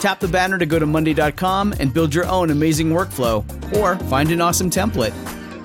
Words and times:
Tap 0.00 0.20
the 0.20 0.28
banner 0.28 0.58
to 0.58 0.66
go 0.66 0.78
to 0.78 0.86
Monday.com 0.86 1.74
and 1.80 1.92
build 1.92 2.14
your 2.14 2.26
own 2.26 2.50
amazing 2.50 2.90
workflow 2.90 3.44
or 3.76 3.96
find 4.06 4.30
an 4.30 4.40
awesome 4.40 4.70
template. 4.70 5.14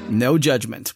No 0.09 0.37
judgment. 0.37 0.93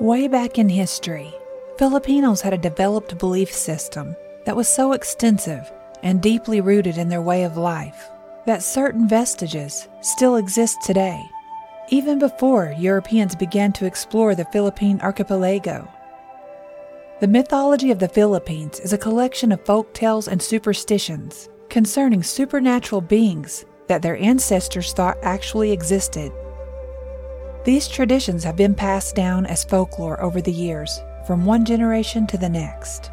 Way 0.00 0.28
back 0.28 0.58
in 0.58 0.68
history, 0.68 1.32
Filipinos 1.78 2.40
had 2.40 2.52
a 2.52 2.58
developed 2.58 3.16
belief 3.18 3.52
system 3.52 4.14
that 4.44 4.56
was 4.56 4.68
so 4.68 4.92
extensive 4.92 5.70
and 6.02 6.20
deeply 6.20 6.60
rooted 6.60 6.98
in 6.98 7.08
their 7.08 7.22
way 7.22 7.44
of 7.44 7.56
life 7.56 8.08
that 8.46 8.62
certain 8.62 9.08
vestiges 9.08 9.88
still 10.02 10.36
exist 10.36 10.78
today, 10.82 11.22
even 11.88 12.18
before 12.18 12.74
Europeans 12.78 13.34
began 13.34 13.72
to 13.72 13.86
explore 13.86 14.34
the 14.34 14.44
Philippine 14.46 15.00
archipelago. 15.00 15.88
The 17.20 17.28
mythology 17.28 17.92
of 17.92 18.00
the 18.00 18.08
Philippines 18.08 18.80
is 18.80 18.92
a 18.92 18.98
collection 18.98 19.52
of 19.52 19.64
folk 19.64 19.94
tales 19.94 20.26
and 20.26 20.42
superstitions 20.42 21.48
concerning 21.68 22.24
supernatural 22.24 23.00
beings 23.00 23.64
that 23.86 24.02
their 24.02 24.16
ancestors 24.16 24.92
thought 24.92 25.16
actually 25.22 25.70
existed. 25.70 26.32
These 27.64 27.86
traditions 27.86 28.42
have 28.42 28.56
been 28.56 28.74
passed 28.74 29.14
down 29.14 29.46
as 29.46 29.62
folklore 29.62 30.20
over 30.20 30.40
the 30.40 30.52
years, 30.52 31.00
from 31.24 31.44
one 31.44 31.64
generation 31.64 32.26
to 32.26 32.36
the 32.36 32.48
next. 32.48 33.12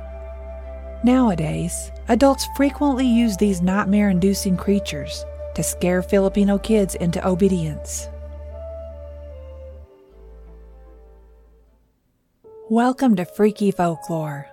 Nowadays, 1.03 1.91
adults 2.07 2.47
frequently 2.57 3.05
use 3.05 3.37
these 3.37 3.61
nightmare 3.61 4.09
inducing 4.09 4.57
creatures 4.57 5.23
to 5.53 5.61
scare 5.61 6.01
Filipino 6.01 6.57
kids 6.57 6.95
into 6.95 7.25
obedience. 7.25 8.09
Welcome 12.71 13.17
to 13.17 13.25
Freaky 13.25 13.69
Folklore, 13.71 14.47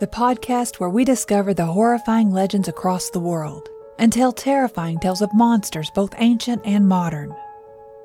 the 0.00 0.06
podcast 0.06 0.78
where 0.78 0.90
we 0.90 1.06
discover 1.06 1.54
the 1.54 1.64
horrifying 1.64 2.30
legends 2.30 2.68
across 2.68 3.08
the 3.08 3.20
world 3.20 3.70
and 3.98 4.12
tell 4.12 4.32
terrifying 4.32 4.98
tales 4.98 5.22
of 5.22 5.32
monsters 5.32 5.90
both 5.94 6.12
ancient 6.18 6.60
and 6.66 6.86
modern. 6.86 7.34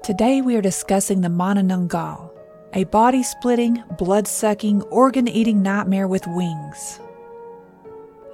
Today 0.01 0.39
we 0.39 0.55
are 0.55 0.61
discussing 0.61 1.19
the 1.19 1.27
Manananggal, 1.27 2.31
a 2.71 2.85
body 2.85 3.21
splitting, 3.21 3.83
blood 3.97 4.29
sucking, 4.29 4.81
organ 4.83 5.27
eating 5.27 5.61
nightmare 5.61 6.07
with 6.07 6.25
wings. 6.25 7.01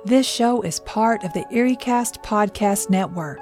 This 0.06 0.28
show 0.28 0.62
is 0.62 0.80
part 0.82 1.24
of 1.24 1.34
the 1.34 1.46
EerieCast 1.52 2.24
Podcast 2.24 2.92
Network. 2.92 3.42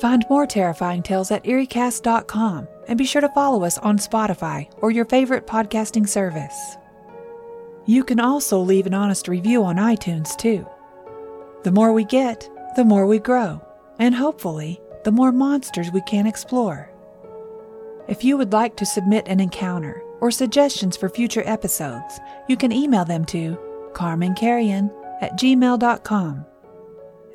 Find 0.00 0.24
more 0.28 0.44
terrifying 0.44 1.04
tales 1.04 1.30
at 1.30 1.44
EerieCast.com 1.44 2.66
and 2.88 2.98
be 2.98 3.04
sure 3.04 3.20
to 3.20 3.28
follow 3.28 3.62
us 3.62 3.78
on 3.78 3.96
Spotify 3.96 4.68
or 4.78 4.90
your 4.90 5.04
favorite 5.04 5.46
podcasting 5.46 6.08
service. 6.08 6.76
You 7.86 8.02
can 8.02 8.18
also 8.18 8.58
leave 8.58 8.86
an 8.86 8.94
honest 8.94 9.28
review 9.28 9.64
on 9.64 9.76
iTunes 9.76 10.36
too. 10.36 10.66
The 11.62 11.70
more 11.70 11.92
we 11.92 12.04
get, 12.04 12.48
the 12.74 12.84
more 12.84 13.06
we 13.06 13.18
grow, 13.20 13.64
and 13.98 14.14
hopefully, 14.14 14.80
the 15.04 15.12
more 15.12 15.30
monsters 15.30 15.90
we 15.92 16.00
can 16.02 16.26
explore. 16.26 16.90
If 18.08 18.24
you 18.24 18.36
would 18.36 18.52
like 18.52 18.76
to 18.76 18.86
submit 18.86 19.28
an 19.28 19.38
encounter 19.38 20.02
or 20.20 20.30
suggestions 20.30 20.96
for 20.96 21.08
future 21.08 21.42
episodes, 21.46 22.18
you 22.48 22.56
can 22.56 22.72
email 22.72 23.04
them 23.04 23.24
to 23.26 23.56
carmancarrion 23.92 24.92
at 25.20 25.38
gmail.com. 25.38 26.44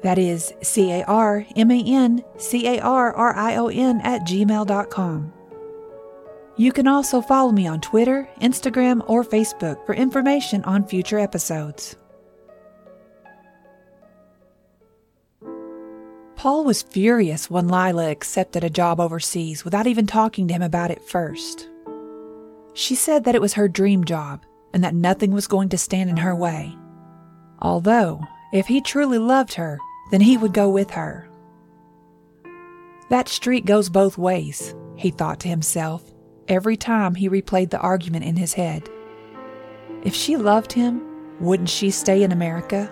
That 0.03 0.18
is 0.18 0.53
C 0.62 0.91
A 0.91 1.03
R 1.06 1.45
M 1.56 1.72
A 1.72 1.81
N 1.81 2.23
C 2.38 2.68
A 2.68 2.79
R 2.81 3.13
R 3.13 3.35
I 3.35 3.56
O 3.56 3.68
N 3.68 4.01
at 4.01 4.22
gmail.com. 4.22 5.33
You 6.57 6.72
can 6.72 6.88
also 6.88 7.22
follow 7.22 7.51
me 7.51 7.66
on 7.66 7.79
Twitter, 7.79 8.28
Instagram, 8.41 9.03
or 9.07 9.23
Facebook 9.23 9.85
for 9.85 9.95
information 9.95 10.63
on 10.66 10.85
future 10.85 11.17
episodes. 11.17 11.95
Paul 16.35 16.63
was 16.63 16.81
furious 16.81 17.50
when 17.50 17.67
Lila 17.67 18.09
accepted 18.09 18.63
a 18.63 18.69
job 18.69 19.00
overseas 19.00 19.63
without 19.63 19.88
even 19.88 20.07
talking 20.07 20.47
to 20.47 20.53
him 20.53 20.63
about 20.63 20.91
it 20.91 21.07
first. 21.07 21.69
She 22.73 22.95
said 22.95 23.23
that 23.23 23.35
it 23.35 23.41
was 23.41 23.53
her 23.53 23.68
dream 23.68 24.03
job 24.03 24.44
and 24.73 24.83
that 24.83 24.95
nothing 24.95 25.31
was 25.31 25.47
going 25.47 25.69
to 25.69 25.78
stand 25.78 26.09
in 26.09 26.18
her 26.18 26.35
way. 26.35 26.75
Although, 27.62 28.22
if 28.51 28.68
he 28.68 28.81
truly 28.81 29.19
loved 29.19 29.53
her, 29.53 29.78
then 30.09 30.22
he 30.22 30.35
would 30.35 30.53
go 30.53 30.69
with 30.69 30.89
her. 30.91 31.29
That 33.09 33.29
street 33.29 33.66
goes 33.66 33.89
both 33.89 34.18
ways, 34.18 34.73
he 34.95 35.12
thought 35.12 35.39
to 35.41 35.47
himself 35.47 36.11
every 36.51 36.75
time 36.75 37.16
he 37.16 37.29
replayed 37.29 37.69
the 37.69 37.79
argument 37.79 38.25
in 38.25 38.35
his 38.35 38.53
head. 38.53 38.89
If 40.03 40.13
she 40.13 40.36
loved 40.36 40.74
him, 40.74 41.01
wouldn't 41.39 41.69
she 41.69 41.89
stay 41.89 42.24
in 42.24 42.31
America? 42.31 42.92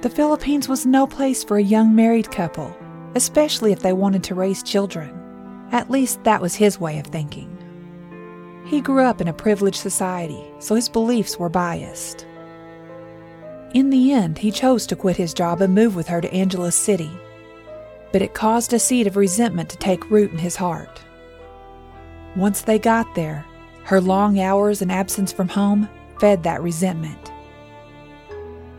The 0.00 0.10
Philippines 0.10 0.66
was 0.66 0.86
no 0.86 1.06
place 1.06 1.44
for 1.44 1.58
a 1.58 1.62
young 1.62 1.94
married 1.94 2.30
couple, 2.30 2.74
especially 3.14 3.70
if 3.70 3.80
they 3.80 3.92
wanted 3.92 4.24
to 4.24 4.34
raise 4.34 4.62
children. 4.62 5.14
At 5.72 5.90
least 5.90 6.24
that 6.24 6.40
was 6.40 6.54
his 6.54 6.80
way 6.80 6.98
of 6.98 7.06
thinking. 7.06 7.54
He 8.64 8.80
grew 8.80 9.04
up 9.04 9.20
in 9.20 9.28
a 9.28 9.32
privileged 9.32 9.76
society, 9.76 10.42
so 10.58 10.74
his 10.74 10.88
beliefs 10.88 11.38
were 11.38 11.50
biased. 11.50 12.26
In 13.74 13.90
the 13.90 14.12
end, 14.12 14.38
he 14.38 14.50
chose 14.50 14.86
to 14.86 14.96
quit 14.96 15.16
his 15.16 15.34
job 15.34 15.60
and 15.60 15.74
move 15.74 15.94
with 15.94 16.08
her 16.08 16.22
to 16.22 16.32
Angeles 16.32 16.74
City, 16.74 17.10
but 18.10 18.22
it 18.22 18.32
caused 18.32 18.72
a 18.72 18.78
seed 18.78 19.06
of 19.06 19.16
resentment 19.16 19.68
to 19.68 19.76
take 19.76 20.10
root 20.10 20.32
in 20.32 20.38
his 20.38 20.56
heart. 20.56 21.02
Once 22.36 22.62
they 22.62 22.78
got 22.78 23.14
there, 23.14 23.44
her 23.84 24.00
long 24.00 24.38
hours 24.38 24.82
and 24.82 24.92
absence 24.92 25.32
from 25.32 25.48
home 25.48 25.88
fed 26.20 26.42
that 26.42 26.62
resentment. 26.62 27.32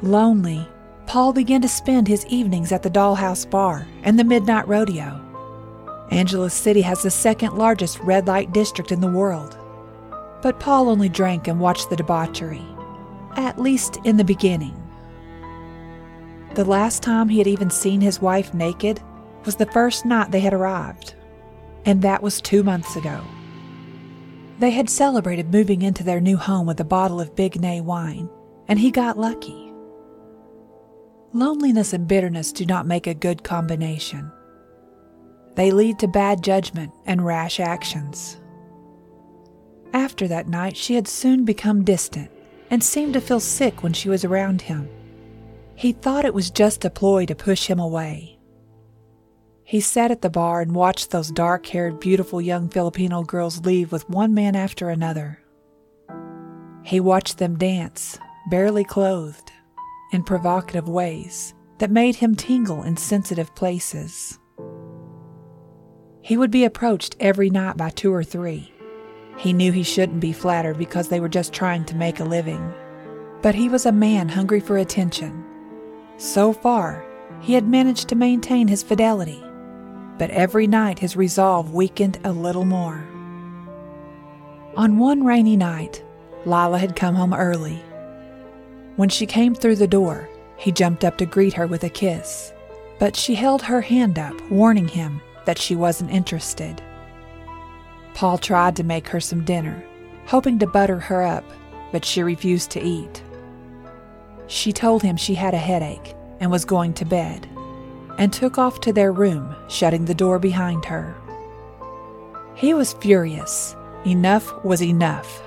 Lonely, 0.02 0.68
Paul 1.06 1.34
began 1.34 1.62
to 1.62 1.68
spend 1.68 2.08
his 2.08 2.26
evenings 2.28 2.72
at 2.72 2.84
the 2.84 2.90
Dollhouse 2.90 3.50
Bar 3.50 3.86
and 4.04 4.18
the 4.18 4.24
Midnight 4.24 4.68
Rodeo. 4.68 5.20
Angeles 6.12 6.54
City 6.54 6.82
has 6.82 7.04
the 7.04 7.12
second 7.12 7.58
largest 7.58 8.00
red 8.00 8.28
light 8.28 8.54
district 8.54 8.92
in 8.92 9.02
the 9.02 9.12
world. 9.12 9.58
But 10.42 10.60
Paul 10.60 10.90
only 10.90 11.10
drank 11.10 11.48
and 11.48 11.60
watched 11.60 11.90
the 11.90 11.96
debauchery, 11.96 12.66
at 13.36 13.60
least 13.60 13.98
in 14.06 14.18
the 14.18 14.24
beginning. 14.24 14.78
The 16.56 16.66
last 16.66 17.04
time 17.04 17.30
he 17.30 17.38
had 17.38 17.48
even 17.48 17.70
seen 17.70 18.02
his 18.02 18.22
wife 18.22 18.54
naked 18.54 19.02
was 19.46 19.56
the 19.56 19.66
first 19.68 20.06
night 20.06 20.32
they 20.32 20.40
had 20.40 20.54
arrived, 20.54 21.16
and 21.86 22.02
that 22.02 22.24
was 22.24 22.42
two 22.42 22.64
months 22.64 22.96
ago. 22.96 23.22
They 24.62 24.70
had 24.70 24.92
celebrated 24.92 25.52
moving 25.52 25.82
into 25.82 26.04
their 26.04 26.22
new 26.22 26.38
home 26.38 26.68
with 26.68 26.80
a 26.80 26.84
bottle 26.84 27.20
of 27.20 27.36
Big 27.36 27.60
Nay 27.60 27.82
wine, 27.82 28.30
and 28.68 28.78
he 28.78 28.92
got 28.92 29.18
lucky. 29.18 29.74
Loneliness 31.34 31.94
and 31.94 32.08
bitterness 32.08 32.52
do 32.52 32.68
not 32.68 32.86
make 32.86 33.08
a 33.08 33.16
good 33.16 33.44
combination. 33.44 34.32
They 35.56 35.72
lead 35.72 35.98
to 35.98 36.08
bad 36.08 36.44
judgment 36.44 36.92
and 37.08 37.26
rash 37.26 37.60
actions. 37.60 38.40
After 39.94 40.28
that 40.28 40.48
night, 40.48 40.78
she 40.78 40.94
had 40.94 41.08
soon 41.08 41.44
become 41.44 41.84
distant 41.84 42.30
and 42.70 42.84
seemed 42.84 43.14
to 43.14 43.22
feel 43.22 43.40
sick 43.40 43.82
when 43.82 43.94
she 43.94 44.10
was 44.10 44.24
around 44.24 44.62
him. 44.62 44.88
He 45.74 45.92
thought 45.92 46.24
it 46.24 46.36
was 46.36 46.52
just 46.52 46.86
a 46.86 46.92
ploy 46.92 47.26
to 47.26 47.34
push 47.34 47.66
him 47.66 47.80
away. 47.80 48.38
He 49.72 49.80
sat 49.80 50.12
at 50.12 50.22
the 50.22 50.30
bar 50.30 50.60
and 50.60 50.76
watched 50.76 51.12
those 51.12 51.32
dark 51.32 51.66
haired, 51.66 52.02
beautiful 52.02 52.42
young 52.42 52.68
Filipino 52.68 53.24
girls 53.24 53.64
leave 53.64 53.90
with 53.90 54.10
one 54.10 54.34
man 54.34 54.54
after 54.54 54.90
another. 54.90 55.40
He 56.84 57.00
watched 57.00 57.38
them 57.38 57.58
dance, 57.58 58.20
barely 58.50 58.84
clothed, 58.84 59.50
in 60.12 60.24
provocative 60.24 60.90
ways 60.90 61.54
that 61.78 61.90
made 61.90 62.18
him 62.18 62.36
tingle 62.36 62.84
in 62.84 62.98
sensitive 62.98 63.56
places. 63.56 64.38
He 66.20 66.36
would 66.36 66.52
be 66.52 66.66
approached 66.66 67.16
every 67.22 67.50
night 67.50 67.78
by 67.78 67.92
two 67.92 68.14
or 68.14 68.26
three. 68.26 68.74
He 69.38 69.54
knew 69.54 69.72
he 69.72 69.84
shouldn't 69.84 70.20
be 70.20 70.34
flattered 70.34 70.78
because 70.78 71.08
they 71.08 71.22
were 71.22 71.30
just 71.30 71.54
trying 71.54 71.86
to 71.86 71.96
make 71.96 72.20
a 72.20 72.26
living. 72.26 72.74
But 73.42 73.56
he 73.56 73.70
was 73.70 73.86
a 73.86 73.94
man 73.94 74.28
hungry 74.28 74.60
for 74.60 74.78
attention. 74.78 75.46
So 76.18 76.52
far, 76.52 77.06
he 77.40 77.54
had 77.54 77.70
managed 77.70 78.10
to 78.10 78.16
maintain 78.16 78.68
his 78.68 78.84
fidelity 78.84 79.42
but 80.22 80.30
every 80.30 80.68
night 80.68 81.00
his 81.00 81.16
resolve 81.16 81.74
weakened 81.74 82.20
a 82.24 82.32
little 82.32 82.64
more. 82.64 83.04
On 84.78 85.00
one 85.00 85.24
rainy 85.24 85.58
night, 85.58 86.04
Lila 86.46 86.78
had 86.78 86.96
come 86.96 87.16
home 87.16 87.34
early. 87.34 87.82
When 88.98 89.10
she 89.10 89.26
came 89.26 89.56
through 89.56 89.78
the 89.78 89.88
door, 89.88 90.30
he 90.58 90.72
jumped 90.72 91.04
up 91.04 91.18
to 91.18 91.26
greet 91.26 91.54
her 91.54 91.66
with 91.66 91.84
a 91.84 91.90
kiss, 91.90 92.54
but 93.00 93.16
she 93.16 93.34
held 93.34 93.64
her 93.64 93.82
hand 93.82 94.20
up, 94.20 94.40
warning 94.52 94.88
him 94.88 95.20
that 95.46 95.58
she 95.58 95.76
wasn't 95.76 96.12
interested. 96.12 96.84
Paul 98.14 98.38
tried 98.38 98.76
to 98.76 98.84
make 98.84 99.08
her 99.08 99.20
some 99.20 99.44
dinner, 99.44 99.84
hoping 100.28 100.60
to 100.60 100.68
butter 100.68 101.00
her 101.00 101.24
up, 101.24 101.46
but 101.92 102.06
she 102.06 102.22
refused 102.22 102.70
to 102.70 102.80
eat. 102.80 103.24
She 104.46 104.72
told 104.72 105.02
him 105.02 105.18
she 105.18 105.34
had 105.34 105.56
a 105.56 105.58
headache 105.58 106.14
and 106.40 106.52
was 106.52 106.64
going 106.64 106.94
to 106.94 107.06
bed 107.06 107.48
and 108.22 108.32
took 108.32 108.60
off 108.60 108.80
to 108.80 108.94
their 108.94 109.12
room, 109.12 109.56
shutting 109.68 110.06
the 110.06 110.14
door 110.14 110.38
behind 110.38 110.86
her. 110.86 111.16
He 112.54 112.72
was 112.72 112.94
furious. 112.94 113.76
Enough 114.06 114.64
was 114.64 114.84
enough. 114.84 115.42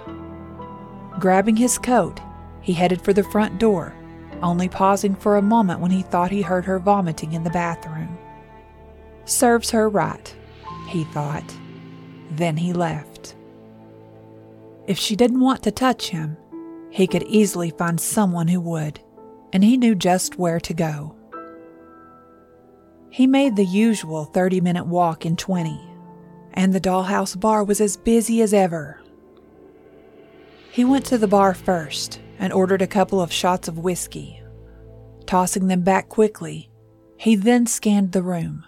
Grabbing 1.20 1.54
his 1.54 1.78
coat, 1.78 2.18
he 2.62 2.72
headed 2.72 3.00
for 3.00 3.12
the 3.12 3.22
front 3.22 3.60
door, 3.60 3.94
only 4.42 4.68
pausing 4.68 5.14
for 5.14 5.36
a 5.36 5.42
moment 5.42 5.78
when 5.78 5.92
he 5.92 6.02
thought 6.02 6.32
he 6.32 6.42
heard 6.42 6.64
her 6.64 6.80
vomiting 6.80 7.32
in 7.32 7.44
the 7.44 7.50
bathroom. 7.50 8.18
Serves 9.24 9.70
her 9.70 9.88
right, 9.88 10.34
he 10.88 11.04
thought. 11.04 11.56
Then 12.32 12.56
he 12.56 12.72
left. 12.72 13.36
If 14.88 14.98
she 14.98 15.14
didn't 15.14 15.38
want 15.38 15.62
to 15.62 15.70
touch 15.70 16.08
him, 16.08 16.36
he 16.90 17.06
could 17.06 17.22
easily 17.22 17.70
find 17.70 18.00
someone 18.00 18.48
who 18.48 18.60
would, 18.62 18.98
and 19.52 19.62
he 19.62 19.76
knew 19.76 19.94
just 19.94 20.40
where 20.40 20.58
to 20.58 20.74
go. 20.74 21.14
He 23.14 23.28
made 23.28 23.54
the 23.54 23.64
usual 23.64 24.24
30 24.24 24.60
minute 24.60 24.86
walk 24.86 25.24
in 25.24 25.36
20, 25.36 25.80
and 26.52 26.72
the 26.72 26.80
dollhouse 26.80 27.38
bar 27.38 27.62
was 27.62 27.80
as 27.80 27.96
busy 27.96 28.42
as 28.42 28.52
ever. 28.52 29.00
He 30.72 30.84
went 30.84 31.06
to 31.06 31.18
the 31.18 31.28
bar 31.28 31.54
first 31.54 32.20
and 32.40 32.52
ordered 32.52 32.82
a 32.82 32.88
couple 32.88 33.20
of 33.20 33.32
shots 33.32 33.68
of 33.68 33.78
whiskey. 33.78 34.42
Tossing 35.26 35.68
them 35.68 35.82
back 35.82 36.08
quickly, 36.08 36.72
he 37.16 37.36
then 37.36 37.68
scanned 37.68 38.10
the 38.10 38.20
room. 38.20 38.64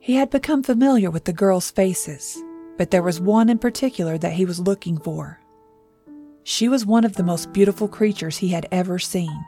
He 0.00 0.16
had 0.16 0.28
become 0.28 0.64
familiar 0.64 1.12
with 1.12 1.26
the 1.26 1.32
girls' 1.32 1.70
faces, 1.70 2.42
but 2.76 2.90
there 2.90 3.04
was 3.04 3.20
one 3.20 3.48
in 3.48 3.58
particular 3.58 4.18
that 4.18 4.32
he 4.32 4.44
was 4.44 4.58
looking 4.58 4.98
for. 4.98 5.38
She 6.42 6.68
was 6.68 6.84
one 6.84 7.04
of 7.04 7.14
the 7.14 7.22
most 7.22 7.52
beautiful 7.52 7.86
creatures 7.86 8.38
he 8.38 8.48
had 8.48 8.66
ever 8.72 8.98
seen. 8.98 9.44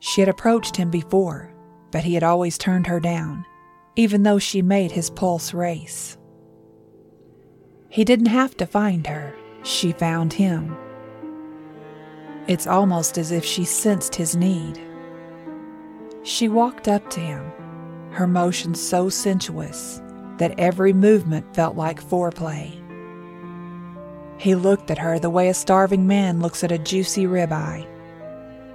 She 0.00 0.20
had 0.20 0.28
approached 0.28 0.76
him 0.76 0.90
before, 0.90 1.51
but 1.92 2.02
he 2.02 2.14
had 2.14 2.24
always 2.24 2.58
turned 2.58 2.88
her 2.88 2.98
down, 2.98 3.46
even 3.94 4.24
though 4.24 4.38
she 4.38 4.62
made 4.62 4.90
his 4.90 5.10
pulse 5.10 5.54
race. 5.54 6.16
He 7.90 8.04
didn't 8.04 8.26
have 8.26 8.56
to 8.56 8.66
find 8.66 9.06
her, 9.06 9.36
she 9.62 9.92
found 9.92 10.32
him. 10.32 10.76
It's 12.48 12.66
almost 12.66 13.18
as 13.18 13.30
if 13.30 13.44
she 13.44 13.64
sensed 13.64 14.14
his 14.14 14.34
need. 14.34 14.80
She 16.24 16.48
walked 16.48 16.88
up 16.88 17.08
to 17.10 17.20
him, 17.20 17.52
her 18.10 18.26
motion 18.26 18.74
so 18.74 19.08
sensuous 19.08 20.00
that 20.38 20.58
every 20.58 20.92
movement 20.92 21.54
felt 21.54 21.76
like 21.76 22.02
foreplay. 22.02 22.78
He 24.38 24.54
looked 24.54 24.90
at 24.90 24.98
her 24.98 25.18
the 25.18 25.30
way 25.30 25.48
a 25.48 25.54
starving 25.54 26.06
man 26.06 26.40
looks 26.40 26.64
at 26.64 26.72
a 26.72 26.78
juicy 26.78 27.26
ribeye, 27.26 27.86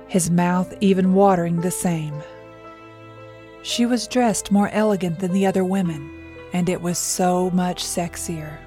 his 0.07 0.29
mouth 0.29 0.73
even 0.79 1.13
watering 1.13 1.59
the 1.59 1.71
same. 1.71 2.13
She 3.63 3.86
was 3.86 4.07
dressed 4.07 4.51
more 4.51 4.69
elegant 4.69 5.19
than 5.19 5.33
the 5.33 5.45
other 5.45 5.63
women, 5.63 6.09
and 6.54 6.69
it 6.69 6.81
was 6.81 6.98
so 6.98 7.50
much 7.51 7.83
sexier. 7.83 8.57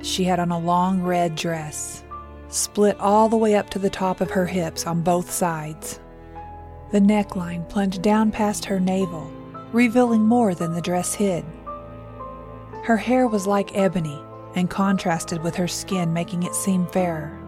She 0.00 0.24
had 0.24 0.38
on 0.38 0.50
a 0.50 0.58
long 0.58 1.02
red 1.02 1.34
dress, 1.34 2.04
split 2.48 2.98
all 3.00 3.28
the 3.28 3.36
way 3.36 3.56
up 3.56 3.68
to 3.70 3.78
the 3.78 3.90
top 3.90 4.20
of 4.20 4.30
her 4.30 4.46
hips 4.46 4.86
on 4.86 5.02
both 5.02 5.30
sides. 5.30 6.00
The 6.92 7.00
neckline 7.00 7.68
plunged 7.68 8.02
down 8.02 8.30
past 8.30 8.64
her 8.66 8.78
navel, 8.78 9.30
revealing 9.72 10.22
more 10.22 10.54
than 10.54 10.72
the 10.72 10.80
dress 10.80 11.14
hid. 11.14 11.44
Her 12.84 12.96
hair 12.96 13.26
was 13.26 13.46
like 13.46 13.76
ebony 13.76 14.18
and 14.54 14.70
contrasted 14.70 15.42
with 15.42 15.56
her 15.56 15.68
skin, 15.68 16.12
making 16.12 16.44
it 16.44 16.54
seem 16.54 16.86
fairer. 16.86 17.38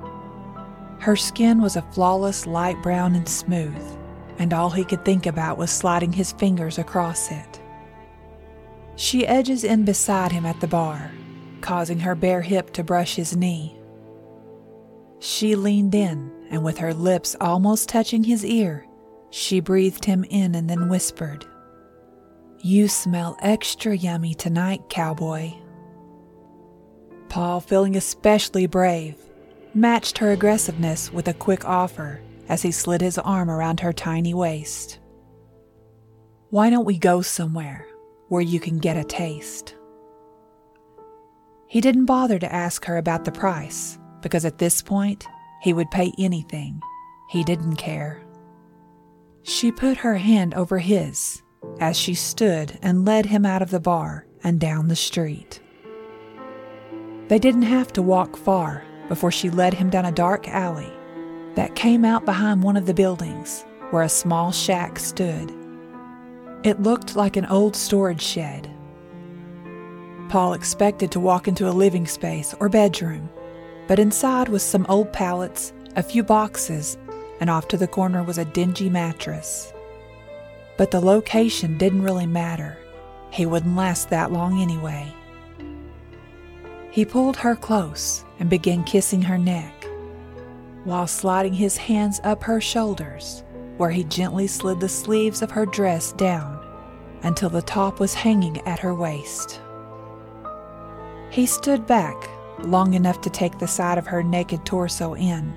Her 0.99 1.17
skin 1.17 1.63
was 1.63 1.77
a 1.77 1.83
flawless 1.83 2.47
light 2.47 2.83
brown 2.83 3.15
and 3.15 3.29
smooth 3.29 4.00
and 4.41 4.55
all 4.55 4.71
he 4.71 4.85
could 4.85 5.05
think 5.05 5.27
about 5.27 5.59
was 5.59 5.71
sliding 5.71 6.13
his 6.13 6.33
fingers 6.33 6.79
across 6.79 7.31
it. 7.31 7.61
She 8.97 9.27
edges 9.27 9.65
in 9.65 9.85
beside 9.85 10.33
him 10.33 10.47
at 10.47 10.59
the 10.61 10.67
bar, 10.67 11.13
causing 11.61 12.01
her 12.01 12.15
bare 12.15 12.41
hip 12.41 12.73
to 12.73 12.83
brush 12.83 13.17
his 13.17 13.37
knee. 13.37 13.79
She 15.19 15.55
leaned 15.57 15.95
in, 15.95 16.33
and 16.49 16.65
with 16.65 16.79
her 16.79 16.95
lips 16.95 17.37
almost 17.39 17.91
touching 17.91 18.25
his 18.25 18.43
ear, 18.43 18.87
she 19.29 19.61
breathed 19.61 20.07
him 20.07 20.25
in 20.31 20.55
and 20.55 20.71
then 20.71 20.89
whispered, 20.89 21.45
You 22.61 22.89
smell 22.89 23.37
extra 23.43 23.95
yummy 23.95 24.33
tonight, 24.33 24.89
cowboy. 24.89 25.53
Paul, 27.29 27.61
feeling 27.61 27.95
especially 27.95 28.67
brave, 28.67 29.17
matched 29.75 30.17
her 30.17 30.33
aggressiveness 30.33 31.13
with 31.13 31.29
a 31.29 31.35
quick 31.35 31.67
offer 31.67 32.23
as 32.51 32.63
he 32.63 32.73
slid 32.73 33.01
his 33.01 33.17
arm 33.17 33.49
around 33.49 33.79
her 33.79 33.93
tiny 33.93 34.35
waist. 34.35 34.99
Why 36.51 36.69
don't 36.69 36.85
we 36.85 36.99
go 36.99 37.23
somewhere 37.23 37.87
where 38.29 38.43
you 38.43 38.59
can 38.59 38.79
get 38.79 38.97
a 38.97 39.05
taste? 39.05 39.77
He 41.69 41.81
didn't 41.81 42.07
bother 42.07 42.41
to 42.41 42.53
ask 42.53 42.85
her 42.87 42.97
about 42.97 43.25
the 43.25 43.31
price 43.31 43.97
because 44.21 44.45
at 44.45 44.59
this 44.59 44.83
point, 44.83 45.25
he 45.63 45.73
would 45.73 45.93
pay 45.93 46.13
anything. 46.19 46.81
He 47.31 47.45
didn't 47.45 47.77
care. 47.77 48.21
She 49.45 49.71
put 49.71 49.99
her 49.99 50.17
hand 50.17 50.53
over 50.55 50.79
his 50.79 51.41
as 51.79 51.97
she 51.97 52.15
stood 52.15 52.77
and 52.83 53.05
led 53.05 53.27
him 53.27 53.47
out 53.47 53.63
of 53.63 53.71
the 53.71 53.79
bar 53.79 54.27
and 54.43 54.59
down 54.59 54.89
the 54.89 54.97
street. 54.97 55.61
They 57.29 57.39
didn't 57.39 57.63
have 57.63 57.93
to 57.93 58.03
walk 58.03 58.37
far 58.37 58.83
before 59.09 59.31
she 59.31 59.51
led 59.51 59.75
him 59.75 59.89
down 59.89 60.05
a 60.05 60.11
dark 60.11 60.49
alley 60.49 60.93
that 61.61 61.75
came 61.75 62.07
out 62.07 62.25
behind 62.25 62.63
one 62.63 62.75
of 62.75 62.87
the 62.87 62.95
buildings 62.95 63.67
where 63.91 64.05
a 64.05 64.09
small 64.09 64.51
shack 64.51 64.99
stood. 64.99 65.53
It 66.63 66.81
looked 66.81 67.17
like 67.17 67.37
an 67.37 67.45
old 67.45 67.77
storage 67.77 68.23
shed. 68.23 68.67
Paul 70.31 70.55
expected 70.55 71.11
to 71.13 71.21
walk 71.21 71.49
into 71.49 71.69
a 71.69 71.79
living 71.85 72.07
space 72.07 72.55
or 72.61 72.71
bedroom, 72.71 73.29
but 73.89 73.99
inside 73.99 74.49
was 74.49 74.63
some 74.63 74.87
old 74.89 75.13
pallets, 75.13 75.75
a 75.97 76.03
few 76.03 76.23
boxes, 76.23 76.97
and 77.41 77.51
off 77.51 77.69
to 77.69 77.77
the 77.77 77.87
corner 77.87 78.23
was 78.23 78.39
a 78.39 78.47
dingy 78.47 78.89
mattress. 78.89 79.71
But 80.79 80.91
the 80.91 81.01
location 81.03 81.77
didn't 81.77 82.05
really 82.05 82.25
matter. 82.25 82.79
He 83.33 83.45
wouldn't 83.45 83.77
last 83.77 84.09
that 84.09 84.33
long 84.33 84.63
anyway. 84.63 85.13
He 86.91 87.05
pulled 87.05 87.37
her 87.37 87.55
close 87.55 88.25
and 88.39 88.49
began 88.49 88.83
kissing 88.85 89.21
her 89.21 89.37
neck, 89.37 89.80
while 90.85 91.07
sliding 91.07 91.53
his 91.53 91.77
hands 91.77 92.21
up 92.25 92.43
her 92.43 92.61
shoulders, 92.61 93.45
where 93.77 93.91
he 93.91 94.05
gently 94.05 94.47
slid 94.47 94.81
the 94.81 94.89
sleeves 94.89 95.43
of 95.43 95.51
her 95.51 95.67
dress 95.67 96.13
down 96.13 96.59
until 97.23 97.51
the 97.51 97.63
top 97.63 98.01
was 98.01 98.15
hanging 98.15 98.59
at 98.67 98.79
her 98.79 98.95
waist. 98.95 99.61
He 101.31 101.47
stood 101.47 101.87
back 101.87 102.29
long 102.61 102.95
enough 102.95 103.21
to 103.23 103.31
take 103.31 103.59
the 103.59 103.67
side 103.67 103.99
of 103.99 104.07
her 104.07 104.23
naked 104.23 104.65
torso 104.65 105.15
in 105.15 105.55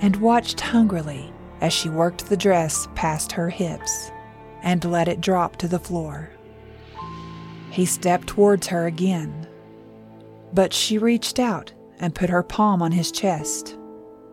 and 0.00 0.16
watched 0.16 0.60
hungrily 0.60 1.32
as 1.60 1.72
she 1.72 1.88
worked 1.88 2.26
the 2.26 2.36
dress 2.36 2.88
past 2.94 3.32
her 3.32 3.50
hips 3.50 4.10
and 4.62 4.84
let 4.84 5.08
it 5.08 5.20
drop 5.20 5.56
to 5.56 5.68
the 5.68 5.78
floor. 5.78 6.30
He 7.70 7.86
stepped 7.86 8.26
towards 8.26 8.66
her 8.68 8.86
again, 8.86 9.46
but 10.52 10.72
she 10.72 10.98
reached 10.98 11.38
out 11.38 11.72
and 11.98 12.14
put 12.14 12.30
her 12.30 12.42
palm 12.42 12.82
on 12.82 12.92
his 12.92 13.12
chest 13.12 13.76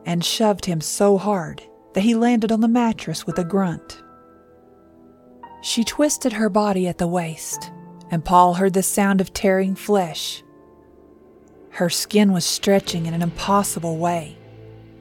and 0.07 0.25
shoved 0.25 0.65
him 0.65 0.81
so 0.81 1.17
hard 1.17 1.61
that 1.93 2.01
he 2.01 2.15
landed 2.15 2.51
on 2.51 2.61
the 2.61 2.67
mattress 2.67 3.27
with 3.27 3.37
a 3.37 3.43
grunt. 3.43 4.01
She 5.61 5.83
twisted 5.83 6.33
her 6.33 6.49
body 6.49 6.87
at 6.87 6.97
the 6.97 7.07
waist, 7.07 7.71
and 8.09 8.23
Paul 8.23 8.53
heard 8.53 8.73
the 8.73 8.81
sound 8.81 9.19
of 9.19 9.33
tearing 9.33 9.75
flesh. 9.75 10.43
Her 11.71 11.89
skin 11.89 12.31
was 12.31 12.45
stretching 12.45 13.05
in 13.05 13.13
an 13.13 13.21
impossible 13.21 13.97
way 13.97 14.37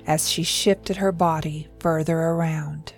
as 0.07 0.29
she 0.29 0.43
shifted 0.43 0.97
her 0.97 1.13
body 1.13 1.69
further 1.79 2.19
around. 2.19 2.93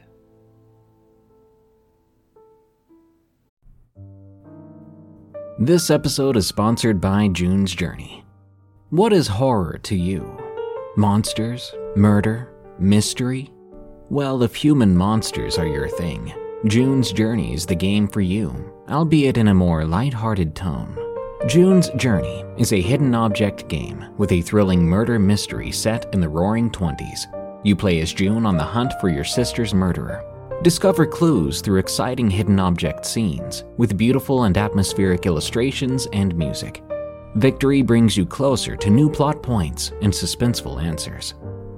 This 5.59 5.91
episode 5.91 6.37
is 6.37 6.47
sponsored 6.47 7.01
by 7.01 7.29
June's 7.29 7.75
Journey. 7.75 8.25
What 8.91 9.13
is 9.13 9.27
horror 9.27 9.79
to 9.83 9.97
you? 9.97 10.39
Monsters? 10.97 11.75
Murder? 11.97 12.53
Mystery? 12.79 13.51
Well, 14.11 14.43
if 14.43 14.55
human 14.55 14.97
monsters 14.97 15.59
are 15.59 15.67
your 15.67 15.89
thing, 15.89 16.33
June's 16.67 17.13
Journey 17.13 17.55
is 17.55 17.67
the 17.67 17.75
game 17.75 18.07
for 18.07 18.21
you, 18.21 18.73
albeit 18.89 19.37
in 19.37 19.49
a 19.49 19.55
more 19.55 19.85
light-hearted 19.85 20.55
tone. 20.55 20.97
June's 21.47 21.89
Journey 21.91 22.45
is 22.57 22.73
a 22.73 22.81
hidden 22.81 23.15
object 23.15 23.69
game 23.69 24.05
with 24.17 24.33
a 24.33 24.43
thrilling 24.43 24.85
murder 24.85 25.19
mystery 25.19 25.73
set 25.73 26.13
in 26.13 26.21
the 26.21 26.29
roaring 26.29 26.71
20s. 26.71 27.27
You 27.65 27.75
play 27.75 28.01
as 28.01 28.13
June 28.13 28.47
on 28.47 28.57
the 28.57 28.65
hunt 28.65 28.93
for 29.01 29.09
your 29.09 29.25
sister's 29.25 29.75
murderer. 29.75 30.25
Discover 30.63 31.07
clues 31.07 31.61
through 31.61 31.79
exciting 31.79 32.31
hidden 32.31 32.61
object 32.61 33.07
scenes 33.07 33.65
with 33.77 33.97
beautiful 33.97 34.45
and 34.45 34.57
atmospheric 34.57 35.27
illustrations 35.27 36.07
and 36.13 36.37
music. 36.37 36.83
Victory 37.37 37.83
brings 37.83 38.17
you 38.17 38.27
closer 38.27 38.77
to 38.77 38.91
new 38.91 39.09
plot 39.09 39.43
points 39.43 39.93
and 40.03 40.13
suspenseful 40.13 40.83
answers. 40.83 41.35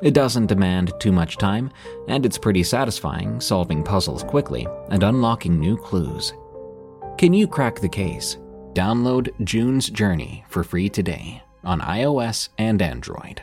It 0.00 0.14
doesn't 0.14 0.46
demand 0.46 0.92
too 1.00 1.10
much 1.10 1.38
time, 1.38 1.70
and 2.06 2.24
it's 2.24 2.38
pretty 2.38 2.62
satisfying 2.62 3.40
solving 3.40 3.82
puzzles 3.82 4.22
quickly 4.22 4.66
and 4.90 5.02
unlocking 5.02 5.58
new 5.58 5.76
clues. 5.76 6.32
Can 7.16 7.34
you 7.34 7.48
crack 7.48 7.80
the 7.80 7.88
case? 7.88 8.36
Download 8.74 9.28
June's 9.44 9.90
Journey 9.90 10.44
for 10.48 10.62
free 10.62 10.88
today 10.88 11.42
on 11.64 11.80
iOS 11.80 12.48
and 12.58 12.80
Android. 12.80 13.42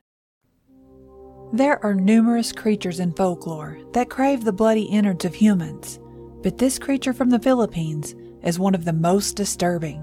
There 1.53 1.83
are 1.83 1.93
numerous 1.93 2.53
creatures 2.53 3.01
in 3.01 3.11
folklore 3.11 3.77
that 3.91 4.09
crave 4.09 4.45
the 4.45 4.53
bloody 4.53 4.83
innards 4.83 5.25
of 5.25 5.35
humans, 5.35 5.99
but 6.41 6.57
this 6.57 6.79
creature 6.79 7.11
from 7.11 7.29
the 7.29 7.39
Philippines 7.39 8.15
is 8.41 8.57
one 8.57 8.73
of 8.73 8.85
the 8.85 8.93
most 8.93 9.35
disturbing. 9.35 10.01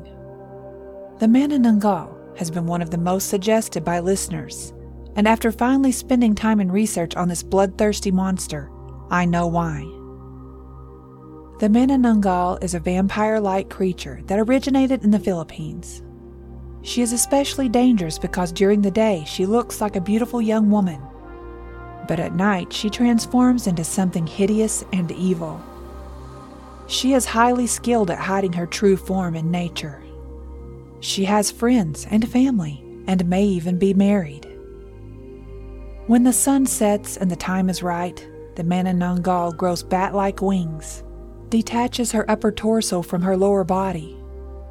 The 1.21 1.27
Manananggal 1.27 2.37
has 2.39 2.51
been 2.51 2.67
one 2.67 2.83
of 2.83 2.91
the 2.91 2.99
most 2.99 3.31
suggested 3.31 3.83
by 3.83 4.01
listeners, 4.01 4.75
and 5.17 5.27
after 5.27 5.51
finally 5.51 5.91
spending 5.91 6.35
time 6.35 6.61
in 6.61 6.71
research 6.71 7.17
on 7.17 7.29
this 7.29 7.43
bloodthirsty 7.43 8.11
monster, 8.11 8.71
I 9.11 9.25
know 9.25 9.47
why. 9.47 9.81
The 11.61 11.69
Manananggal 11.71 12.63
is 12.63 12.75
a 12.75 12.79
vampire 12.79 13.41
like 13.41 13.71
creature 13.71 14.21
that 14.27 14.39
originated 14.39 15.03
in 15.03 15.13
the 15.13 15.19
Philippines. 15.19 16.03
She 16.83 17.01
is 17.01 17.15
especially 17.15 17.71
dangerous 17.71 18.19
because 18.19 18.53
during 18.53 18.83
the 18.83 18.91
day 18.91 19.25
she 19.27 19.47
looks 19.47 19.81
like 19.81 19.97
a 19.97 20.01
beautiful 20.03 20.43
young 20.43 20.71
woman 20.71 21.01
but 22.09 22.19
at 22.19 22.35
night 22.35 22.73
she 22.73 22.91
transforms 22.91 23.67
into 23.67 23.85
something 23.85 24.27
hideous 24.27 24.85
and 24.93 25.13
evil. 25.13 25.63
She 26.89 27.13
is 27.13 27.27
highly 27.27 27.67
skilled 27.67 28.11
at 28.11 28.19
hiding 28.19 28.55
her 28.55 28.67
true 28.67 28.97
form 28.97 29.37
in 29.37 29.51
nature. 29.51 30.03
She 31.01 31.27
has 31.27 31.51
friends 31.51 32.07
and 32.11 32.29
family 32.29 32.83
and 33.07 33.29
may 33.29 33.45
even 33.45 33.79
be 33.79 33.95
married. 33.95 34.47
When 36.07 36.25
the 36.25 36.33
sun 36.33 36.65
sets 36.65 37.19
and 37.19 37.31
the 37.31 37.37
time 37.37 37.69
is 37.69 37.83
right, 37.83 38.27
the 38.57 38.65
Manananggal 38.65 39.57
grows 39.57 39.83
bat 39.83 40.15
like 40.15 40.41
wings, 40.41 41.05
detaches 41.51 42.11
her 42.13 42.29
upper 42.31 42.51
torso 42.51 43.03
from 43.03 43.23
her 43.23 43.37
lower 43.37 43.65
body, 43.65 44.17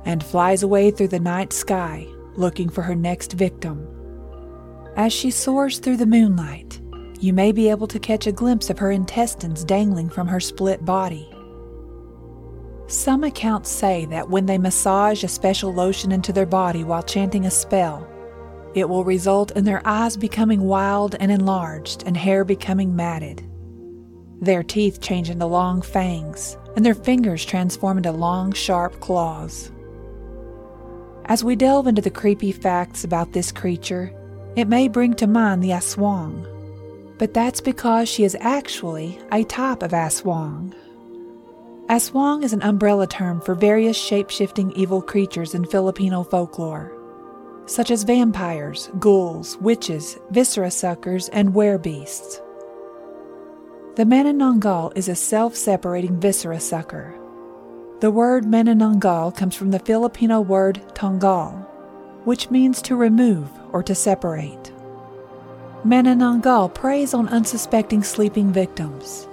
and 0.04 0.24
flies 0.24 0.64
away 0.64 0.90
through 0.90 1.10
the 1.10 1.20
night 1.20 1.54
sky 1.54 2.08
looking 2.36 2.70
for 2.70 2.82
her 2.82 2.96
next 2.96 3.34
victim. 3.34 3.88
As 4.96 5.14
she 5.14 5.30
soars 5.30 5.80
through 5.80 5.98
the 5.98 6.06
moonlight, 6.06 6.82
you 7.20 7.34
may 7.34 7.52
be 7.52 7.70
able 7.70 7.88
to 7.88 8.00
catch 8.00 8.28
a 8.28 8.32
glimpse 8.32 8.70
of 8.70 8.80
her 8.80 8.92
intestines 8.92 9.64
dangling 9.64 10.10
from 10.10 10.28
her 10.28 10.40
split 10.40 10.86
body. 10.86 11.30
Some 12.88 13.24
accounts 13.24 13.70
say 13.70 14.06
that 14.06 14.30
when 14.30 14.46
they 14.46 14.58
massage 14.58 15.24
a 15.24 15.28
special 15.28 15.74
lotion 15.74 16.12
into 16.12 16.32
their 16.32 16.46
body 16.46 16.84
while 16.84 17.04
chanting 17.04 17.46
a 17.46 17.52
spell, 17.52 18.08
it 18.76 18.88
will 18.88 19.04
result 19.04 19.52
in 19.52 19.66
their 19.66 19.82
eyes 19.86 20.16
becoming 20.16 20.62
wild 20.62 21.16
and 21.20 21.32
enlarged 21.32 22.04
and 22.06 22.16
hair 22.16 22.46
becoming 22.46 22.96
matted. 22.96 23.44
Their 24.40 24.64
teeth 24.64 25.02
change 25.02 25.30
into 25.30 25.46
long 25.48 25.82
fangs, 25.82 26.58
and 26.76 26.86
their 26.86 26.94
fingers 26.94 27.44
transform 27.44 27.98
into 27.98 28.12
long, 28.12 28.54
sharp 28.54 29.00
claws. 29.00 29.72
As 31.26 31.44
we 31.44 31.56
delve 31.56 31.88
into 31.88 32.02
the 32.02 32.10
creepy 32.10 32.52
facts 32.52 33.04
about 33.04 33.34
this 33.34 33.52
creature, 33.52 34.14
it 34.56 34.68
may 34.68 34.88
bring 34.88 35.14
to 35.16 35.28
mind 35.28 35.62
the 35.64 35.72
Aswang, 35.72 36.46
but 37.18 37.34
that's 37.34 37.62
because 37.62 38.08
she 38.10 38.24
is 38.24 38.38
actually 38.40 39.20
a 39.32 39.44
type 39.44 39.84
of 39.84 39.92
Aswang. 39.92 40.74
Aswang 41.90 42.44
is 42.44 42.54
an 42.54 42.62
umbrella 42.64 43.08
term 43.08 43.42
for 43.42 43.56
various 43.56 43.98
shape 43.98 44.30
shifting 44.30 44.72
evil 44.74 45.02
creatures 45.02 45.54
in 45.54 45.66
Filipino 45.66 46.24
folklore. 46.24 46.94
such 47.68 47.92
as 47.92 48.04
vampires, 48.04 48.90
ghouls, 49.00 49.58
witches, 49.58 50.18
viscera 50.32 50.72
suckers, 50.72 51.30
and 51.30 51.54
werebeasts. 51.54 52.42
The 53.96 54.06
Manananggal 54.06 54.96
is 54.96 55.10
a 55.10 55.16
self 55.16 55.56
separating 55.56 56.20
viscera 56.20 56.60
sucker. 56.60 57.14
The 58.00 58.12
word 58.12 58.46
Manananggal 58.46 59.36
comes 59.36 59.56
from 59.56 59.72
the 59.72 59.80
Filipino 59.80 60.40
word 60.40 60.82
tanggal, 60.94 61.52
which 62.24 62.50
means 62.50 62.82
to 62.84 62.96
remove 62.96 63.50
or 63.74 63.84
to 63.84 63.96
separate. 63.96 64.72
Manananggal 65.86 66.74
preys 66.74 67.14
on 67.14 67.30
unsuspecting 67.30 68.04
sleeping 68.04 68.52
victims, 68.52 69.28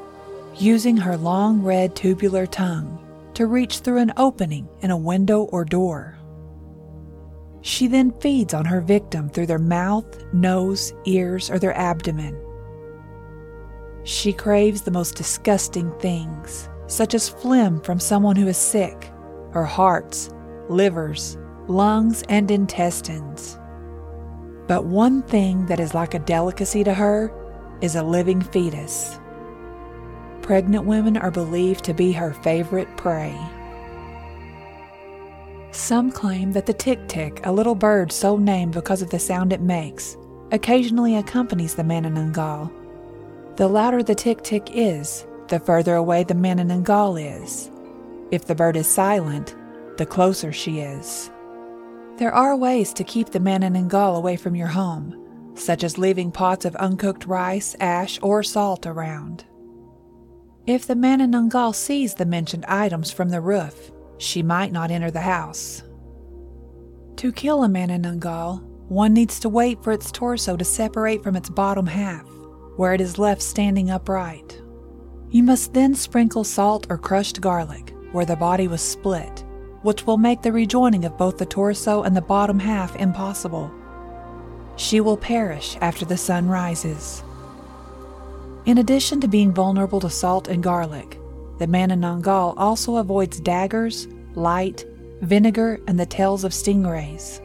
using 0.56 0.96
her 0.96 1.16
long 1.16 1.62
red 1.62 1.96
tubular 1.96 2.46
tongue 2.46 3.00
to 3.34 3.46
reach 3.46 3.78
through 3.78 3.98
an 3.98 4.12
opening 4.16 4.68
in 4.80 4.90
a 4.90 4.96
window 4.96 5.44
or 5.44 5.64
door. 5.64 6.18
She 7.62 7.86
then 7.86 8.12
feeds 8.20 8.52
on 8.52 8.66
her 8.66 8.82
victim 8.82 9.30
through 9.30 9.46
their 9.46 9.58
mouth, 9.58 10.04
nose, 10.34 10.92
ears, 11.06 11.50
or 11.50 11.58
their 11.58 11.76
abdomen. 11.76 12.38
She 14.04 14.34
craves 14.34 14.82
the 14.82 14.90
most 14.90 15.16
disgusting 15.16 15.90
things, 15.98 16.68
such 16.88 17.14
as 17.14 17.28
phlegm 17.28 17.80
from 17.80 17.98
someone 17.98 18.36
who 18.36 18.48
is 18.48 18.58
sick, 18.58 19.10
her 19.52 19.64
hearts, 19.64 20.28
livers, 20.68 21.38
lungs, 21.68 22.22
and 22.28 22.50
intestines. 22.50 23.58
But 24.66 24.86
one 24.86 25.22
thing 25.22 25.66
that 25.66 25.80
is 25.80 25.94
like 25.94 26.14
a 26.14 26.18
delicacy 26.18 26.84
to 26.84 26.94
her 26.94 27.32
is 27.80 27.96
a 27.96 28.02
living 28.02 28.40
fetus. 28.40 29.18
Pregnant 30.40 30.84
women 30.86 31.16
are 31.16 31.30
believed 31.30 31.84
to 31.84 31.94
be 31.94 32.12
her 32.12 32.32
favorite 32.32 32.88
prey. 32.96 33.38
Some 35.70 36.12
claim 36.12 36.52
that 36.52 36.66
the 36.66 36.72
tick 36.72 37.08
tick, 37.08 37.40
a 37.44 37.52
little 37.52 37.74
bird 37.74 38.12
so 38.12 38.36
named 38.36 38.74
because 38.74 39.02
of 39.02 39.10
the 39.10 39.18
sound 39.18 39.52
it 39.52 39.60
makes, 39.60 40.16
occasionally 40.52 41.16
accompanies 41.16 41.74
the 41.74 41.82
Manananggal. 41.82 42.70
The 43.56 43.68
louder 43.68 44.02
the 44.02 44.14
tick 44.14 44.42
tick 44.42 44.70
is, 44.72 45.26
the 45.48 45.58
further 45.60 45.94
away 45.94 46.24
the 46.24 46.34
Manananggal 46.34 47.42
is. 47.42 47.70
If 48.30 48.46
the 48.46 48.54
bird 48.54 48.76
is 48.76 48.86
silent, 48.86 49.54
the 49.96 50.06
closer 50.06 50.52
she 50.52 50.80
is. 50.80 51.30
There 52.16 52.32
are 52.32 52.56
ways 52.56 52.92
to 52.92 53.02
keep 53.02 53.30
the 53.30 53.40
Manananggal 53.40 54.16
away 54.16 54.36
from 54.36 54.54
your 54.54 54.68
home, 54.68 55.52
such 55.56 55.82
as 55.82 55.98
leaving 55.98 56.30
pots 56.30 56.64
of 56.64 56.76
uncooked 56.76 57.26
rice, 57.26 57.74
ash, 57.80 58.20
or 58.22 58.44
salt 58.44 58.86
around. 58.86 59.44
If 60.64 60.86
the 60.86 60.94
Manananggal 60.94 61.74
sees 61.74 62.14
the 62.14 62.24
mentioned 62.24 62.66
items 62.66 63.10
from 63.10 63.30
the 63.30 63.40
roof, 63.40 63.90
she 64.18 64.44
might 64.44 64.70
not 64.70 64.92
enter 64.92 65.10
the 65.10 65.22
house. 65.22 65.82
To 67.16 67.32
kill 67.32 67.64
a 67.64 67.68
Manananggal, 67.68 68.62
one 68.88 69.12
needs 69.12 69.40
to 69.40 69.48
wait 69.48 69.82
for 69.82 69.92
its 69.92 70.12
torso 70.12 70.56
to 70.56 70.64
separate 70.64 71.24
from 71.24 71.34
its 71.34 71.50
bottom 71.50 71.86
half, 71.86 72.28
where 72.76 72.94
it 72.94 73.00
is 73.00 73.18
left 73.18 73.42
standing 73.42 73.90
upright. 73.90 74.62
You 75.30 75.42
must 75.42 75.74
then 75.74 75.96
sprinkle 75.96 76.44
salt 76.44 76.86
or 76.88 76.96
crushed 76.96 77.40
garlic 77.40 77.92
where 78.12 78.24
the 78.24 78.36
body 78.36 78.68
was 78.68 78.80
split 78.80 79.43
which 79.84 80.06
will 80.06 80.16
make 80.16 80.40
the 80.40 80.50
rejoining 80.50 81.04
of 81.04 81.18
both 81.18 81.36
the 81.36 81.44
torso 81.44 82.02
and 82.02 82.16
the 82.16 82.22
bottom 82.22 82.58
half 82.58 82.96
impossible. 82.96 83.70
She 84.76 85.00
will 85.00 85.18
perish 85.18 85.76
after 85.82 86.06
the 86.06 86.16
sun 86.16 86.48
rises. 86.48 87.22
In 88.64 88.78
addition 88.78 89.20
to 89.20 89.28
being 89.28 89.52
vulnerable 89.52 90.00
to 90.00 90.08
salt 90.08 90.48
and 90.48 90.62
garlic, 90.62 91.20
the 91.58 91.66
Manananggal 91.66 92.54
also 92.56 92.96
avoids 92.96 93.38
daggers, 93.38 94.08
light, 94.34 94.86
vinegar, 95.20 95.78
and 95.86 96.00
the 96.00 96.06
tails 96.06 96.44
of 96.44 96.52
stingrays. 96.52 97.42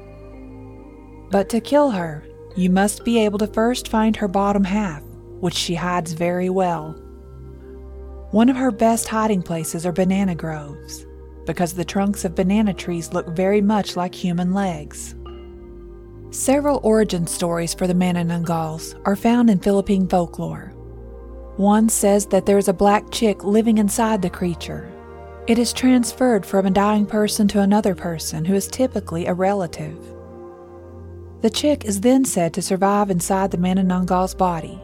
But 1.29 1.49
to 1.49 1.59
kill 1.59 1.91
her, 1.91 2.23
you 2.55 2.69
must 2.69 3.03
be 3.03 3.19
able 3.19 3.39
to 3.39 3.47
first 3.47 3.89
find 3.89 4.15
her 4.15 4.29
bottom 4.29 4.63
half, 4.63 5.03
which 5.41 5.55
she 5.55 5.75
hides 5.75 6.13
very 6.13 6.49
well. 6.49 6.93
One 8.31 8.47
of 8.47 8.55
her 8.55 8.71
best 8.71 9.09
hiding 9.09 9.41
places 9.41 9.85
are 9.85 9.91
banana 9.91 10.35
groves 10.35 11.05
because 11.45 11.73
the 11.73 11.85
trunks 11.85 12.25
of 12.25 12.35
banana 12.35 12.73
trees 12.73 13.13
look 13.13 13.27
very 13.29 13.61
much 13.61 13.95
like 13.95 14.13
human 14.13 14.53
legs. 14.53 15.15
Several 16.31 16.79
origin 16.83 17.25
stories 17.25 17.73
for 17.73 17.87
the 17.87 17.93
Manananggals 17.93 18.99
are 19.05 19.15
found 19.15 19.49
in 19.49 19.59
Philippine 19.59 20.07
folklore. 20.07 20.73
One 21.57 21.89
says 21.89 22.27
that 22.27 22.45
there 22.45 22.57
is 22.57 22.67
a 22.67 22.73
black 22.73 23.09
chick 23.11 23.43
living 23.43 23.79
inside 23.79 24.21
the 24.21 24.29
creature. 24.29 24.91
It 25.47 25.57
is 25.57 25.73
transferred 25.73 26.45
from 26.45 26.67
a 26.67 26.71
dying 26.71 27.07
person 27.07 27.47
to 27.49 27.61
another 27.61 27.95
person 27.95 28.45
who 28.45 28.53
is 28.53 28.67
typically 28.67 29.25
a 29.25 29.33
relative. 29.33 29.97
The 31.41 31.49
chick 31.49 31.85
is 31.85 32.01
then 32.01 32.25
said 32.25 32.53
to 32.53 32.61
survive 32.61 33.09
inside 33.09 33.49
the 33.49 33.57
Manananggals 33.57 34.37
body, 34.37 34.79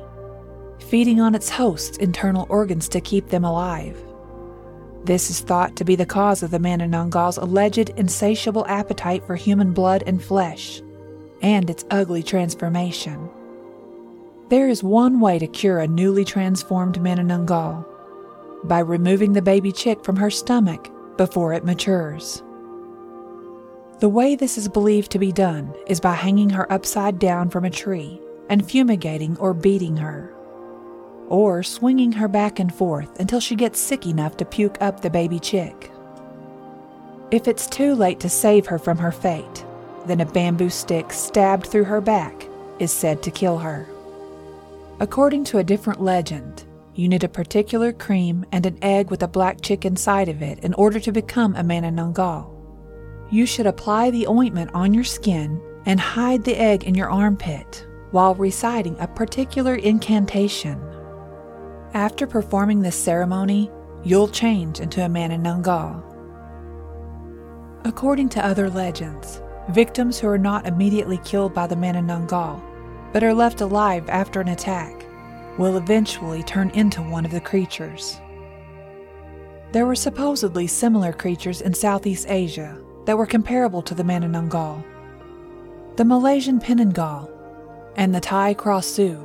feeding 0.80 1.22
on 1.22 1.36
its 1.36 1.50
host's 1.50 1.98
internal 1.98 2.48
organs 2.50 2.90
to 2.90 3.02
keep 3.02 3.28
them 3.28 3.44
alive. 3.44 4.02
This 5.06 5.30
is 5.30 5.40
thought 5.40 5.76
to 5.76 5.86
be 5.86 5.96
the 5.96 6.06
cause 6.08 6.42
of 6.42 6.50
the 6.50 6.58
Manananggals' 6.58 7.40
alleged 7.40 7.90
insatiable 7.92 8.66
appetite 8.66 9.24
for 9.24 9.36
human 9.36 9.72
blood 9.72 10.04
and 10.08 10.24
flesh, 10.24 10.82
and 11.44 11.70
its 11.70 11.86
ugly 11.92 12.24
transformation. 12.24 13.30
There 14.50 14.68
is 14.68 14.82
one 14.82 15.20
way 15.20 15.38
to 15.38 15.46
cure 15.46 15.78
a 15.78 15.88
newly 15.88 16.26
transformed 16.26 17.00
Manananggal 17.00 17.86
by 18.64 18.80
removing 18.80 19.34
the 19.34 19.44
baby 19.44 19.72
chick 19.72 20.04
from 20.04 20.16
her 20.16 20.32
stomach 20.32 20.90
before 21.18 21.54
it 21.54 21.64
matures. 21.64 22.42
The 24.00 24.10
way 24.10 24.36
this 24.36 24.58
is 24.58 24.68
believed 24.68 25.12
to 25.12 25.20
be 25.20 25.32
done 25.32 25.72
is 25.86 26.00
by 26.00 26.14
hanging 26.14 26.50
her 26.50 26.72
upside 26.74 27.20
down 27.20 27.52
from 27.52 27.64
a 27.64 27.70
tree 27.70 28.20
and 28.50 28.68
fumigating 28.68 29.38
or 29.38 29.54
beating 29.54 29.98
her 29.98 30.35
or 31.28 31.64
swinging 31.64 32.12
her 32.12 32.28
back 32.28 32.60
and 32.60 32.74
forth 32.74 33.20
until 33.20 33.40
she 33.40 33.56
gets 33.56 33.80
sick 33.80 34.06
enough 34.06 34.38
to 34.38 34.46
puke 34.46 34.78
up 34.82 35.02
the 35.02 35.10
baby 35.10 35.40
chick. 35.40 35.92
If 37.32 37.48
it's 37.48 37.68
too 37.68 37.96
late 37.96 38.20
to 38.22 38.30
save 38.30 38.68
her 38.68 38.78
from 38.78 38.98
her 39.00 39.12
fate, 39.12 39.66
then 40.06 40.22
a 40.22 40.26
bamboo 40.26 40.70
stick 40.70 41.12
stabbed 41.12 41.66
through 41.68 41.86
her 41.86 42.02
back 42.02 42.48
is 42.80 42.92
said 42.92 43.24
to 43.24 43.32
kill 43.32 43.58
her. 43.58 43.88
According 45.00 45.44
to 45.46 45.58
a 45.58 45.64
different 45.64 46.02
legend, 46.02 46.64
you 46.94 47.10
need 47.10 47.24
a 47.24 47.30
particular 47.30 47.92
cream 47.92 48.46
and 48.52 48.66
an 48.66 48.78
egg 48.82 49.10
with 49.10 49.24
a 49.24 49.28
black 49.28 49.62
chick 49.62 49.84
inside 49.84 50.30
of 50.30 50.42
it 50.42 50.60
in 50.60 50.74
order 50.76 51.00
to 51.02 51.12
become 51.12 51.56
a 51.56 51.64
Manananggal. 51.64 52.50
You 53.32 53.46
should 53.46 53.68
apply 53.68 54.12
the 54.12 54.28
ointment 54.28 54.72
on 54.74 54.94
your 54.94 55.04
skin 55.04 55.62
and 55.86 56.00
hide 56.00 56.44
the 56.44 56.56
egg 56.56 56.86
in 56.86 56.96
your 56.96 57.10
armpit 57.10 57.86
while 58.12 58.36
reciting 58.36 58.96
a 59.00 59.08
particular 59.08 59.76
incantation. 59.76 60.80
After 61.96 62.28
performing 62.28 62.82
this 62.82 62.98
ceremony, 62.98 63.72
you'll 64.04 64.28
change 64.28 64.82
into 64.82 65.06
a 65.06 65.08
Manananggal. 65.08 66.04
According 67.86 68.28
to 68.30 68.46
other 68.46 68.70
legends, 68.70 69.42
victims 69.70 70.20
who 70.20 70.28
are 70.28 70.38
not 70.38 70.68
immediately 70.68 71.20
killed 71.24 71.54
by 71.54 71.68
the 71.68 71.78
Manananggal, 71.78 72.62
but 73.14 73.24
are 73.24 73.34
left 73.34 73.62
alive 73.62 74.10
after 74.10 74.42
an 74.42 74.50
attack, 74.50 75.06
will 75.58 75.78
eventually 75.78 76.44
turn 76.44 76.70
into 76.72 77.02
one 77.02 77.24
of 77.24 77.32
the 77.32 77.40
creatures. 77.40 78.20
There 79.72 79.86
were 79.86 79.96
supposedly 79.96 80.68
similar 80.68 81.14
creatures 81.14 81.62
in 81.62 81.74
Southeast 81.74 82.26
Asia 82.28 82.78
that 83.06 83.18
were 83.18 83.26
comparable 83.26 83.82
to 83.84 83.96
the 83.96 84.04
Manananggal. 84.04 84.84
The 85.96 86.04
Malaysian 86.04 86.60
Penanggal 86.60 87.32
and 87.96 88.14
the 88.14 88.20
Thai 88.20 88.54
Krasue 88.54 89.25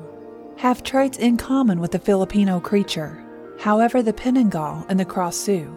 have 0.60 0.82
traits 0.82 1.16
in 1.16 1.38
common 1.38 1.80
with 1.80 1.90
the 1.90 1.98
Filipino 1.98 2.60
creature. 2.60 3.24
However, 3.58 4.02
the 4.02 4.12
Penanggal 4.12 4.84
and 4.90 5.00
the 5.00 5.06
Krasue 5.06 5.74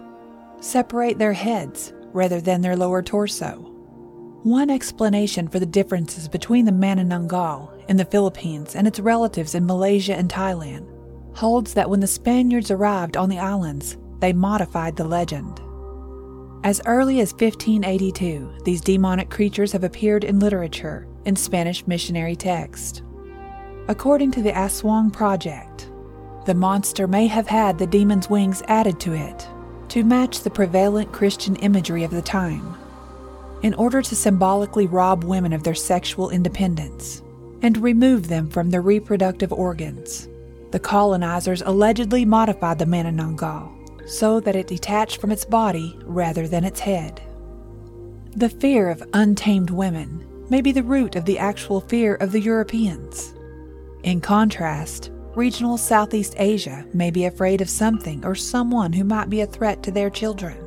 separate 0.60 1.18
their 1.18 1.32
heads 1.32 1.94
rather 2.12 2.42
than 2.42 2.60
their 2.60 2.76
lower 2.76 3.02
torso. 3.02 3.60
One 4.44 4.70
explanation 4.70 5.48
for 5.48 5.60
the 5.60 5.66
differences 5.66 6.28
between 6.28 6.66
the 6.66 6.74
Manananggal 6.74 7.86
in 7.88 7.96
the 7.96 8.04
Philippines 8.04 8.76
and 8.76 8.86
its 8.86 9.00
relatives 9.00 9.56
in 9.56 9.66
Malaysia 9.66 10.16
and 10.16 10.30
Thailand 10.30 10.86
holds 11.34 11.74
that 11.76 11.90
when 11.90 12.02
the 12.02 12.06
Spaniards 12.08 12.70
arrived 12.70 13.16
on 13.16 13.30
the 13.30 13.40
islands, 13.40 13.96
they 14.20 14.34
modified 14.34 14.98
the 14.98 15.06
legend. 15.06 15.62
As 16.66 16.82
early 16.86 17.22
as 17.22 17.32
1582, 17.32 18.64
these 18.66 18.82
demonic 18.82 19.30
creatures 19.30 19.72
have 19.72 19.86
appeared 19.86 20.26
in 20.26 20.42
literature 20.42 21.08
in 21.24 21.38
Spanish 21.38 21.88
missionary 21.88 22.36
text. 22.36 23.03
According 23.90 24.32
to 24.32 24.42
the 24.42 24.54
Aswang 24.54 25.12
Project, 25.12 25.90
the 26.46 26.54
monster 26.54 27.06
may 27.06 27.28
have 27.28 27.48
had 27.48 27.78
the 27.78 27.88
demon's 27.88 28.30
wings 28.30 28.64
added 28.68 28.98
to 29.02 29.14
it 29.14 29.48
to 29.90 30.06
match 30.06 30.40
the 30.40 30.50
prevalent 30.50 31.12
Christian 31.12 31.58
imagery 31.58 32.06
of 32.06 32.12
the 32.12 32.22
time, 32.22 32.78
in 33.62 33.74
order 33.74 34.02
to 34.02 34.16
symbolically 34.16 34.88
rob 34.88 35.26
women 35.26 35.52
of 35.52 35.64
their 35.64 35.76
sexual 35.76 36.30
independence 36.30 37.22
and 37.62 37.78
remove 37.78 38.30
them 38.30 38.50
from 38.50 38.70
their 38.70 38.82
reproductive 38.82 39.52
organs. 39.52 40.30
The 40.72 40.80
colonizers 40.80 41.62
allegedly 41.62 42.24
modified 42.24 42.80
the 42.80 42.86
Manananggal 42.86 44.08
so 44.10 44.40
that 44.40 44.56
it 44.56 44.68
detached 44.68 45.20
from 45.20 45.32
its 45.32 45.46
body 45.46 46.00
rather 46.04 46.48
than 46.48 46.64
its 46.64 46.80
head. 46.80 47.22
The 48.36 48.50
fear 48.50 48.90
of 48.90 49.04
untamed 49.14 49.70
women 49.70 50.26
may 50.50 50.62
be 50.62 50.72
the 50.72 50.84
root 50.84 51.16
of 51.16 51.26
the 51.26 51.38
actual 51.38 51.82
fear 51.82 52.16
of 52.16 52.32
the 52.32 52.42
Europeans. 52.42 53.34
In 54.04 54.20
contrast, 54.20 55.12
regional 55.34 55.78
Southeast 55.78 56.36
Asia 56.38 56.86
may 56.94 57.10
be 57.10 57.24
afraid 57.24 57.62
of 57.62 57.70
something 57.70 58.26
or 58.26 58.36
someone 58.36 58.92
who 58.92 59.06
might 59.06 59.30
be 59.30 59.40
a 59.40 59.48
threat 59.48 59.82
to 59.84 59.92
their 59.92 60.10
children. 60.10 60.58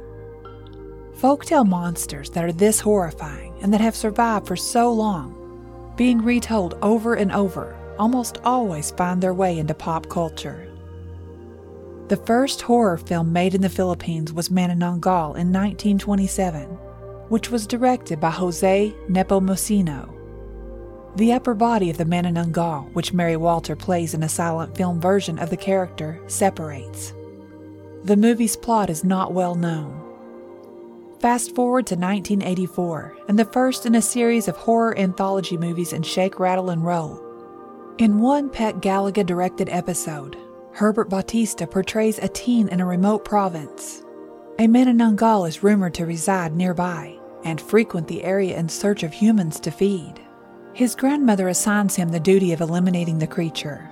Folktale 1.18 1.68
monsters 1.68 2.31
that 2.31 2.44
are 2.44 2.53
this 2.53 2.81
horrifying 2.81 3.55
and 3.61 3.75
that 3.75 3.83
have 3.83 3.94
survived 3.94 4.46
for 4.46 4.57
so 4.57 4.90
long, 4.90 5.92
being 5.96 6.22
retold 6.22 6.79
over 6.81 7.14
and 7.14 7.31
over, 7.31 7.77
almost 7.99 8.38
always 8.42 8.90
find 8.92 9.22
their 9.22 9.35
way 9.35 9.59
into 9.59 9.75
pop 9.75 10.09
culture. 10.09 10.66
The 12.09 12.16
first 12.16 12.62
horror 12.62 12.96
film 12.96 13.35
made 13.35 13.55
in 13.55 13.61
the 13.61 13.68
Philippines 13.68 14.33
was 14.33 14.49
Manananggal 14.49 15.37
in 15.37 15.53
1927, 15.53 16.64
which 17.29 17.51
was 17.51 17.66
directed 17.66 18.18
by 18.18 18.31
Jose 18.31 18.94
Nepomuceno. 19.11 20.15
The 21.16 21.33
upper 21.33 21.55
body 21.55 21.88
of 21.88 21.96
the 21.96 22.05
Manananggal, 22.05 22.92
which 22.92 23.14
Mary 23.14 23.38
Walter 23.38 23.74
plays 23.74 24.12
in 24.12 24.22
a 24.22 24.29
silent 24.29 24.76
film 24.76 25.00
version 25.00 25.38
of 25.38 25.48
the 25.48 25.57
character, 25.57 26.20
separates. 26.26 27.14
The 28.05 28.18
movie's 28.18 28.55
plot 28.55 28.90
is 28.90 29.02
not 29.02 29.33
well 29.33 29.55
known. 29.55 30.02
Fast 31.18 31.55
forward 31.55 31.87
to 31.87 31.94
1984, 31.94 33.16
and 33.29 33.38
the 33.38 33.46
first 33.46 33.87
in 33.87 33.94
a 33.94 34.02
series 34.02 34.46
of 34.46 34.59
horror 34.59 34.96
anthology 34.98 35.57
movies 35.57 35.94
in 35.94 36.02
Shake, 36.02 36.38
Rattle, 36.38 36.68
and 36.68 36.85
Roll. 36.85 37.22
In 37.96 38.18
one 38.18 38.50
Peque 38.50 38.83
Gallaga 38.83 39.24
directed 39.24 39.70
episode, 39.70 40.37
Herbert 40.72 41.09
Bautista 41.09 41.66
portrays 41.66 42.18
a 42.18 42.29
teen 42.29 42.68
in 42.68 42.83
a 42.83 42.87
remote 42.87 43.24
province. 43.24 44.02
A 44.59 44.66
Manananggal 44.66 45.48
is 45.48 45.62
rumored 45.62 45.94
to 45.94 46.05
reside 46.05 46.55
nearby 46.55 47.18
and 47.42 47.59
frequent 47.59 48.07
the 48.07 48.22
area 48.22 48.59
in 48.59 48.68
search 48.68 49.02
of 49.02 49.14
humans 49.14 49.59
to 49.61 49.70
feed. 49.70 50.20
His 50.77 50.95
grandmother 50.95 51.49
assigns 51.49 51.97
him 51.97 52.11
the 52.11 52.21
duty 52.21 52.53
of 52.53 52.61
eliminating 52.61 53.19
the 53.19 53.27
creature. 53.27 53.89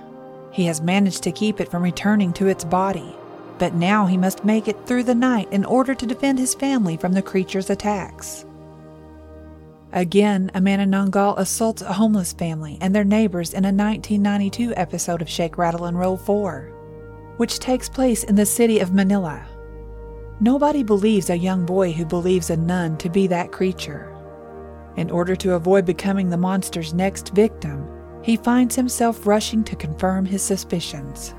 He 0.51 0.67
has 0.67 0.81
managed 0.81 1.23
to 1.23 1.31
keep 1.31 1.59
it 1.59 1.71
from 1.71 1.81
returning 1.81 2.31
to 2.33 2.45
its 2.45 2.63
body, 2.63 3.15
but 3.57 3.73
now 3.73 4.05
he 4.05 4.17
must 4.17 4.45
make 4.45 4.67
it 4.67 4.85
through 4.85 5.01
the 5.01 5.15
night 5.15 5.47
in 5.51 5.65
order 5.65 5.95
to 5.95 6.05
defend 6.05 6.37
his 6.37 6.53
family 6.53 6.95
from 6.95 7.13
the 7.13 7.23
creature's 7.23 7.71
attacks. 7.71 8.45
Again, 9.93 10.51
a 10.53 10.61
Manananggal 10.61 11.39
assaults 11.39 11.81
a 11.81 11.91
homeless 11.91 12.33
family 12.33 12.77
and 12.81 12.93
their 12.93 13.03
neighbors 13.03 13.55
in 13.55 13.65
a 13.65 13.73
1992 13.73 14.75
episode 14.77 15.23
of 15.23 15.29
Shake, 15.29 15.57
Rattle, 15.57 15.85
and 15.85 15.97
Roll 15.97 16.17
4, 16.17 16.71
which 17.37 17.57
takes 17.57 17.89
place 17.89 18.23
in 18.23 18.35
the 18.35 18.45
city 18.45 18.77
of 18.77 18.93
Manila. 18.93 19.43
Nobody 20.39 20.83
believes 20.83 21.31
a 21.31 21.35
young 21.35 21.65
boy 21.65 21.93
who 21.93 22.05
believes 22.05 22.51
a 22.51 22.57
nun 22.57 22.95
to 22.97 23.09
be 23.09 23.25
that 23.25 23.51
creature. 23.51 24.14
In 24.97 25.11
order 25.11 25.35
to 25.37 25.53
avoid 25.53 25.85
becoming 25.85 26.29
the 26.29 26.37
monster's 26.37 26.93
next 26.93 27.33
victim, 27.33 27.87
he 28.21 28.37
finds 28.37 28.75
himself 28.75 29.27
rushing 29.27 29.63
to 29.65 29.75
confirm 29.75 30.25
his 30.25 30.41
suspicions. 30.41 31.33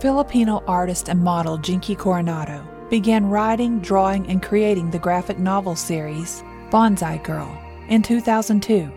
Filipino 0.00 0.62
artist 0.66 1.08
and 1.08 1.20
model 1.20 1.58
Jinky 1.58 1.94
Coronado 1.94 2.66
began 2.88 3.28
writing, 3.28 3.80
drawing, 3.80 4.26
and 4.28 4.42
creating 4.42 4.90
the 4.90 4.98
graphic 4.98 5.38
novel 5.38 5.76
series 5.76 6.42
Banzai 6.70 7.18
Girl 7.18 7.50
in 7.88 8.02
2002. 8.02 8.90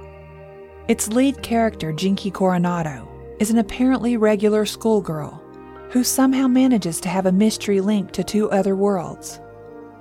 Its 0.88 1.10
lead 1.10 1.42
character, 1.42 1.92
Jinky 1.92 2.32
Coronado, 2.32 3.06
is 3.40 3.50
an 3.50 3.58
apparently 3.58 4.16
regular 4.16 4.66
schoolgirl 4.66 5.42
who 5.90 6.04
somehow 6.06 6.48
manages 6.48 7.02
to 7.02 7.10
have 7.10 7.26
a 7.26 7.32
mystery 7.32 7.82
link 7.82 8.12
to 8.12 8.24
two 8.24 8.50
other 8.52 8.76
worlds. 8.76 9.42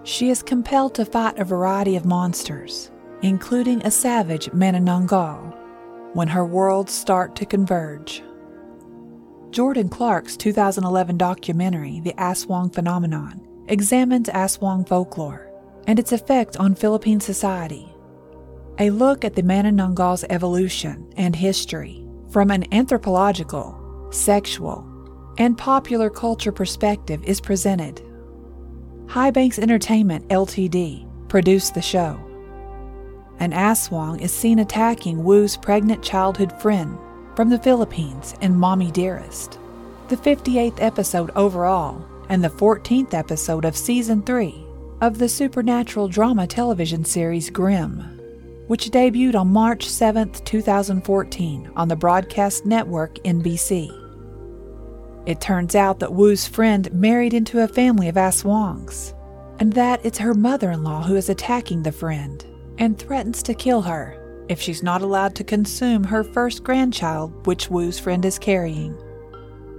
She 0.04 0.30
is 0.30 0.42
compelled 0.42 0.94
to 0.94 1.04
fight 1.04 1.38
a 1.38 1.44
variety 1.44 1.96
of 1.96 2.04
monsters, 2.04 2.91
including 3.22 3.80
a 3.82 3.90
savage 3.90 4.46
Manananggal, 4.50 5.56
when 6.14 6.28
her 6.28 6.44
worlds 6.44 6.92
start 6.92 7.34
to 7.36 7.46
converge. 7.46 8.22
Jordan 9.50 9.88
Clark's 9.88 10.36
2011 10.36 11.16
documentary, 11.16 12.00
The 12.00 12.14
Aswang 12.14 12.74
Phenomenon, 12.74 13.46
examines 13.68 14.28
Aswang 14.28 14.86
folklore 14.86 15.50
and 15.86 15.98
its 15.98 16.12
effect 16.12 16.56
on 16.56 16.74
Philippine 16.74 17.20
society. 17.20 17.88
A 18.78 18.90
look 18.90 19.24
at 19.24 19.34
the 19.34 19.42
Manananggal's 19.42 20.24
evolution 20.30 21.12
and 21.16 21.36
history 21.36 22.04
from 22.30 22.50
an 22.50 22.64
anthropological, 22.72 24.08
sexual, 24.10 24.88
and 25.38 25.56
popular 25.56 26.10
culture 26.10 26.52
perspective 26.52 27.22
is 27.24 27.40
presented. 27.40 28.00
Highbanks 29.08 29.58
Entertainment 29.58 30.26
Ltd. 30.28 31.06
produced 31.28 31.74
the 31.74 31.82
show 31.82 32.18
an 33.38 33.52
Aswang 33.52 34.20
is 34.20 34.32
seen 34.32 34.58
attacking 34.58 35.24
Wu's 35.24 35.56
pregnant 35.56 36.02
childhood 36.02 36.52
friend 36.60 36.98
from 37.34 37.48
the 37.48 37.58
Philippines 37.58 38.34
in 38.40 38.56
Mommy 38.56 38.90
Dearest, 38.90 39.58
the 40.08 40.16
58th 40.16 40.80
episode 40.80 41.30
overall, 41.34 42.04
and 42.28 42.42
the 42.42 42.48
14th 42.48 43.14
episode 43.14 43.64
of 43.64 43.76
Season 43.76 44.22
3 44.22 44.64
of 45.00 45.18
the 45.18 45.28
supernatural 45.28 46.08
drama 46.08 46.46
television 46.46 47.04
series 47.04 47.50
Grimm, 47.50 47.98
which 48.68 48.90
debuted 48.90 49.34
on 49.34 49.48
March 49.48 49.88
7, 49.88 50.30
2014, 50.30 51.70
on 51.74 51.88
the 51.88 51.96
broadcast 51.96 52.64
network 52.64 53.14
NBC. 53.24 53.98
It 55.26 55.40
turns 55.40 55.74
out 55.74 56.00
that 56.00 56.12
Wu's 56.12 56.46
friend 56.46 56.92
married 56.92 57.34
into 57.34 57.62
a 57.62 57.68
family 57.68 58.08
of 58.08 58.16
Aswangs, 58.16 59.14
and 59.58 59.72
that 59.72 60.04
it's 60.04 60.18
her 60.18 60.34
mother 60.34 60.70
in 60.70 60.82
law 60.82 61.02
who 61.02 61.16
is 61.16 61.28
attacking 61.28 61.82
the 61.82 61.92
friend 61.92 62.44
and 62.82 62.98
threatens 62.98 63.44
to 63.44 63.54
kill 63.54 63.80
her 63.80 64.18
if 64.48 64.60
she's 64.60 64.82
not 64.82 65.02
allowed 65.02 65.36
to 65.36 65.44
consume 65.44 66.02
her 66.02 66.24
first 66.24 66.64
grandchild, 66.64 67.46
which 67.46 67.70
Wu's 67.70 67.96
friend 67.96 68.24
is 68.24 68.40
carrying. 68.40 68.98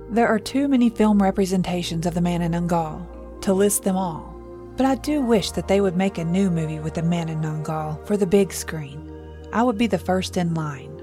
There 0.10 0.30
are 0.30 0.40
too 0.40 0.70
many 0.70 0.90
film 0.90 1.22
representations 1.22 2.06
of 2.06 2.14
the 2.14 2.22
man 2.22 2.42
in 2.42 2.54
Manananggal 2.54 3.42
to 3.42 3.54
list 3.54 3.84
them 3.84 3.98
all, 3.98 4.34
but 4.78 4.86
I 4.86 4.96
do 4.96 5.20
wish 5.22 5.52
that 5.52 5.68
they 5.68 5.82
would 5.82 5.98
make 5.98 6.18
a 6.18 6.24
new 6.24 6.50
movie 6.50 6.80
with 6.80 6.94
the 6.94 7.04
man 7.04 7.28
in 7.28 7.42
Manananggal 7.42 8.08
for 8.08 8.16
the 8.16 8.26
big 8.26 8.54
screen. 8.54 9.12
I 9.52 9.64
would 9.64 9.78
be 9.78 9.88
the 9.88 9.98
first 9.98 10.38
in 10.38 10.54
line. 10.54 11.02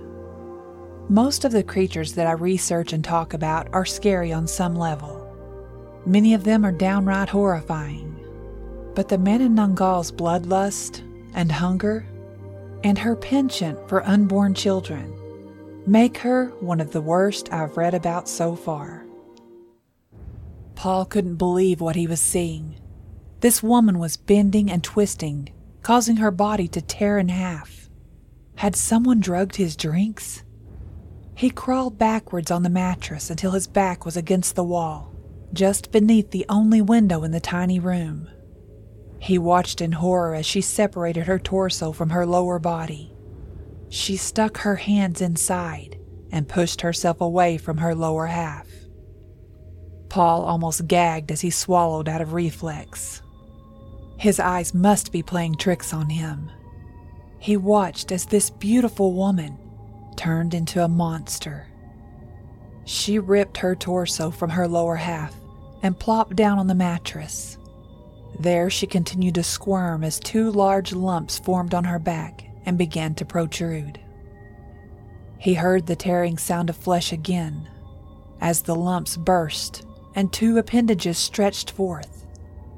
Most 1.10 1.44
of 1.44 1.52
the 1.52 1.62
creatures 1.62 2.14
that 2.14 2.26
I 2.26 2.32
research 2.32 2.94
and 2.94 3.04
talk 3.04 3.34
about 3.34 3.68
are 3.74 3.84
scary 3.84 4.32
on 4.32 4.46
some 4.46 4.74
level. 4.74 5.26
Many 6.06 6.32
of 6.32 6.44
them 6.44 6.64
are 6.64 6.72
downright 6.72 7.28
horrifying. 7.28 8.16
But 8.94 9.10
the 9.10 9.18
Manananggal's 9.18 10.10
bloodlust, 10.10 11.02
and 11.34 11.52
hunger, 11.52 12.06
and 12.82 12.98
her 12.98 13.16
penchant 13.16 13.88
for 13.88 14.06
unborn 14.06 14.54
children 14.54 15.14
make 15.86 16.18
her 16.18 16.46
one 16.60 16.80
of 16.80 16.92
the 16.92 17.00
worst 17.00 17.52
I've 17.52 17.76
read 17.76 17.94
about 17.94 18.28
so 18.28 18.54
far. 18.54 19.04
Paul 20.74 21.04
couldn't 21.04 21.36
believe 21.36 21.80
what 21.80 21.96
he 21.96 22.06
was 22.06 22.20
seeing. 22.20 22.76
This 23.40 23.62
woman 23.62 23.98
was 23.98 24.16
bending 24.16 24.70
and 24.70 24.84
twisting, 24.84 25.48
causing 25.82 26.16
her 26.16 26.30
body 26.30 26.68
to 26.68 26.80
tear 26.80 27.18
in 27.18 27.28
half. 27.28 27.88
Had 28.56 28.76
someone 28.76 29.20
drugged 29.20 29.56
his 29.56 29.76
drinks? 29.76 30.42
He 31.34 31.50
crawled 31.50 31.98
backwards 31.98 32.50
on 32.50 32.62
the 32.62 32.68
mattress 32.68 33.30
until 33.30 33.52
his 33.52 33.66
back 33.66 34.04
was 34.04 34.16
against 34.16 34.54
the 34.54 34.64
wall, 34.64 35.14
just 35.52 35.90
beneath 35.90 36.30
the 36.30 36.44
only 36.48 36.82
window 36.82 37.24
in 37.24 37.30
the 37.30 37.40
tiny 37.40 37.78
room. 37.78 38.28
He 39.20 39.38
watched 39.38 39.82
in 39.82 39.92
horror 39.92 40.34
as 40.34 40.46
she 40.46 40.62
separated 40.62 41.26
her 41.26 41.38
torso 41.38 41.92
from 41.92 42.10
her 42.10 42.24
lower 42.24 42.58
body. 42.58 43.14
She 43.90 44.16
stuck 44.16 44.58
her 44.58 44.76
hands 44.76 45.20
inside 45.20 45.98
and 46.32 46.48
pushed 46.48 46.80
herself 46.80 47.20
away 47.20 47.58
from 47.58 47.76
her 47.76 47.94
lower 47.94 48.26
half. 48.26 48.66
Paul 50.08 50.42
almost 50.42 50.88
gagged 50.88 51.30
as 51.30 51.42
he 51.42 51.50
swallowed 51.50 52.08
out 52.08 52.22
of 52.22 52.32
reflex. 52.32 53.20
His 54.16 54.40
eyes 54.40 54.72
must 54.72 55.12
be 55.12 55.22
playing 55.22 55.56
tricks 55.56 55.92
on 55.92 56.08
him. 56.08 56.50
He 57.38 57.56
watched 57.56 58.10
as 58.12 58.24
this 58.26 58.48
beautiful 58.48 59.12
woman 59.12 59.58
turned 60.16 60.54
into 60.54 60.82
a 60.82 60.88
monster. 60.88 61.66
She 62.84 63.18
ripped 63.18 63.58
her 63.58 63.76
torso 63.76 64.30
from 64.30 64.50
her 64.50 64.66
lower 64.66 64.96
half 64.96 65.34
and 65.82 65.98
plopped 65.98 66.36
down 66.36 66.58
on 66.58 66.66
the 66.66 66.74
mattress. 66.74 67.58
There 68.40 68.70
she 68.70 68.86
continued 68.86 69.34
to 69.34 69.42
squirm 69.42 70.02
as 70.02 70.18
two 70.18 70.50
large 70.50 70.94
lumps 70.94 71.38
formed 71.38 71.74
on 71.74 71.84
her 71.84 71.98
back 71.98 72.46
and 72.64 72.78
began 72.78 73.14
to 73.16 73.26
protrude. 73.26 74.00
He 75.36 75.52
heard 75.52 75.86
the 75.86 75.94
tearing 75.94 76.38
sound 76.38 76.70
of 76.70 76.76
flesh 76.76 77.12
again 77.12 77.68
as 78.40 78.62
the 78.62 78.74
lumps 78.74 79.18
burst 79.18 79.84
and 80.14 80.32
two 80.32 80.56
appendages 80.56 81.18
stretched 81.18 81.70
forth 81.70 82.24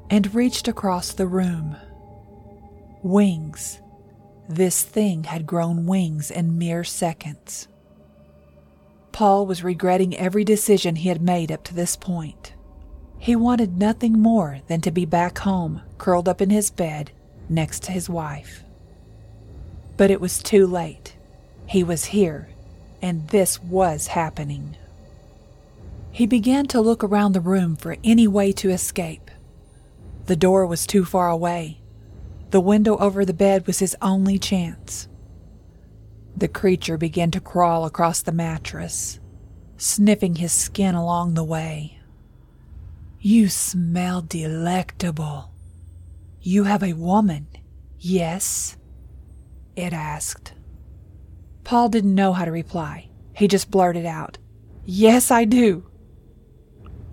and 0.09 0.35
reached 0.35 0.67
across 0.67 1.13
the 1.13 1.27
room. 1.27 1.77
Wings. 3.01 3.79
This 4.49 4.83
thing 4.83 5.23
had 5.23 5.47
grown 5.47 5.85
wings 5.85 6.29
in 6.29 6.57
mere 6.57 6.83
seconds. 6.83 7.69
Paul 9.13 9.45
was 9.45 9.63
regretting 9.63 10.13
every 10.17 10.43
decision 10.43 10.97
he 10.97 11.07
had 11.07 11.21
made 11.21 11.53
up 11.53 11.63
to 11.63 11.73
this 11.73 11.95
point. 11.95 12.53
He 13.23 13.37
wanted 13.37 13.77
nothing 13.77 14.19
more 14.19 14.59
than 14.67 14.81
to 14.81 14.91
be 14.91 15.05
back 15.05 15.37
home, 15.37 15.81
curled 15.97 16.27
up 16.27 16.41
in 16.41 16.49
his 16.49 16.69
bed 16.69 17.11
next 17.47 17.83
to 17.83 17.93
his 17.93 18.09
wife. 18.09 18.65
But 19.95 20.11
it 20.11 20.19
was 20.19 20.43
too 20.43 20.67
late. 20.67 21.15
He 21.65 21.85
was 21.85 22.03
here, 22.03 22.49
and 23.01 23.25
this 23.29 23.63
was 23.63 24.07
happening. 24.07 24.75
He 26.11 26.25
began 26.25 26.65
to 26.65 26.81
look 26.81 27.01
around 27.01 27.31
the 27.31 27.39
room 27.39 27.77
for 27.77 27.95
any 28.03 28.27
way 28.27 28.51
to 28.51 28.71
escape. 28.71 29.31
The 30.25 30.35
door 30.35 30.65
was 30.65 30.85
too 30.85 31.05
far 31.05 31.29
away. 31.29 31.79
The 32.49 32.59
window 32.59 32.97
over 32.97 33.23
the 33.23 33.33
bed 33.33 33.67
was 33.67 33.79
his 33.79 33.95
only 34.01 34.37
chance. 34.37 35.07
The 36.35 36.49
creature 36.49 36.97
began 36.97 37.31
to 37.31 37.39
crawl 37.39 37.85
across 37.85 38.21
the 38.21 38.33
mattress, 38.33 39.21
sniffing 39.77 40.35
his 40.35 40.51
skin 40.51 40.93
along 40.93 41.35
the 41.35 41.45
way. 41.45 42.01
You 43.25 43.47
smell 43.47 44.21
delectable. 44.21 45.53
You 46.41 46.65
have 46.65 46.83
a 46.83 46.91
woman, 46.91 47.47
yes? 47.97 48.75
It 49.77 49.93
asked. 49.93 50.51
Paul 51.63 51.87
didn't 51.87 52.15
know 52.15 52.33
how 52.33 52.43
to 52.43 52.51
reply. 52.51 53.09
He 53.31 53.47
just 53.47 53.71
blurted 53.71 54.05
out, 54.05 54.39
Yes, 54.83 55.31
I 55.31 55.45
do. 55.45 55.89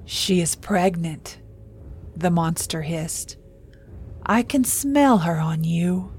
She 0.04 0.40
is 0.40 0.56
pregnant, 0.56 1.38
the 2.16 2.32
monster 2.32 2.82
hissed. 2.82 3.36
I 4.26 4.42
can 4.42 4.64
smell 4.64 5.18
her 5.18 5.38
on 5.38 5.62
you. 5.62 6.12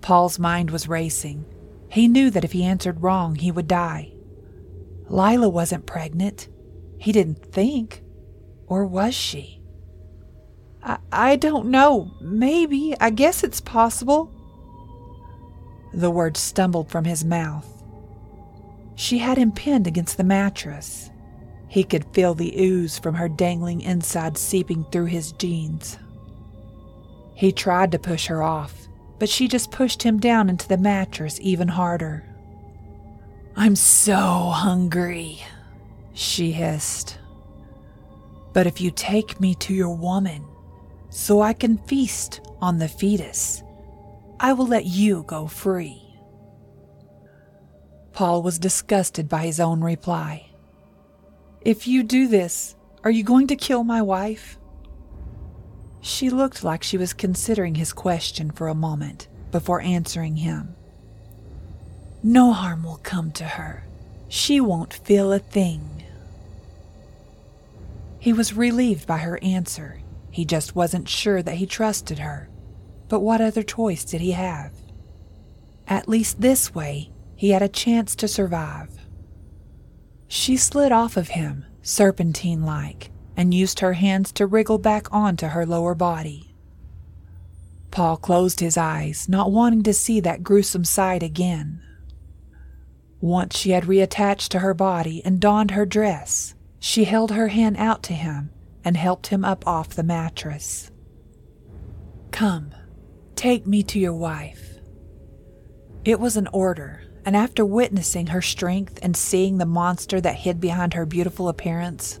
Paul's 0.00 0.38
mind 0.38 0.70
was 0.70 0.88
racing. 0.88 1.44
He 1.90 2.08
knew 2.08 2.30
that 2.30 2.44
if 2.44 2.52
he 2.52 2.64
answered 2.64 3.02
wrong, 3.02 3.34
he 3.34 3.50
would 3.50 3.68
die. 3.68 4.14
Lila 5.10 5.50
wasn't 5.50 5.84
pregnant. 5.84 6.48
He 6.96 7.12
didn't 7.12 7.44
think. 7.52 8.02
Or 8.70 8.86
was 8.86 9.14
she? 9.14 9.60
I, 10.82 10.98
I 11.12 11.36
don't 11.36 11.66
know. 11.66 12.12
Maybe. 12.20 12.94
I 13.00 13.10
guess 13.10 13.44
it's 13.44 13.60
possible. 13.60 14.32
The 15.92 16.10
words 16.10 16.38
stumbled 16.38 16.88
from 16.88 17.04
his 17.04 17.24
mouth. 17.24 17.66
She 18.94 19.18
had 19.18 19.36
him 19.36 19.50
pinned 19.50 19.88
against 19.88 20.16
the 20.16 20.24
mattress. 20.24 21.10
He 21.66 21.82
could 21.82 22.14
feel 22.14 22.34
the 22.34 22.58
ooze 22.60 22.96
from 22.98 23.16
her 23.16 23.28
dangling 23.28 23.80
inside 23.80 24.38
seeping 24.38 24.84
through 24.84 25.06
his 25.06 25.32
jeans. 25.32 25.98
He 27.34 27.50
tried 27.50 27.90
to 27.92 27.98
push 27.98 28.26
her 28.26 28.42
off, 28.42 28.88
but 29.18 29.28
she 29.28 29.48
just 29.48 29.72
pushed 29.72 30.02
him 30.02 30.20
down 30.20 30.48
into 30.48 30.68
the 30.68 30.78
mattress 30.78 31.38
even 31.40 31.68
harder. 31.68 32.24
I'm 33.56 33.74
so 33.74 34.16
hungry, 34.16 35.42
she 36.12 36.52
hissed. 36.52 37.19
But 38.52 38.66
if 38.66 38.80
you 38.80 38.90
take 38.90 39.40
me 39.40 39.54
to 39.56 39.74
your 39.74 39.94
woman, 39.94 40.44
so 41.08 41.40
I 41.40 41.52
can 41.52 41.78
feast 41.78 42.40
on 42.60 42.78
the 42.78 42.88
fetus, 42.88 43.62
I 44.38 44.52
will 44.52 44.66
let 44.66 44.86
you 44.86 45.24
go 45.26 45.46
free. 45.46 46.02
Paul 48.12 48.42
was 48.42 48.58
disgusted 48.58 49.28
by 49.28 49.46
his 49.46 49.60
own 49.60 49.82
reply. 49.82 50.50
If 51.62 51.86
you 51.86 52.02
do 52.02 52.26
this, 52.26 52.74
are 53.04 53.10
you 53.10 53.22
going 53.22 53.46
to 53.48 53.56
kill 53.56 53.84
my 53.84 54.02
wife? 54.02 54.58
She 56.00 56.30
looked 56.30 56.64
like 56.64 56.82
she 56.82 56.96
was 56.96 57.12
considering 57.12 57.74
his 57.74 57.92
question 57.92 58.50
for 58.50 58.68
a 58.68 58.74
moment 58.74 59.28
before 59.50 59.80
answering 59.80 60.36
him. 60.36 60.74
No 62.22 62.52
harm 62.52 62.82
will 62.82 63.00
come 63.02 63.32
to 63.32 63.44
her. 63.44 63.84
She 64.28 64.60
won't 64.60 64.94
feel 64.94 65.32
a 65.32 65.38
thing. 65.38 65.99
He 68.20 68.34
was 68.34 68.52
relieved 68.52 69.06
by 69.06 69.18
her 69.18 69.42
answer. 69.42 70.02
He 70.30 70.44
just 70.44 70.76
wasn't 70.76 71.08
sure 71.08 71.42
that 71.42 71.56
he 71.56 71.66
trusted 71.66 72.18
her. 72.18 72.50
But 73.08 73.20
what 73.20 73.40
other 73.40 73.62
choice 73.62 74.04
did 74.04 74.20
he 74.20 74.32
have? 74.32 74.72
At 75.88 76.08
least 76.08 76.40
this 76.40 76.74
way, 76.74 77.10
he 77.34 77.50
had 77.50 77.62
a 77.62 77.68
chance 77.68 78.14
to 78.16 78.28
survive. 78.28 78.90
She 80.28 80.58
slid 80.58 80.92
off 80.92 81.16
of 81.16 81.28
him, 81.28 81.64
serpentine 81.82 82.62
like, 82.62 83.10
and 83.36 83.54
used 83.54 83.80
her 83.80 83.94
hands 83.94 84.30
to 84.32 84.46
wriggle 84.46 84.78
back 84.78 85.12
onto 85.12 85.46
her 85.46 85.64
lower 85.64 85.94
body. 85.94 86.54
Paul 87.90 88.18
closed 88.18 88.60
his 88.60 88.76
eyes, 88.76 89.28
not 89.28 89.50
wanting 89.50 89.82
to 89.84 89.94
see 89.94 90.20
that 90.20 90.44
gruesome 90.44 90.84
sight 90.84 91.22
again. 91.22 91.82
Once 93.20 93.56
she 93.56 93.70
had 93.70 93.84
reattached 93.84 94.48
to 94.50 94.60
her 94.60 94.74
body 94.74 95.22
and 95.24 95.40
donned 95.40 95.72
her 95.72 95.86
dress, 95.86 96.54
she 96.80 97.04
held 97.04 97.30
her 97.30 97.48
hand 97.48 97.76
out 97.76 98.02
to 98.02 98.14
him 98.14 98.50
and 98.82 98.96
helped 98.96 99.28
him 99.28 99.44
up 99.44 99.66
off 99.66 99.90
the 99.90 100.02
mattress. 100.02 100.90
Come, 102.30 102.74
take 103.36 103.66
me 103.66 103.82
to 103.84 103.98
your 103.98 104.14
wife. 104.14 104.78
It 106.04 106.18
was 106.18 106.38
an 106.38 106.48
order, 106.54 107.02
and 107.26 107.36
after 107.36 107.64
witnessing 107.64 108.28
her 108.28 108.40
strength 108.40 108.98
and 109.02 109.14
seeing 109.14 109.58
the 109.58 109.66
monster 109.66 110.20
that 110.22 110.36
hid 110.36 110.58
behind 110.58 110.94
her 110.94 111.04
beautiful 111.04 111.50
appearance, 111.50 112.18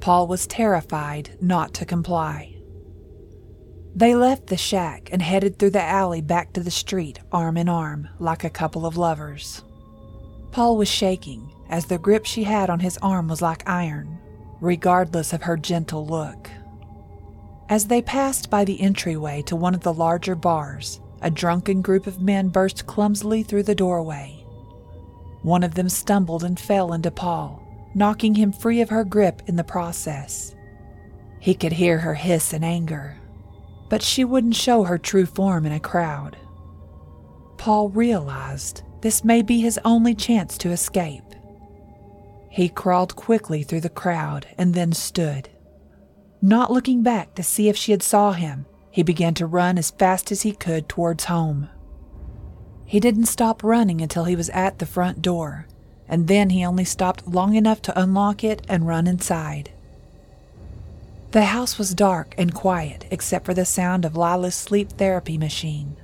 Paul 0.00 0.26
was 0.26 0.48
terrified 0.48 1.36
not 1.40 1.72
to 1.74 1.84
comply. 1.84 2.56
They 3.94 4.16
left 4.16 4.48
the 4.48 4.56
shack 4.56 5.08
and 5.12 5.22
headed 5.22 5.58
through 5.58 5.70
the 5.70 5.82
alley 5.82 6.20
back 6.20 6.52
to 6.54 6.60
the 6.60 6.70
street, 6.70 7.20
arm 7.30 7.56
in 7.56 7.68
arm, 7.68 8.08
like 8.18 8.42
a 8.42 8.50
couple 8.50 8.86
of 8.86 8.96
lovers. 8.96 9.62
Paul 10.50 10.76
was 10.76 10.88
shaking, 10.88 11.52
as 11.70 11.86
the 11.86 11.98
grip 11.98 12.26
she 12.26 12.44
had 12.44 12.68
on 12.68 12.80
his 12.80 12.98
arm 12.98 13.28
was 13.28 13.40
like 13.40 13.66
iron, 13.66 14.18
regardless 14.60 15.32
of 15.32 15.44
her 15.44 15.56
gentle 15.56 16.04
look. 16.04 16.50
As 17.68 17.86
they 17.86 18.02
passed 18.02 18.50
by 18.50 18.64
the 18.64 18.80
entryway 18.80 19.42
to 19.42 19.56
one 19.56 19.74
of 19.74 19.80
the 19.80 19.94
larger 19.94 20.34
bars, 20.34 21.00
a 21.22 21.30
drunken 21.30 21.80
group 21.80 22.06
of 22.06 22.20
men 22.20 22.48
burst 22.48 22.86
clumsily 22.86 23.44
through 23.44 23.62
the 23.62 23.74
doorway. 23.74 24.44
One 25.42 25.62
of 25.62 25.74
them 25.74 25.88
stumbled 25.88 26.42
and 26.42 26.58
fell 26.58 26.92
into 26.92 27.10
Paul, 27.12 27.62
knocking 27.94 28.34
him 28.34 28.52
free 28.52 28.80
of 28.80 28.90
her 28.90 29.04
grip 29.04 29.42
in 29.46 29.56
the 29.56 29.64
process. 29.64 30.54
He 31.38 31.54
could 31.54 31.72
hear 31.72 31.98
her 31.98 32.14
hiss 32.14 32.52
in 32.52 32.64
anger, 32.64 33.16
but 33.88 34.02
she 34.02 34.24
wouldn't 34.24 34.56
show 34.56 34.82
her 34.82 34.98
true 34.98 35.26
form 35.26 35.64
in 35.64 35.72
a 35.72 35.80
crowd. 35.80 36.36
Paul 37.56 37.88
realized 37.90 38.82
this 39.00 39.24
may 39.24 39.42
be 39.42 39.60
his 39.60 39.78
only 39.84 40.14
chance 40.14 40.58
to 40.58 40.70
escape. 40.70 41.29
He 42.52 42.68
crawled 42.68 43.14
quickly 43.14 43.62
through 43.62 43.82
the 43.82 43.88
crowd 43.88 44.48
and 44.58 44.74
then 44.74 44.92
stood. 44.92 45.48
Not 46.42 46.72
looking 46.72 47.02
back 47.02 47.36
to 47.36 47.44
see 47.44 47.68
if 47.68 47.76
she 47.76 47.92
had 47.92 48.02
saw 48.02 48.32
him, 48.32 48.66
he 48.90 49.04
began 49.04 49.34
to 49.34 49.46
run 49.46 49.78
as 49.78 49.92
fast 49.92 50.32
as 50.32 50.42
he 50.42 50.52
could 50.52 50.88
towards 50.88 51.26
home. 51.26 51.68
He 52.84 52.98
didn't 52.98 53.26
stop 53.26 53.62
running 53.62 54.00
until 54.00 54.24
he 54.24 54.34
was 54.34 54.50
at 54.50 54.80
the 54.80 54.86
front 54.86 55.22
door, 55.22 55.68
and 56.08 56.26
then 56.26 56.50
he 56.50 56.64
only 56.64 56.84
stopped 56.84 57.28
long 57.28 57.54
enough 57.54 57.80
to 57.82 57.98
unlock 57.98 58.42
it 58.42 58.66
and 58.68 58.88
run 58.88 59.06
inside. 59.06 59.70
The 61.30 61.44
house 61.44 61.78
was 61.78 61.94
dark 61.94 62.34
and 62.36 62.52
quiet 62.52 63.06
except 63.12 63.46
for 63.46 63.54
the 63.54 63.64
sound 63.64 64.04
of 64.04 64.16
Lila's 64.16 64.56
sleep 64.56 64.90
therapy 64.90 65.38
machine. 65.38 65.96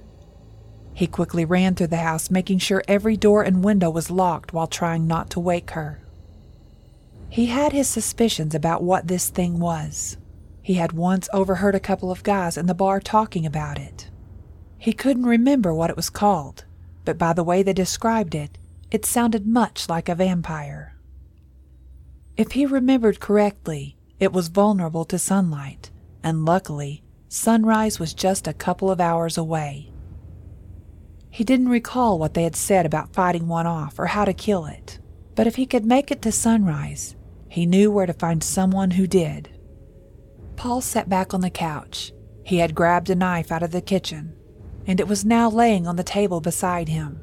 He 0.95 1.09
quickly 1.09 1.45
ran 1.45 1.75
through 1.75 1.89
the 1.89 1.97
house, 1.97 2.31
making 2.31 2.61
sure 2.61 2.85
every 2.87 3.17
door 3.17 3.43
and 3.43 3.65
window 3.65 3.91
was 3.91 4.13
locked 4.13 4.53
while 4.53 4.69
trying 4.69 5.09
not 5.09 5.29
to 5.31 5.41
wake 5.41 5.73
her. 5.73 6.01
He 7.29 7.47
had 7.47 7.73
his 7.73 7.89
suspicions 7.89 8.55
about 8.55 8.83
what 8.83 9.09
this 9.09 9.29
thing 9.29 9.59
was. 9.59 10.17
He 10.63 10.75
had 10.75 10.93
once 10.93 11.29
overheard 11.33 11.75
a 11.75 11.81
couple 11.81 12.11
of 12.11 12.23
guys 12.23 12.57
in 12.57 12.67
the 12.67 12.75
bar 12.75 13.01
talking 13.01 13.45
about 13.45 13.79
it. 13.79 14.11
He 14.79 14.93
couldn't 14.93 15.27
remember 15.27 15.75
what 15.75 15.91
it 15.91 15.97
was 15.97 16.11
called, 16.11 16.65
but 17.05 17.19
by 17.19 17.33
the 17.33 17.45
way 17.45 17.63
they 17.63 17.73
described 17.73 18.35
it, 18.35 18.59
it 18.91 19.05
sounded 19.05 19.47
much 19.47 19.89
like 19.89 20.09
a 20.09 20.15
vampire. 20.15 20.97
If 22.37 22.53
he 22.53 22.67
remembered 22.67 23.21
correctly, 23.21 23.97
it 24.21 24.33
was 24.33 24.49
vulnerable 24.49 25.05
to 25.07 25.19
sunlight, 25.19 25.91
and 26.23 26.45
luckily, 26.45 27.03
sunrise 27.29 27.99
was 27.99 28.15
just 28.15 28.47
a 28.47 28.53
couple 28.55 28.91
of 28.91 29.01
hours 29.01 29.37
away. 29.37 29.91
He 31.31 31.45
didn't 31.45 31.69
recall 31.69 32.19
what 32.19 32.35
they 32.35 32.45
had 32.45 32.57
said 32.57 32.87
about 32.87 33.13
fighting 33.13 33.49
one 33.49 33.67
off 33.67 33.99
or 33.99 34.07
how 34.07 34.25
to 34.25 34.33
kill 34.33 34.67
it, 34.67 34.99
but 35.35 35.47
if 35.47 35.57
he 35.57 35.67
could 35.67 35.85
make 35.85 36.11
it 36.11 36.23
to 36.23 36.33
sunrise, 36.33 37.16
he 37.57 37.65
knew 37.65 37.91
where 37.91 38.05
to 38.05 38.13
find 38.13 38.45
someone 38.45 38.91
who 38.91 39.07
did. 39.07 39.49
Paul 40.57 40.83
sat 40.83 41.09
back 41.09 41.33
on 41.33 41.41
the 41.41 41.49
couch. 41.49 42.13
He 42.45 42.59
had 42.59 42.75
grabbed 42.75 43.09
a 43.09 43.15
knife 43.15 43.51
out 43.51 43.63
of 43.63 43.71
the 43.71 43.81
kitchen, 43.81 44.37
and 44.87 45.01
it 45.01 45.09
was 45.09 45.25
now 45.25 45.49
laying 45.49 45.87
on 45.87 45.97
the 45.97 46.05
table 46.05 46.43
beside 46.43 46.91
him. 46.91 47.19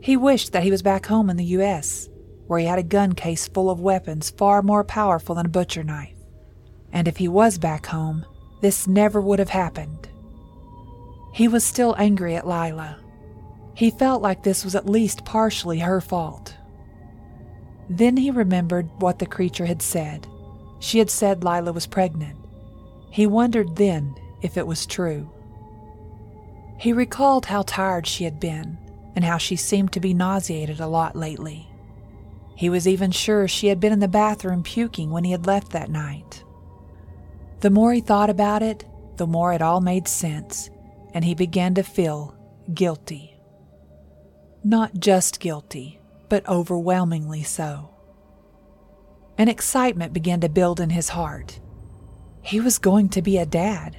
He 0.00 0.16
wished 0.16 0.52
that 0.52 0.62
he 0.62 0.70
was 0.70 0.82
back 0.82 1.06
home 1.06 1.28
in 1.30 1.36
the 1.36 1.56
U.S., 1.56 2.08
where 2.46 2.60
he 2.60 2.66
had 2.66 2.78
a 2.78 2.84
gun 2.84 3.12
case 3.12 3.48
full 3.48 3.70
of 3.70 3.80
weapons 3.80 4.30
far 4.30 4.62
more 4.62 4.84
powerful 4.84 5.34
than 5.34 5.46
a 5.46 5.48
butcher 5.48 5.82
knife. 5.82 6.14
And 6.92 7.08
if 7.08 7.16
he 7.16 7.26
was 7.26 7.58
back 7.58 7.86
home, 7.86 8.24
this 8.60 8.86
never 8.86 9.20
would 9.20 9.40
have 9.40 9.48
happened. 9.48 10.08
He 11.32 11.48
was 11.48 11.64
still 11.64 11.96
angry 11.98 12.36
at 12.36 12.46
Lila. 12.46 13.00
He 13.74 13.90
felt 13.90 14.22
like 14.22 14.44
this 14.44 14.64
was 14.64 14.76
at 14.76 14.88
least 14.88 15.24
partially 15.24 15.80
her 15.80 16.00
fault. 16.00 16.54
Then 17.88 18.16
he 18.16 18.30
remembered 18.30 18.88
what 18.98 19.18
the 19.18 19.26
creature 19.26 19.66
had 19.66 19.82
said. 19.82 20.26
She 20.78 20.98
had 20.98 21.10
said 21.10 21.44
Lila 21.44 21.72
was 21.72 21.86
pregnant. 21.86 22.38
He 23.10 23.26
wondered 23.26 23.76
then 23.76 24.14
if 24.42 24.56
it 24.56 24.66
was 24.66 24.86
true. 24.86 25.30
He 26.78 26.92
recalled 26.92 27.46
how 27.46 27.62
tired 27.62 28.06
she 28.06 28.24
had 28.24 28.40
been 28.40 28.78
and 29.14 29.24
how 29.24 29.38
she 29.38 29.56
seemed 29.56 29.92
to 29.92 30.00
be 30.00 30.12
nauseated 30.12 30.80
a 30.80 30.86
lot 30.86 31.14
lately. 31.14 31.68
He 32.56 32.68
was 32.68 32.86
even 32.86 33.10
sure 33.10 33.48
she 33.48 33.68
had 33.68 33.80
been 33.80 33.92
in 33.92 34.00
the 34.00 34.08
bathroom 34.08 34.62
puking 34.62 35.10
when 35.10 35.24
he 35.24 35.32
had 35.32 35.46
left 35.46 35.72
that 35.72 35.90
night. 35.90 36.44
The 37.60 37.70
more 37.70 37.92
he 37.92 38.00
thought 38.00 38.30
about 38.30 38.62
it, 38.62 38.84
the 39.16 39.26
more 39.26 39.52
it 39.52 39.62
all 39.62 39.80
made 39.80 40.08
sense, 40.08 40.70
and 41.12 41.24
he 41.24 41.34
began 41.34 41.74
to 41.74 41.82
feel 41.82 42.36
guilty. 42.72 43.36
Not 44.62 44.94
just 44.98 45.40
guilty, 45.40 46.00
but 46.34 46.48
overwhelmingly 46.48 47.44
so. 47.44 47.90
An 49.38 49.46
excitement 49.46 50.12
began 50.12 50.40
to 50.40 50.48
build 50.48 50.80
in 50.80 50.90
his 50.90 51.10
heart. 51.10 51.60
He 52.42 52.58
was 52.58 52.78
going 52.78 53.08
to 53.10 53.22
be 53.22 53.38
a 53.38 53.46
dad, 53.46 53.98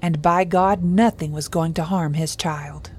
and 0.00 0.22
by 0.22 0.44
God, 0.44 0.84
nothing 0.84 1.32
was 1.32 1.48
going 1.48 1.74
to 1.74 1.82
harm 1.82 2.14
his 2.14 2.36
child. 2.36 2.92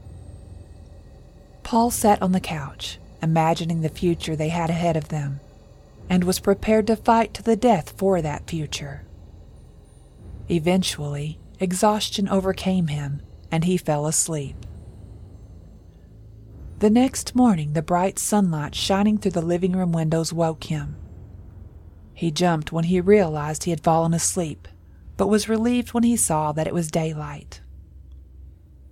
Paul 1.63 1.89
sat 1.89 2.21
on 2.21 2.33
the 2.33 2.41
couch, 2.41 2.99
imagining 3.23 3.79
the 3.79 3.87
future 3.87 4.35
they 4.35 4.49
had 4.49 4.69
ahead 4.69 4.97
of 4.97 5.07
them, 5.07 5.39
and 6.09 6.25
was 6.25 6.41
prepared 6.41 6.85
to 6.87 6.97
fight 6.97 7.33
to 7.35 7.41
the 7.41 7.55
death 7.55 7.93
for 7.95 8.21
that 8.21 8.49
future. 8.49 9.05
Eventually, 10.51 11.39
exhaustion 11.61 12.27
overcame 12.27 12.87
him, 12.87 13.21
and 13.53 13.63
he 13.63 13.77
fell 13.77 14.05
asleep. 14.05 14.65
The 16.79 16.89
next 16.89 17.35
morning, 17.35 17.73
the 17.73 17.81
bright 17.81 18.17
sunlight 18.17 18.73
shining 18.73 19.17
through 19.17 19.31
the 19.31 19.41
living 19.41 19.73
room 19.73 19.91
windows 19.91 20.31
woke 20.31 20.63
him. 20.63 20.95
He 22.13 22.31
jumped 22.31 22.71
when 22.71 22.85
he 22.85 23.01
realized 23.01 23.65
he 23.65 23.71
had 23.71 23.83
fallen 23.83 24.13
asleep, 24.13 24.65
but 25.17 25.27
was 25.27 25.49
relieved 25.49 25.93
when 25.93 26.03
he 26.03 26.15
saw 26.15 26.53
that 26.53 26.67
it 26.67 26.73
was 26.73 26.89
daylight. 26.89 27.59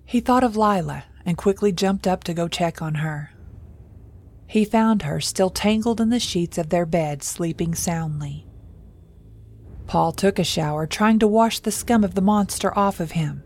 He 0.04 0.19
thought 0.19 0.43
of 0.43 0.58
Lila 0.58 1.06
and 1.26 1.38
quickly 1.38 1.71
jumped 1.71 2.08
up 2.08 2.26
to 2.26 2.34
go 2.34 2.50
check 2.50 2.82
on 2.82 2.95
her. 2.95 3.32
He 4.47 4.65
found 4.65 5.04
her 5.04 5.21
still 5.21 5.50
tangled 5.50 6.02
in 6.02 6.10
the 6.10 6.19
sheets 6.19 6.58
of 6.58 6.67
their 6.67 6.86
bed, 6.86 7.23
sleeping 7.23 7.73
soundly. 7.73 8.45
Paul 9.86 10.12
took 10.12 10.39
a 10.39 10.43
shower, 10.43 10.88
trying 10.88 11.19
to 11.19 11.28
wash 11.28 11.60
the 11.60 11.71
scum 11.71 12.04
of 12.04 12.15
the 12.15 12.21
monster 12.21 12.78
off 12.78 13.00
of 13.00 13.12
him. 13.12 13.43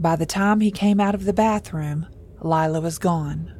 By 0.00 0.16
the 0.16 0.26
time 0.26 0.58
he 0.58 0.72
came 0.72 0.98
out 0.98 1.14
of 1.14 1.24
the 1.24 1.32
bathroom, 1.32 2.08
Lila 2.40 2.80
was 2.80 2.98
gone. 2.98 3.52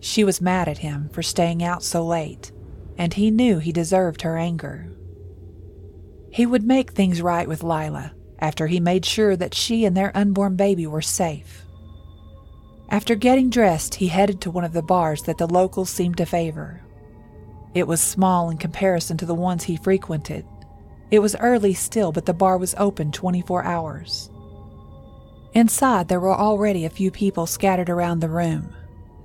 She 0.00 0.24
was 0.24 0.40
mad 0.40 0.68
at 0.68 0.78
him 0.78 1.08
for 1.10 1.22
staying 1.22 1.62
out 1.62 1.82
so 1.82 2.04
late, 2.04 2.52
and 2.96 3.14
he 3.14 3.30
knew 3.30 3.58
he 3.58 3.72
deserved 3.72 4.22
her 4.22 4.36
anger. 4.36 4.92
He 6.30 6.46
would 6.46 6.64
make 6.64 6.92
things 6.92 7.22
right 7.22 7.48
with 7.48 7.62
Lila 7.62 8.12
after 8.38 8.66
he 8.66 8.78
made 8.78 9.04
sure 9.04 9.36
that 9.36 9.54
she 9.54 9.84
and 9.84 9.96
their 9.96 10.16
unborn 10.16 10.56
baby 10.56 10.86
were 10.86 11.02
safe. 11.02 11.64
After 12.90 13.14
getting 13.14 13.50
dressed, 13.50 13.96
he 13.96 14.08
headed 14.08 14.40
to 14.42 14.50
one 14.50 14.64
of 14.64 14.72
the 14.72 14.82
bars 14.82 15.22
that 15.22 15.38
the 15.38 15.46
locals 15.46 15.90
seemed 15.90 16.16
to 16.18 16.26
favor. 16.26 16.80
It 17.74 17.86
was 17.86 18.00
small 18.00 18.50
in 18.50 18.56
comparison 18.56 19.16
to 19.18 19.26
the 19.26 19.34
ones 19.34 19.64
he 19.64 19.76
frequented. 19.76 20.46
It 21.10 21.18
was 21.18 21.36
early 21.36 21.74
still, 21.74 22.12
but 22.12 22.26
the 22.26 22.32
bar 22.32 22.56
was 22.56 22.74
open 22.78 23.12
24 23.12 23.64
hours. 23.64 24.30
Inside, 25.54 26.08
there 26.08 26.20
were 26.20 26.34
already 26.34 26.84
a 26.84 26.90
few 26.90 27.10
people 27.10 27.46
scattered 27.46 27.90
around 27.90 28.20
the 28.20 28.28
room. 28.28 28.74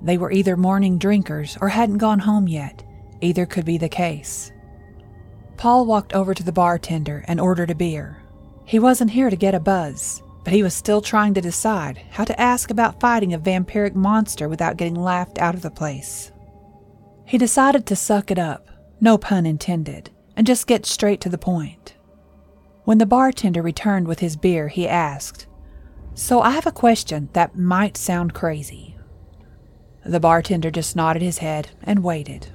They 0.01 0.17
were 0.17 0.31
either 0.31 0.57
morning 0.57 0.97
drinkers 0.97 1.57
or 1.61 1.69
hadn't 1.69 1.97
gone 1.97 2.19
home 2.19 2.47
yet. 2.47 2.83
Either 3.21 3.45
could 3.45 3.65
be 3.65 3.77
the 3.77 3.89
case. 3.89 4.51
Paul 5.57 5.85
walked 5.85 6.13
over 6.13 6.33
to 6.33 6.43
the 6.43 6.51
bartender 6.51 7.23
and 7.27 7.39
ordered 7.39 7.71
a 7.71 7.75
beer. 7.75 8.21
He 8.65 8.79
wasn't 8.79 9.11
here 9.11 9.29
to 9.29 9.35
get 9.35 9.55
a 9.55 9.59
buzz, 9.59 10.21
but 10.43 10.53
he 10.53 10.63
was 10.63 10.73
still 10.73 11.01
trying 11.01 11.33
to 11.35 11.41
decide 11.41 12.01
how 12.11 12.23
to 12.25 12.39
ask 12.39 12.69
about 12.69 12.99
fighting 12.99 13.33
a 13.33 13.39
vampiric 13.39 13.95
monster 13.95 14.49
without 14.49 14.77
getting 14.77 14.95
laughed 14.95 15.37
out 15.37 15.55
of 15.55 15.61
the 15.61 15.71
place. 15.71 16.31
He 17.25 17.37
decided 17.37 17.85
to 17.85 17.95
suck 17.95 18.29
it 18.31 18.39
up, 18.39 18.67
no 18.99 19.17
pun 19.17 19.45
intended, 19.45 20.09
and 20.35 20.47
just 20.47 20.67
get 20.67 20.85
straight 20.85 21.21
to 21.21 21.29
the 21.29 21.37
point. 21.37 21.95
When 22.83 22.97
the 22.97 23.05
bartender 23.05 23.61
returned 23.61 24.07
with 24.07 24.19
his 24.19 24.35
beer, 24.35 24.67
he 24.67 24.87
asked, 24.87 25.47
so 26.15 26.41
I 26.41 26.51
have 26.51 26.67
a 26.67 26.71
question 26.71 27.29
that 27.33 27.57
might 27.57 27.97
sound 27.97 28.33
crazy. 28.33 28.95
The 30.05 30.19
bartender 30.19 30.69
just 30.69 30.95
nodded 30.95 31.21
his 31.21 31.39
head 31.39 31.69
and 31.81 32.03
waited. 32.03 32.47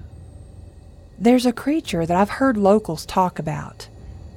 There's 1.18 1.47
a 1.47 1.53
creature 1.53 2.07
that 2.07 2.16
I've 2.16 2.31
heard 2.31 2.57
locals 2.57 3.05
talk 3.05 3.38
about. 3.38 3.88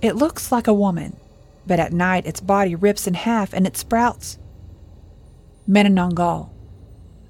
It 0.02 0.16
looks 0.16 0.52
like 0.52 0.68
a 0.68 0.74
woman, 0.74 1.16
but 1.68 1.80
at 1.80 1.94
night 1.94 2.26
its 2.26 2.42
body 2.42 2.74
rips 2.74 3.06
in 3.06 3.14
half 3.14 3.54
and 3.54 3.68
it 3.68 3.78
sprouts. 3.78 4.40
Manananggal, 5.70 6.50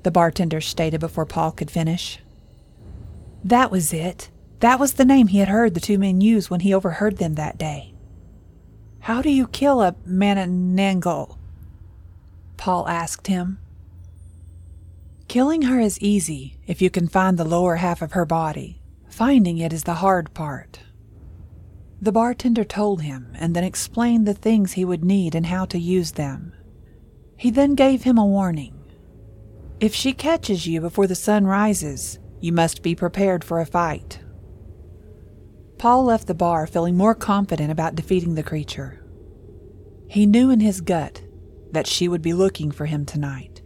the 0.04 0.12
bartender 0.12 0.62
stated 0.62 1.00
before 1.02 1.26
Paul 1.26 1.52
could 1.52 1.70
finish. 1.70 2.20
That 3.44 3.72
was 3.72 3.92
it. 3.92 4.30
That 4.62 4.80
was 4.80 4.94
the 4.94 5.06
name 5.06 5.28
he 5.28 5.40
had 5.40 5.50
heard 5.50 5.74
the 5.74 5.80
two 5.80 5.98
men 5.98 6.22
use 6.22 6.50
when 6.50 6.62
he 6.62 6.74
overheard 6.74 7.18
them 7.18 7.36
that 7.36 7.58
day. 7.58 7.94
How 9.02 9.22
do 9.22 9.30
you 9.30 9.48
kill 9.48 9.82
a 9.82 9.94
Manananggal? 10.08 11.38
Paul 12.62 12.88
asked 12.88 13.26
him. 13.26 13.58
Killing 15.28 15.64
her 15.64 15.80
is 15.80 16.00
easy 16.00 16.60
if 16.68 16.80
you 16.80 16.92
can 16.92 17.08
find 17.08 17.40
the 17.40 17.44
lower 17.44 17.78
half 17.78 18.04
of 18.04 18.12
her 18.12 18.24
body. 18.24 18.84
Finding 19.10 19.58
it 19.58 19.74
is 19.74 19.86
the 19.86 19.96
hard 19.96 20.32
part. 20.36 20.80
The 22.00 22.12
bartender 22.12 22.64
told 22.64 23.02
him 23.02 23.36
and 23.40 23.56
then 23.56 23.64
explained 23.64 24.28
the 24.28 24.36
things 24.36 24.74
he 24.74 24.86
would 24.86 25.04
need 25.04 25.34
and 25.34 25.48
how 25.48 25.66
to 25.66 25.80
use 25.80 26.12
them. 26.12 26.54
He 27.36 27.50
then 27.50 27.74
gave 27.74 28.04
him 28.04 28.20
a 28.20 28.26
warning. 28.28 28.80
If 29.80 29.96
she 29.96 30.14
catches 30.14 30.68
you 30.68 30.82
before 30.82 31.08
the 31.08 31.16
sun 31.16 31.48
rises, 31.48 32.20
you 32.42 32.52
must 32.52 32.84
be 32.84 32.94
prepared 32.94 33.44
for 33.44 33.60
a 33.60 33.66
fight. 33.66 34.20
Paul 35.80 36.04
left 36.04 36.28
the 36.28 36.36
bar 36.36 36.68
feeling 36.68 36.96
more 36.96 37.16
confident 37.16 37.72
about 37.72 37.96
defeating 37.96 38.36
the 38.36 38.44
creature. 38.44 39.04
He 40.08 40.28
knew 40.28 40.52
in 40.52 40.60
his 40.60 40.80
gut 40.80 41.21
that 41.72 41.88
she 41.88 42.08
would 42.08 42.22
be 42.22 42.34
looking 42.34 42.72
for 42.72 42.86
him 42.86 43.06
tonight. 43.06 43.62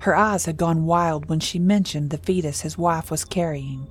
Her 0.00 0.16
eyes 0.16 0.46
had 0.46 0.56
gone 0.56 0.84
wild 0.84 1.28
when 1.28 1.40
she 1.40 1.58
mentioned 1.58 2.10
the 2.10 2.18
fetus 2.18 2.60
his 2.60 2.76
wife 2.76 3.10
was 3.10 3.24
carrying. 3.24 3.86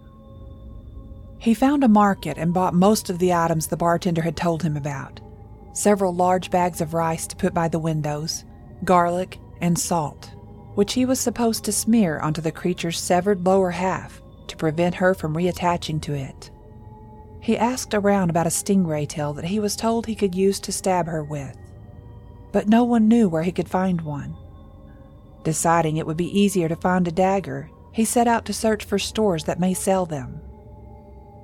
He 1.40 1.54
found 1.54 1.84
a 1.84 1.88
market 1.88 2.38
and 2.38 2.54
bought 2.54 2.74
most 2.74 3.10
of 3.10 3.18
the 3.18 3.34
items 3.34 3.68
the 3.68 3.78
bartender 3.78 4.22
had 4.22 4.38
told 4.38 4.62
him 4.64 4.78
about 4.78 5.20
several 5.74 6.14
large 6.14 6.52
bags 6.52 6.82
of 6.82 6.94
rice 6.94 7.26
to 7.26 7.36
put 7.36 7.54
by 7.54 7.68
the 7.70 7.80
windows, 7.80 8.44
garlic, 8.84 9.40
and 9.62 9.80
salt, 9.80 10.32
which 10.76 10.94
he 10.94 11.06
was 11.06 11.20
supposed 11.20 11.64
to 11.64 11.72
smear 11.72 12.20
onto 12.20 12.42
the 12.42 12.52
creature's 12.52 13.00
severed 13.00 13.46
lower 13.46 13.72
half 13.72 14.22
to 14.48 14.58
prevent 14.58 14.96
her 14.96 15.14
from 15.14 15.34
reattaching 15.34 16.02
to 16.02 16.14
it. 16.14 16.52
He 17.40 17.58
asked 17.58 17.94
around 17.94 18.30
about 18.30 18.48
a 18.48 18.52
stingray 18.52 19.08
tail 19.08 19.34
that 19.34 19.46
he 19.46 19.60
was 19.60 19.76
told 19.76 20.06
he 20.06 20.14
could 20.16 20.36
use 20.36 20.60
to 20.60 20.72
stab 20.72 21.08
her 21.08 21.24
with 21.24 21.58
but 22.52 22.68
no 22.68 22.84
one 22.84 23.08
knew 23.08 23.30
where 23.30 23.44
he 23.44 23.52
could 23.52 23.70
find 23.70 24.02
one. 24.02 24.36
Deciding 25.44 25.98
it 25.98 26.06
would 26.06 26.18
be 26.18 26.40
easier 26.40 26.70
to 26.70 26.76
find 26.76 27.08
a 27.08 27.12
dagger, 27.12 27.70
he 27.92 28.06
set 28.06 28.28
out 28.28 28.46
to 28.46 28.54
search 28.54 28.86
for 28.86 29.00
stores 29.00 29.46
that 29.46 29.60
may 29.60 29.74
sell 29.74 30.06
them. 30.06 30.42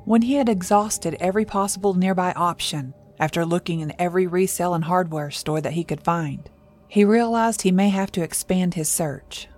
When 0.06 0.22
he 0.22 0.36
had 0.36 0.48
exhausted 0.48 1.18
every 1.20 1.44
possible 1.44 1.94
nearby 1.94 2.32
option, 2.34 2.94
after 3.20 3.46
looking 3.46 3.80
in 3.80 3.94
every 4.00 4.28
resale 4.28 4.74
and 4.74 4.84
hardware 4.84 5.32
store 5.32 5.60
that 5.62 5.74
he 5.74 5.84
could 5.84 6.04
find, 6.04 6.50
he 6.88 7.04
realized 7.04 7.64
he 7.64 7.72
may 7.72 7.90
have 7.90 8.12
to 8.14 8.24
expand 8.24 8.76
his 8.76 8.88
search. 8.88 9.50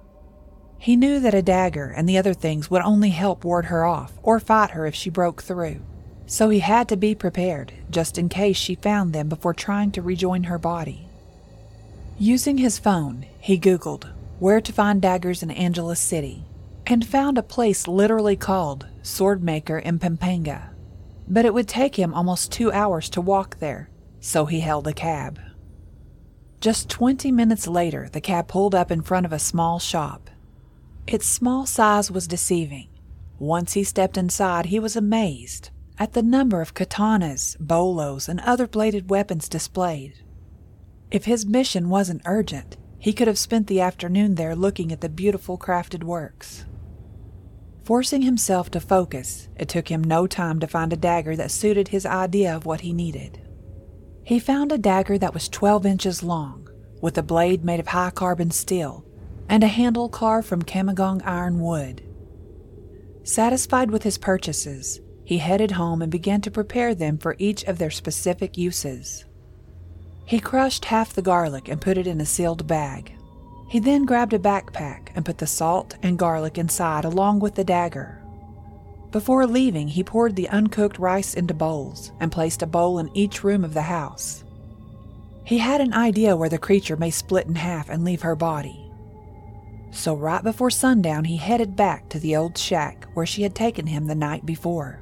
He 0.77 0.95
knew 0.95 1.19
that 1.19 1.33
a 1.33 1.41
dagger 1.41 1.93
and 1.95 2.07
the 2.07 2.17
other 2.17 2.33
things 2.33 2.71
would 2.71 2.81
only 2.81 3.09
help 3.09 3.43
ward 3.43 3.65
her 3.65 3.85
off 3.85 4.13
or 4.23 4.39
fight 4.39 4.71
her 4.71 4.85
if 4.85 4.95
she 4.95 5.09
broke 5.09 5.43
through, 5.43 5.81
so 6.25 6.49
he 6.49 6.59
had 6.59 6.87
to 6.87 6.95
be 6.95 7.13
prepared 7.13 7.73
just 7.89 8.17
in 8.17 8.29
case 8.29 8.55
she 8.55 8.75
found 8.75 9.11
them 9.11 9.27
before 9.27 9.53
trying 9.53 9.91
to 9.91 10.01
rejoin 10.01 10.45
her 10.45 10.57
body. 10.57 11.08
Using 12.21 12.57
his 12.57 12.77
phone, 12.77 13.25
he 13.39 13.57
Googled 13.57 14.11
where 14.39 14.59
to 14.59 14.73
find 14.73 15.01
daggers 15.01 15.41
in 15.41 15.51
Angeles 15.51 16.01
City 16.01 16.43
and 16.85 17.07
found 17.07 17.37
a 17.37 17.43
place 17.43 17.87
literally 17.87 18.35
called 18.35 18.87
Swordmaker 19.01 19.81
in 19.81 19.99
Pampanga. 19.99 20.71
But 21.29 21.45
it 21.45 21.53
would 21.53 21.69
take 21.69 21.95
him 21.95 22.13
almost 22.13 22.51
two 22.51 22.73
hours 22.73 23.09
to 23.11 23.21
walk 23.21 23.59
there, 23.59 23.89
so 24.19 24.45
he 24.45 24.59
held 24.59 24.85
a 24.85 24.93
cab. 24.93 25.39
Just 26.59 26.89
20 26.89 27.31
minutes 27.31 27.67
later, 27.67 28.09
the 28.11 28.19
cab 28.19 28.49
pulled 28.49 28.75
up 28.75 28.91
in 28.91 29.01
front 29.01 29.25
of 29.25 29.31
a 29.31 29.39
small 29.39 29.79
shop. 29.79 30.29
Its 31.07 31.25
small 31.25 31.65
size 31.65 32.11
was 32.11 32.27
deceiving. 32.27 32.89
Once 33.37 33.73
he 33.73 33.83
stepped 33.85 34.17
inside, 34.17 34.65
he 34.65 34.79
was 34.79 34.97
amazed 34.97 35.69
at 35.97 36.11
the 36.11 36.23
number 36.23 36.61
of 36.61 36.73
katanas, 36.73 37.55
bolos, 37.61 38.27
and 38.27 38.41
other 38.41 38.67
bladed 38.67 39.09
weapons 39.09 39.47
displayed. 39.47 40.15
If 41.11 41.25
his 41.25 41.45
mission 41.45 41.89
wasn't 41.89 42.21
urgent, 42.25 42.77
he 42.97 43.13
could 43.13 43.27
have 43.27 43.39
spent 43.39 43.67
the 43.67 43.81
afternoon 43.81 44.35
there 44.35 44.55
looking 44.55 44.91
at 44.91 45.01
the 45.01 45.09
beautiful 45.09 45.57
crafted 45.57 46.03
works. 46.03 46.65
Forcing 47.83 48.21
himself 48.21 48.69
to 48.71 48.79
focus, 48.79 49.49
it 49.55 49.69
took 49.69 49.87
him 49.87 50.03
no 50.03 50.27
time 50.27 50.59
to 50.59 50.67
find 50.67 50.93
a 50.93 50.97
dagger 50.97 51.35
that 51.35 51.49
suited 51.51 51.87
his 51.87 52.05
idea 52.05 52.55
of 52.55 52.65
what 52.65 52.81
he 52.81 52.93
needed. 52.93 53.41
He 54.23 54.37
found 54.37 54.71
a 54.71 54.77
dagger 54.77 55.17
that 55.17 55.33
was 55.33 55.49
12 55.49 55.85
inches 55.85 56.21
long, 56.21 56.69
with 57.01 57.17
a 57.17 57.23
blade 57.23 57.65
made 57.65 57.79
of 57.79 57.87
high 57.87 58.11
carbon 58.11 58.51
steel 58.51 59.05
and 59.49 59.63
a 59.63 59.67
handle 59.67 60.07
carved 60.07 60.47
from 60.47 60.61
Kamagong 60.61 61.21
iron 61.25 61.59
wood. 61.59 62.03
Satisfied 63.23 63.89
with 63.89 64.03
his 64.03 64.19
purchases, 64.19 65.01
he 65.25 65.39
headed 65.39 65.71
home 65.71 66.01
and 66.01 66.11
began 66.11 66.41
to 66.41 66.51
prepare 66.51 66.93
them 66.93 67.17
for 67.17 67.35
each 67.39 67.63
of 67.63 67.79
their 67.79 67.89
specific 67.89 68.57
uses. 68.57 69.25
He 70.29 70.39
crushed 70.39 70.85
half 70.85 71.11
the 71.11 71.23
garlic 71.23 71.67
and 71.69 71.81
put 71.81 71.97
it 71.97 72.05
in 72.05 72.21
a 72.21 72.25
sealed 72.25 72.67
bag. 72.67 73.15
He 73.67 73.79
then 73.79 74.05
grabbed 74.05 74.31
a 74.33 74.37
backpack 74.37 75.09
and 75.15 75.25
put 75.25 75.39
the 75.39 75.47
salt 75.47 75.97
and 76.03 76.19
garlic 76.19 76.55
inside 76.55 77.03
along 77.03 77.39
with 77.39 77.55
the 77.55 77.63
dagger. 77.63 78.21
Before 79.09 79.47
leaving, 79.47 79.87
he 79.87 80.03
poured 80.03 80.35
the 80.35 80.47
uncooked 80.49 80.99
rice 80.99 81.33
into 81.33 81.55
bowls 81.55 82.11
and 82.19 82.31
placed 82.31 82.61
a 82.61 82.67
bowl 82.67 82.99
in 82.99 83.09
each 83.17 83.43
room 83.43 83.65
of 83.65 83.73
the 83.73 83.81
house. 83.81 84.43
He 85.45 85.57
had 85.57 85.81
an 85.81 85.95
idea 85.95 86.35
where 86.35 86.47
the 86.47 86.59
creature 86.59 86.95
may 86.95 87.09
split 87.09 87.47
in 87.47 87.55
half 87.55 87.89
and 87.89 88.05
leave 88.05 88.21
her 88.21 88.35
body. 88.35 88.87
So, 89.89 90.13
right 90.13 90.43
before 90.43 90.69
sundown, 90.69 91.25
he 91.25 91.37
headed 91.37 91.75
back 91.75 92.07
to 92.09 92.19
the 92.19 92.35
old 92.35 92.55
shack 92.55 93.07
where 93.15 93.25
she 93.25 93.41
had 93.41 93.55
taken 93.55 93.87
him 93.87 94.05
the 94.05 94.13
night 94.13 94.45
before. 94.45 95.01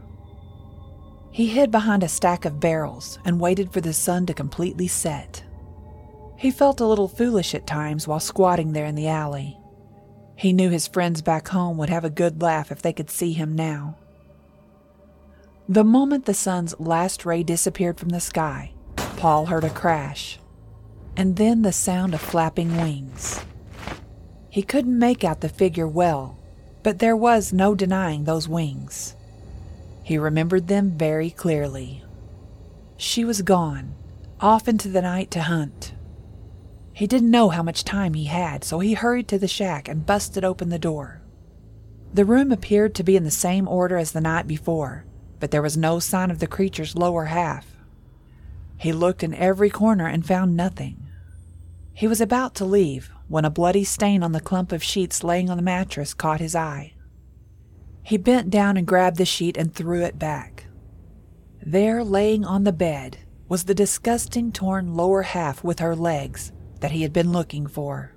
He 1.37 1.45
hid 1.45 1.69
behind 1.69 2.01
a 2.01 2.07
stack 2.07 2.45
of 2.45 2.59
barrels 2.59 3.19
and 3.23 3.39
waited 3.39 3.71
for 3.71 3.79
the 3.79 3.93
sun 3.93 4.25
to 4.25 4.33
completely 4.33 4.87
set. 4.87 5.43
He 6.35 6.49
felt 6.49 6.81
a 6.81 6.85
little 6.87 7.07
foolish 7.07 7.53
at 7.53 7.67
times 7.67 8.07
while 8.07 8.19
squatting 8.19 8.73
there 8.73 8.87
in 8.87 8.95
the 8.95 9.07
alley. 9.07 9.55
He 10.35 10.51
knew 10.51 10.71
his 10.71 10.87
friends 10.87 11.21
back 11.21 11.49
home 11.49 11.77
would 11.77 11.91
have 11.91 12.03
a 12.03 12.09
good 12.09 12.41
laugh 12.41 12.71
if 12.71 12.81
they 12.81 12.91
could 12.91 13.11
see 13.11 13.33
him 13.33 13.55
now. 13.55 13.99
The 15.69 15.83
moment 15.83 16.25
the 16.25 16.33
sun's 16.33 16.73
last 16.79 17.23
ray 17.23 17.43
disappeared 17.43 17.99
from 17.99 18.09
the 18.09 18.19
sky, 18.19 18.73
Paul 18.95 19.45
heard 19.45 19.63
a 19.63 19.69
crash, 19.69 20.39
and 21.15 21.35
then 21.35 21.61
the 21.61 21.71
sound 21.71 22.15
of 22.15 22.19
flapping 22.19 22.77
wings. 22.77 23.45
He 24.49 24.63
couldn't 24.63 24.97
make 24.97 25.23
out 25.23 25.41
the 25.41 25.49
figure 25.49 25.87
well, 25.87 26.39
but 26.81 26.97
there 26.97 27.15
was 27.15 27.53
no 27.53 27.75
denying 27.75 28.23
those 28.23 28.49
wings. 28.49 29.13
He 30.07 30.17
remembered 30.17 30.67
them 30.67 30.91
very 30.91 31.29
clearly. 31.29 32.01
She 32.95 33.25
was 33.25 33.41
gone, 33.41 33.93
off 34.39 34.69
into 34.69 34.87
the 34.87 35.01
night 35.01 35.29
to 35.31 35.41
hunt. 35.41 35.95
He 36.93 37.07
didn't 37.07 37.29
know 37.29 37.49
how 37.49 37.61
much 37.61 37.83
time 37.83 38.13
he 38.13 38.23
had, 38.23 38.63
so 38.63 38.79
he 38.79 38.93
hurried 38.93 39.27
to 39.27 39.37
the 39.37 39.49
shack 39.49 39.89
and 39.89 40.05
busted 40.05 40.45
open 40.45 40.69
the 40.69 40.79
door. 40.79 41.19
The 42.13 42.23
room 42.23 42.53
appeared 42.53 42.95
to 42.95 43.03
be 43.03 43.17
in 43.17 43.25
the 43.25 43.29
same 43.29 43.67
order 43.67 43.97
as 43.97 44.13
the 44.13 44.21
night 44.21 44.47
before, 44.47 45.03
but 45.41 45.51
there 45.51 45.61
was 45.61 45.75
no 45.75 45.99
sign 45.99 46.31
of 46.31 46.39
the 46.39 46.47
creature's 46.47 46.95
lower 46.95 47.25
half. 47.25 47.75
He 48.77 48.93
looked 48.93 49.23
in 49.23 49.33
every 49.33 49.69
corner 49.69 50.07
and 50.07 50.25
found 50.25 50.55
nothing. 50.55 51.05
He 51.93 52.07
was 52.07 52.21
about 52.21 52.55
to 52.55 52.63
leave 52.63 53.11
when 53.27 53.43
a 53.43 53.49
bloody 53.49 53.83
stain 53.83 54.23
on 54.23 54.31
the 54.31 54.39
clump 54.39 54.71
of 54.71 54.81
sheets 54.81 55.21
laying 55.21 55.49
on 55.49 55.57
the 55.57 55.63
mattress 55.63 56.13
caught 56.13 56.39
his 56.39 56.55
eye. 56.55 56.93
He 58.07 58.15
bent 58.15 58.49
down 58.49 58.77
and 58.77 58.87
grabbed 58.87 59.17
the 59.17 59.25
sheet 59.25 59.57
and 59.57 59.75
threw 59.75 60.01
it 60.01 60.17
back. 60.17 60.67
There, 61.61 62.05
laying 62.05 62.45
on 62.45 62.63
the 62.63 62.71
bed, 62.71 63.17
was 63.49 63.65
the 63.65 63.75
disgusting 63.75 64.53
torn 64.53 64.95
lower 64.95 65.23
half 65.23 65.61
with 65.61 65.79
her 65.79 65.93
legs 65.93 66.53
that 66.79 66.91
he 66.91 67.01
had 67.01 67.11
been 67.11 67.33
looking 67.33 67.67
for. 67.67 68.15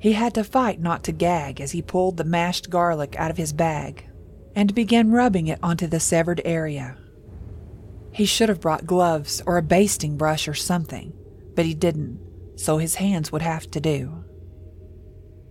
He 0.00 0.14
had 0.14 0.34
to 0.34 0.42
fight 0.42 0.80
not 0.80 1.04
to 1.04 1.12
gag 1.12 1.60
as 1.60 1.70
he 1.70 1.80
pulled 1.80 2.16
the 2.16 2.24
mashed 2.24 2.68
garlic 2.68 3.14
out 3.16 3.30
of 3.30 3.36
his 3.36 3.52
bag 3.52 4.04
and 4.56 4.74
began 4.74 5.12
rubbing 5.12 5.46
it 5.46 5.60
onto 5.62 5.86
the 5.86 6.00
severed 6.00 6.42
area. 6.44 6.98
He 8.10 8.24
should 8.24 8.48
have 8.48 8.60
brought 8.60 8.84
gloves 8.84 9.40
or 9.46 9.58
a 9.58 9.62
basting 9.62 10.16
brush 10.16 10.48
or 10.48 10.54
something, 10.54 11.12
but 11.54 11.66
he 11.66 11.74
didn't, 11.74 12.18
so 12.56 12.78
his 12.78 12.96
hands 12.96 13.30
would 13.30 13.42
have 13.42 13.70
to 13.70 13.80
do. 13.80 14.24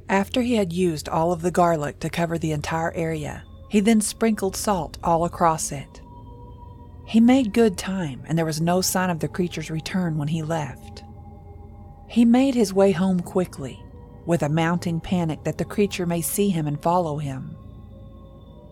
After 0.09 0.41
he 0.41 0.55
had 0.55 0.71
used 0.71 1.09
all 1.09 1.31
of 1.31 1.41
the 1.41 1.51
garlic 1.51 1.99
to 2.01 2.09
cover 2.09 2.37
the 2.37 2.51
entire 2.51 2.93
area, 2.93 3.43
he 3.69 3.79
then 3.79 4.01
sprinkled 4.01 4.55
salt 4.55 4.97
all 5.03 5.25
across 5.25 5.71
it. 5.71 6.01
He 7.05 7.19
made 7.19 7.53
good 7.53 7.77
time, 7.77 8.23
and 8.27 8.37
there 8.37 8.45
was 8.45 8.61
no 8.61 8.81
sign 8.81 9.09
of 9.09 9.19
the 9.19 9.27
creature's 9.27 9.71
return 9.71 10.17
when 10.17 10.27
he 10.27 10.41
left. 10.41 11.03
He 12.07 12.23
made 12.23 12.55
his 12.55 12.73
way 12.73 12.91
home 12.91 13.19
quickly, 13.19 13.83
with 14.25 14.43
a 14.43 14.49
mounting 14.49 14.99
panic 14.99 15.43
that 15.43 15.57
the 15.57 15.65
creature 15.65 16.05
may 16.05 16.21
see 16.21 16.49
him 16.49 16.67
and 16.67 16.81
follow 16.81 17.17
him. 17.17 17.55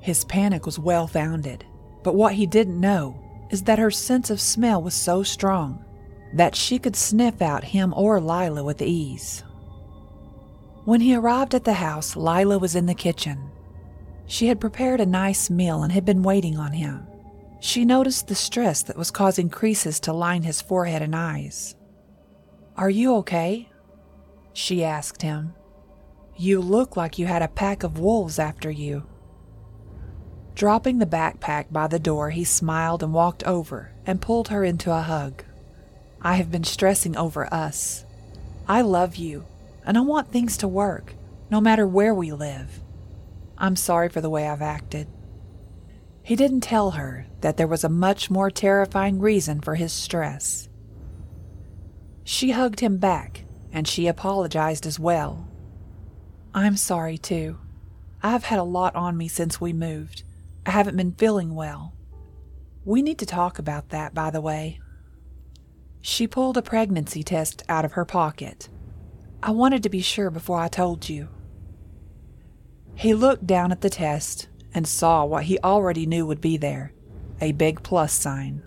His 0.02 0.26
panic 0.26 0.66
was 0.66 0.80
well 0.80 1.08
founded, 1.08 1.66
but 2.04 2.16
what 2.16 2.34
he 2.34 2.46
didn't 2.46 2.80
know 2.80 3.20
is 3.50 3.64
that 3.64 3.80
her 3.80 3.92
sense 3.92 4.30
of 4.30 4.42
smell 4.42 4.82
was 4.82 4.94
so 4.94 5.24
strong 5.24 5.84
that 6.34 6.56
she 6.56 6.80
could 6.80 6.96
sniff 6.96 7.42
out 7.42 7.64
him 7.64 7.94
or 7.96 8.20
Lila 8.20 8.64
with 8.64 8.82
ease. 8.82 9.44
When 10.86 11.00
he 11.00 11.16
arrived 11.16 11.56
at 11.56 11.64
the 11.64 11.74
house, 11.74 12.16
Lila 12.16 12.60
was 12.60 12.76
in 12.76 12.88
the 12.88 12.94
kitchen. 12.94 13.50
She 14.26 14.48
had 14.48 14.60
prepared 14.60 15.00
a 15.00 15.06
nice 15.06 15.50
meal 15.50 15.82
and 15.82 15.92
had 15.92 16.04
been 16.04 16.24
waiting 16.24 16.58
on 16.58 16.74
him. 16.74 17.08
She 17.62 17.86
noticed 17.86 18.28
the 18.28 18.36
stress 18.36 18.82
that 18.84 18.98
was 18.98 19.10
causing 19.10 19.50
creases 19.50 20.00
to 20.02 20.12
line 20.12 20.44
his 20.44 20.62
forehead 20.62 21.02
and 21.02 21.16
eyes. 21.16 21.76
Are 22.76 22.90
you 22.90 23.16
okay? 23.18 23.70
She 24.52 24.84
asked 24.84 25.22
him. 25.22 25.54
You 26.36 26.60
look 26.60 26.98
like 26.98 27.18
you 27.18 27.28
had 27.28 27.42
a 27.42 27.48
pack 27.48 27.84
of 27.84 28.00
wolves 28.00 28.38
after 28.38 28.70
you. 28.70 29.08
Dropping 30.56 31.00
the 31.00 31.06
backpack 31.06 31.72
by 31.72 31.88
the 31.88 32.00
door, 32.00 32.32
he 32.32 32.44
smiled 32.44 33.02
and 33.02 33.14
walked 33.14 33.44
over 33.44 33.92
and 34.06 34.22
pulled 34.22 34.50
her 34.50 34.66
into 34.66 34.92
a 34.92 35.02
hug. 35.02 35.44
I 36.22 36.36
have 36.36 36.52
been 36.52 36.64
stressing 36.64 37.16
over 37.16 37.52
us. 37.54 38.06
I 38.68 38.82
love 38.82 39.16
you, 39.16 39.46
and 39.86 39.98
I 39.98 40.02
want 40.02 40.32
things 40.32 40.58
to 40.58 40.68
work, 40.68 41.16
no 41.50 41.60
matter 41.62 41.88
where 41.88 42.14
we 42.14 42.32
live. 42.32 42.82
I'm 43.58 43.76
sorry 43.76 44.10
for 44.10 44.22
the 44.22 44.30
way 44.30 44.48
I've 44.48 44.62
acted. 44.62 45.08
He 46.24 46.36
didn't 46.36 46.62
tell 46.62 46.92
her 46.92 47.28
that 47.42 47.58
there 47.58 47.68
was 47.68 47.84
a 47.84 47.90
much 47.90 48.30
more 48.30 48.50
terrifying 48.50 49.20
reason 49.20 49.60
for 49.60 49.76
his 49.76 49.92
stress. 49.92 50.70
She 52.24 52.52
hugged 52.52 52.80
him 52.80 52.98
back, 52.98 53.44
and 53.72 53.88
she 53.88 54.08
apologized 54.08 54.86
as 54.86 55.00
well. 55.00 55.48
I'm 56.54 56.78
sorry, 56.78 57.18
too. 57.18 57.60
I've 58.22 58.46
had 58.46 58.60
a 58.60 58.64
lot 58.64 58.96
on 58.96 59.18
me 59.18 59.28
since 59.28 59.60
we 59.60 59.74
moved. 59.74 60.24
I 60.66 60.72
haven't 60.72 60.96
been 60.96 61.12
feeling 61.12 61.56
well. 61.56 61.94
We 62.86 63.02
need 63.02 63.20
to 63.20 63.26
talk 63.26 63.60
about 63.60 63.90
that, 63.90 64.14
by 64.14 64.30
the 64.30 64.42
way. 64.42 64.80
She 66.02 66.28
pulled 66.28 66.58
a 66.58 66.62
pregnancy 66.62 67.24
test 67.24 67.64
out 67.68 67.84
of 67.84 67.94
her 67.94 68.06
pocket. 68.06 68.70
I 69.46 69.52
wanted 69.52 69.84
to 69.84 69.90
be 69.90 70.00
sure 70.00 70.30
before 70.30 70.58
I 70.58 70.70
told 70.70 71.10
you. 71.10 71.28
He 72.96 73.14
looked 73.14 73.46
down 73.46 73.74
at 73.74 73.82
the 73.82 73.90
test 73.90 74.48
and 74.74 74.88
saw 74.88 75.26
what 75.26 75.44
he 75.44 75.60
already 75.60 76.06
knew 76.06 76.26
would 76.26 76.40
be 76.40 76.56
there 76.56 76.94
a 77.42 77.52
big 77.52 77.84
plus 77.84 78.14
sign. 78.14 78.64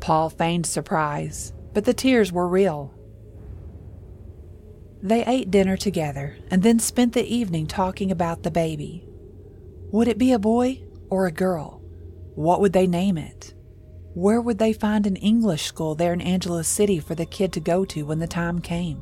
Paul 0.00 0.28
feigned 0.28 0.66
surprise 0.66 1.52
but 1.72 1.84
the 1.84 1.94
tears 1.94 2.32
were 2.32 2.48
real. 2.48 2.92
They 5.00 5.24
ate 5.24 5.52
dinner 5.52 5.76
together 5.76 6.36
and 6.50 6.64
then 6.64 6.80
spent 6.80 7.12
the 7.12 7.22
evening 7.24 7.68
talking 7.68 8.10
about 8.10 8.42
the 8.42 8.50
baby. 8.50 9.06
Would 9.92 10.08
it 10.08 10.18
be 10.18 10.32
a 10.32 10.40
boy 10.40 10.82
or 11.08 11.26
a 11.26 11.32
girl? 11.32 11.80
What 12.34 12.60
would 12.60 12.72
they 12.72 12.88
name 12.88 13.16
it? 13.16 13.54
Where 14.14 14.40
would 14.40 14.58
they 14.58 14.72
find 14.72 15.06
an 15.06 15.14
English 15.14 15.66
school 15.66 15.94
there 15.94 16.12
in 16.12 16.20
Angeles 16.20 16.66
City 16.66 16.98
for 16.98 17.14
the 17.14 17.26
kid 17.26 17.52
to 17.52 17.60
go 17.60 17.84
to 17.84 18.06
when 18.06 18.18
the 18.18 18.26
time 18.26 18.58
came? 18.58 19.00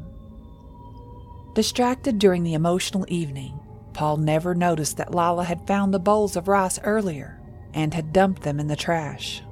Distracted 1.57 2.19
during 2.19 2.43
the 2.43 2.53
emotional 2.53 3.07
evening, 3.09 3.59
Paul 3.95 4.19
never 4.19 4.55
noticed 4.55 4.99
that 4.99 5.15
Lila 5.15 5.43
had 5.43 5.67
found 5.67 5.95
the 5.95 5.99
bowls 5.99 6.37
of 6.37 6.49
rice 6.49 6.79
earlier 6.85 7.41
and 7.73 7.95
had 7.95 8.13
dumped 8.13 8.43
them 8.43 8.61
in 8.61 8.67
the 8.67 8.77
trash. 8.77 9.43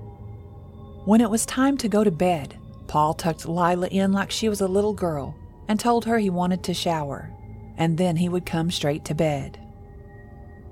When 1.06 1.22
it 1.22 1.30
was 1.30 1.46
time 1.46 1.78
to 1.78 1.88
go 1.88 2.04
to 2.04 2.10
bed, 2.10 2.58
Paul 2.88 3.14
tucked 3.14 3.48
Lila 3.48 3.86
in 3.86 4.12
like 4.12 4.30
she 4.30 4.50
was 4.50 4.60
a 4.60 4.68
little 4.68 4.92
girl 4.92 5.34
and 5.66 5.80
told 5.80 6.04
her 6.04 6.18
he 6.18 6.28
wanted 6.28 6.62
to 6.64 6.74
shower, 6.74 7.30
and 7.78 7.96
then 7.96 8.16
he 8.16 8.28
would 8.28 8.44
come 8.44 8.70
straight 8.70 9.06
to 9.06 9.14
bed. 9.14 9.58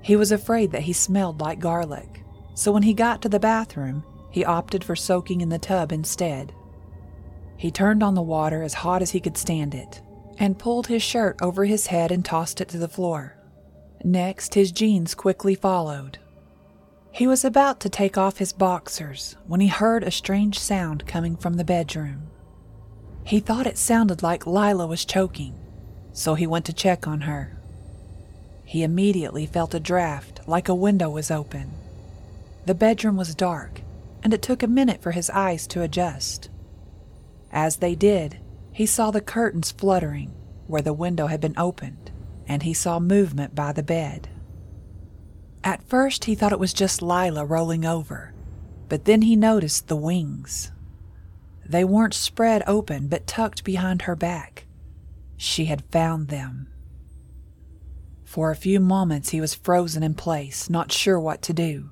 He 0.03 0.15
was 0.15 0.31
afraid 0.31 0.71
that 0.71 0.83
he 0.83 0.93
smelled 0.93 1.41
like 1.41 1.57
garlic, 1.57 2.21
so 2.53 2.71
when 2.71 2.83
he 2.83 2.93
got 2.93 3.23
to 3.23 3.29
the 3.29 3.39
bathroom, 3.39 4.03
he 4.29 4.45
opted 4.45 4.83
for 4.83 4.95
soaking 4.95 5.41
in 5.41 5.49
the 5.49 5.57
tub 5.57 5.91
instead. 5.91 6.53
He 7.57 7.71
turned 7.71 8.03
on 8.03 8.13
the 8.13 8.21
water 8.21 8.61
as 8.61 8.75
hot 8.75 9.01
as 9.01 9.09
he 9.09 9.19
could 9.19 9.35
stand 9.35 9.73
it 9.73 10.02
and 10.37 10.59
pulled 10.59 10.87
his 10.87 11.03
shirt 11.03 11.37
over 11.41 11.65
his 11.65 11.87
head 11.87 12.11
and 12.11 12.23
tossed 12.23 12.61
it 12.61 12.69
to 12.69 12.77
the 12.77 12.87
floor. 12.87 13.37
Next, 14.03 14.55
his 14.55 14.71
jeans 14.71 15.15
quickly 15.15 15.55
followed. 15.55 16.17
He 17.11 17.27
was 17.27 17.45
about 17.45 17.79
to 17.81 17.89
take 17.89 18.17
off 18.17 18.39
his 18.39 18.51
boxers 18.51 19.35
when 19.45 19.59
he 19.59 19.67
heard 19.67 20.03
a 20.03 20.11
strange 20.11 20.59
sound 20.59 21.05
coming 21.05 21.35
from 21.35 21.55
the 21.55 21.63
bedroom. 21.63 22.23
He 23.23 23.39
thought 23.39 23.67
it 23.67 23.77
sounded 23.77 24.23
like 24.23 24.47
Lila 24.47 24.87
was 24.87 25.05
choking, 25.05 25.55
so 26.11 26.33
he 26.33 26.47
went 26.47 26.65
to 26.65 26.73
check 26.73 27.07
on 27.07 27.21
her. 27.21 27.57
He 28.65 28.83
immediately 28.83 29.45
felt 29.45 29.73
a 29.73 29.79
draft 29.79 30.41
like 30.47 30.67
a 30.67 30.75
window 30.75 31.09
was 31.09 31.29
open. 31.29 31.71
The 32.65 32.75
bedroom 32.75 33.15
was 33.15 33.35
dark, 33.35 33.81
and 34.23 34.33
it 34.33 34.41
took 34.41 34.63
a 34.63 34.67
minute 34.67 35.01
for 35.01 35.11
his 35.11 35.29
eyes 35.29 35.67
to 35.67 35.81
adjust. 35.81 36.49
As 37.51 37.77
they 37.77 37.93
did, 37.93 38.39
He 38.73 38.85
saw 38.87 39.11
the 39.11 39.21
curtains 39.21 39.71
fluttering 39.71 40.33
where 40.67 40.81
the 40.81 40.93
window 40.93 41.27
had 41.27 41.39
been 41.39 41.57
opened, 41.57 42.11
and 42.47 42.63
he 42.63 42.73
saw 42.73 42.99
movement 42.99 43.53
by 43.53 43.71
the 43.71 43.83
bed. 43.83 44.29
At 45.63 45.83
first, 45.83 46.25
he 46.25 46.35
thought 46.35 46.51
it 46.51 46.59
was 46.59 46.73
just 46.73 47.01
Lila 47.01 47.45
rolling 47.45 47.85
over, 47.85 48.33
but 48.89 49.05
then 49.05 49.21
he 49.21 49.35
noticed 49.35 49.87
the 49.87 49.95
wings. 49.95 50.71
They 51.65 51.83
weren't 51.83 52.13
spread 52.13 52.63
open, 52.67 53.07
but 53.07 53.27
tucked 53.27 53.63
behind 53.63 54.03
her 54.03 54.15
back. 54.15 54.65
She 55.37 55.65
had 55.65 55.83
found 55.91 56.27
them. 56.27 56.67
For 58.23 58.49
a 58.49 58.55
few 58.55 58.79
moments, 58.79 59.29
he 59.29 59.39
was 59.39 59.53
frozen 59.53 60.01
in 60.01 60.15
place, 60.15 60.69
not 60.69 60.91
sure 60.91 61.19
what 61.19 61.41
to 61.43 61.53
do. 61.53 61.91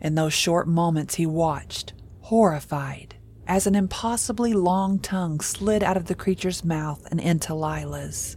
In 0.00 0.14
those 0.14 0.32
short 0.32 0.68
moments, 0.68 1.16
he 1.16 1.26
watched, 1.26 1.92
horrified, 2.20 3.16
as 3.50 3.66
an 3.66 3.74
impossibly 3.74 4.52
long 4.52 4.96
tongue 5.00 5.40
slid 5.40 5.82
out 5.82 5.96
of 5.96 6.04
the 6.04 6.14
creature's 6.14 6.64
mouth 6.64 7.04
and 7.10 7.18
into 7.18 7.52
Lila's. 7.52 8.36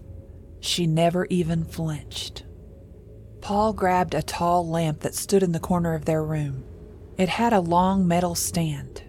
She 0.59 0.87
never 0.87 1.27
even 1.27 1.65
flinched. 1.65 2.45
Paul 3.39 3.73
grabbed 3.73 4.15
a 4.15 4.23
tall 4.23 4.67
lamp 4.67 5.01
that 5.01 5.13
stood 5.13 5.43
in 5.43 5.51
the 5.51 5.59
corner 5.59 5.93
of 5.93 6.05
their 6.05 6.23
room. 6.23 6.63
It 7.15 7.29
had 7.29 7.53
a 7.53 7.59
long 7.59 8.07
metal 8.07 8.33
stand, 8.33 9.03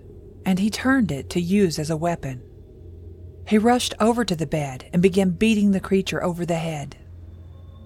and 0.45 0.59
he 0.59 0.69
turned 0.69 1.11
it 1.11 1.31
to 1.31 1.41
use 1.41 1.79
as 1.79 1.89
a 1.89 1.97
weapon. 1.97 2.43
He 3.49 3.57
rushed 3.57 3.95
over 3.99 4.27
to 4.27 4.37
the 4.37 4.47
bed 4.47 4.91
and 4.93 5.01
began 5.01 5.31
beating 5.31 5.71
the 5.71 5.81
creature 5.81 6.23
over 6.23 6.45
the 6.45 6.57
head. 6.57 6.99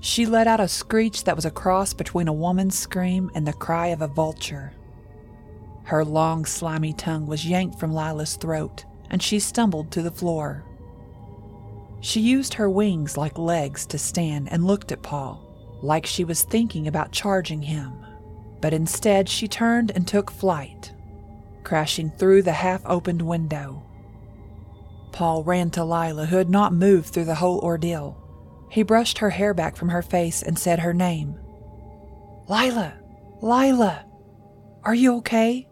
She 0.00 0.26
let 0.26 0.48
out 0.48 0.58
a 0.58 0.66
screech 0.66 1.22
that 1.22 1.36
was 1.36 1.44
a 1.44 1.52
cross 1.52 1.92
between 1.92 2.26
a 2.26 2.32
woman's 2.32 2.76
scream 2.76 3.30
and 3.36 3.46
the 3.46 3.52
cry 3.52 3.88
of 3.88 4.02
a 4.02 4.08
vulture. 4.08 4.72
Her 5.88 6.04
long, 6.04 6.44
slimy 6.44 6.92
tongue 6.92 7.26
was 7.26 7.46
yanked 7.46 7.80
from 7.80 7.94
Lila's 7.94 8.36
throat, 8.36 8.84
and 9.08 9.22
she 9.22 9.38
stumbled 9.38 9.90
to 9.92 10.02
the 10.02 10.10
floor. 10.10 10.62
She 12.00 12.20
used 12.20 12.52
her 12.52 12.68
wings 12.68 13.16
like 13.16 13.38
legs 13.38 13.86
to 13.86 13.96
stand 13.96 14.52
and 14.52 14.66
looked 14.66 14.92
at 14.92 15.02
Paul, 15.02 15.42
like 15.80 16.04
she 16.04 16.24
was 16.24 16.42
thinking 16.42 16.86
about 16.86 17.12
charging 17.12 17.62
him. 17.62 18.04
But 18.60 18.74
instead, 18.74 19.30
she 19.30 19.48
turned 19.48 19.90
and 19.92 20.06
took 20.06 20.30
flight, 20.30 20.92
crashing 21.64 22.10
through 22.10 22.42
the 22.42 22.52
half 22.52 22.82
opened 22.84 23.22
window. 23.22 23.82
Paul 25.12 25.42
ran 25.42 25.70
to 25.70 25.84
Lila, 25.84 26.26
who 26.26 26.36
had 26.36 26.50
not 26.50 26.74
moved 26.74 27.14
through 27.14 27.24
the 27.24 27.36
whole 27.36 27.60
ordeal. 27.60 28.22
He 28.68 28.82
brushed 28.82 29.16
her 29.18 29.30
hair 29.30 29.54
back 29.54 29.74
from 29.74 29.88
her 29.88 30.02
face 30.02 30.42
and 30.42 30.58
said 30.58 30.80
her 30.80 30.92
name. 30.92 31.38
Lila! 32.46 32.92
Lila! 33.40 34.04
Are 34.84 34.94
you 34.94 35.16
okay? 35.16 35.67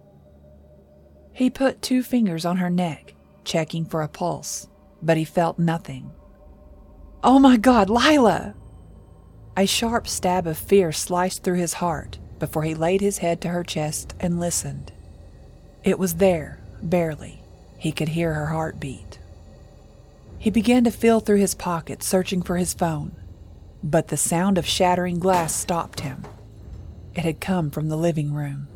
He 1.37 1.51
put 1.51 1.83
two 1.83 2.03
fingers 2.03 2.47
on 2.47 2.57
her 2.57 2.71
neck, 2.71 3.13
checking 3.45 3.85
for 3.85 4.01
a 4.01 4.09
pulse, 4.09 4.69
but 5.03 5.19
he 5.19 5.25
felt 5.27 5.59
nothing. 5.59 6.11
Oh 7.23 7.39
my 7.39 7.59
God, 7.59 7.91
Lila! 7.91 8.55
A 9.55 9.67
sharp 9.67 10.09
stab 10.09 10.47
of 10.47 10.57
fear 10.57 10.93
sliced 10.93 11.43
through 11.43 11.59
his 11.59 11.75
heart 11.75 12.19
before 12.39 12.63
he 12.63 12.75
laid 12.75 13.03
his 13.03 13.19
head 13.19 13.43
to 13.43 13.49
her 13.49 13.63
chest 13.63 14.15
and 14.19 14.41
listened. 14.41 14.93
It 15.85 15.99
was 15.99 16.15
there, 16.15 16.59
barely. 16.81 17.43
He 17.77 17.93
could 17.93 18.09
hear 18.09 18.33
her 18.33 18.47
heartbeat. 18.47 19.19
He 20.39 20.49
began 20.49 20.85
to 20.85 20.91
feel 20.91 21.21
through 21.21 21.41
his 21.41 21.55
pockets, 21.55 22.07
searching 22.07 22.41
for 22.41 22.57
his 22.57 22.73
phone, 22.73 23.15
but 23.83 24.09
the 24.09 24.17
sound 24.17 24.57
of 24.57 24.65
shattering 24.65 25.19
glass 25.19 25.55
stopped 25.55 26.01
him. 26.01 26.25
It 27.15 27.25
had 27.25 27.43
come 27.43 27.71
from 27.71 27.91
the 27.91 27.97
living 27.99 28.33
room. 28.33 28.69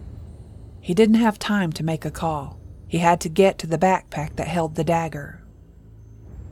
He 0.81 0.95
didn't 0.95 1.16
have 1.16 1.39
time 1.39 1.72
to 1.74 1.85
make 1.85 2.05
a 2.05 2.11
call. 2.11 2.59
He 2.89 2.99
had 2.99 3.20
to 3.20 3.28
get 3.28 3.59
to 3.59 3.66
the 3.66 3.78
backpack 3.78 4.37
that 4.37 4.49
held 4.49 4.74
the 4.74 4.85
dagger. 4.85 5.43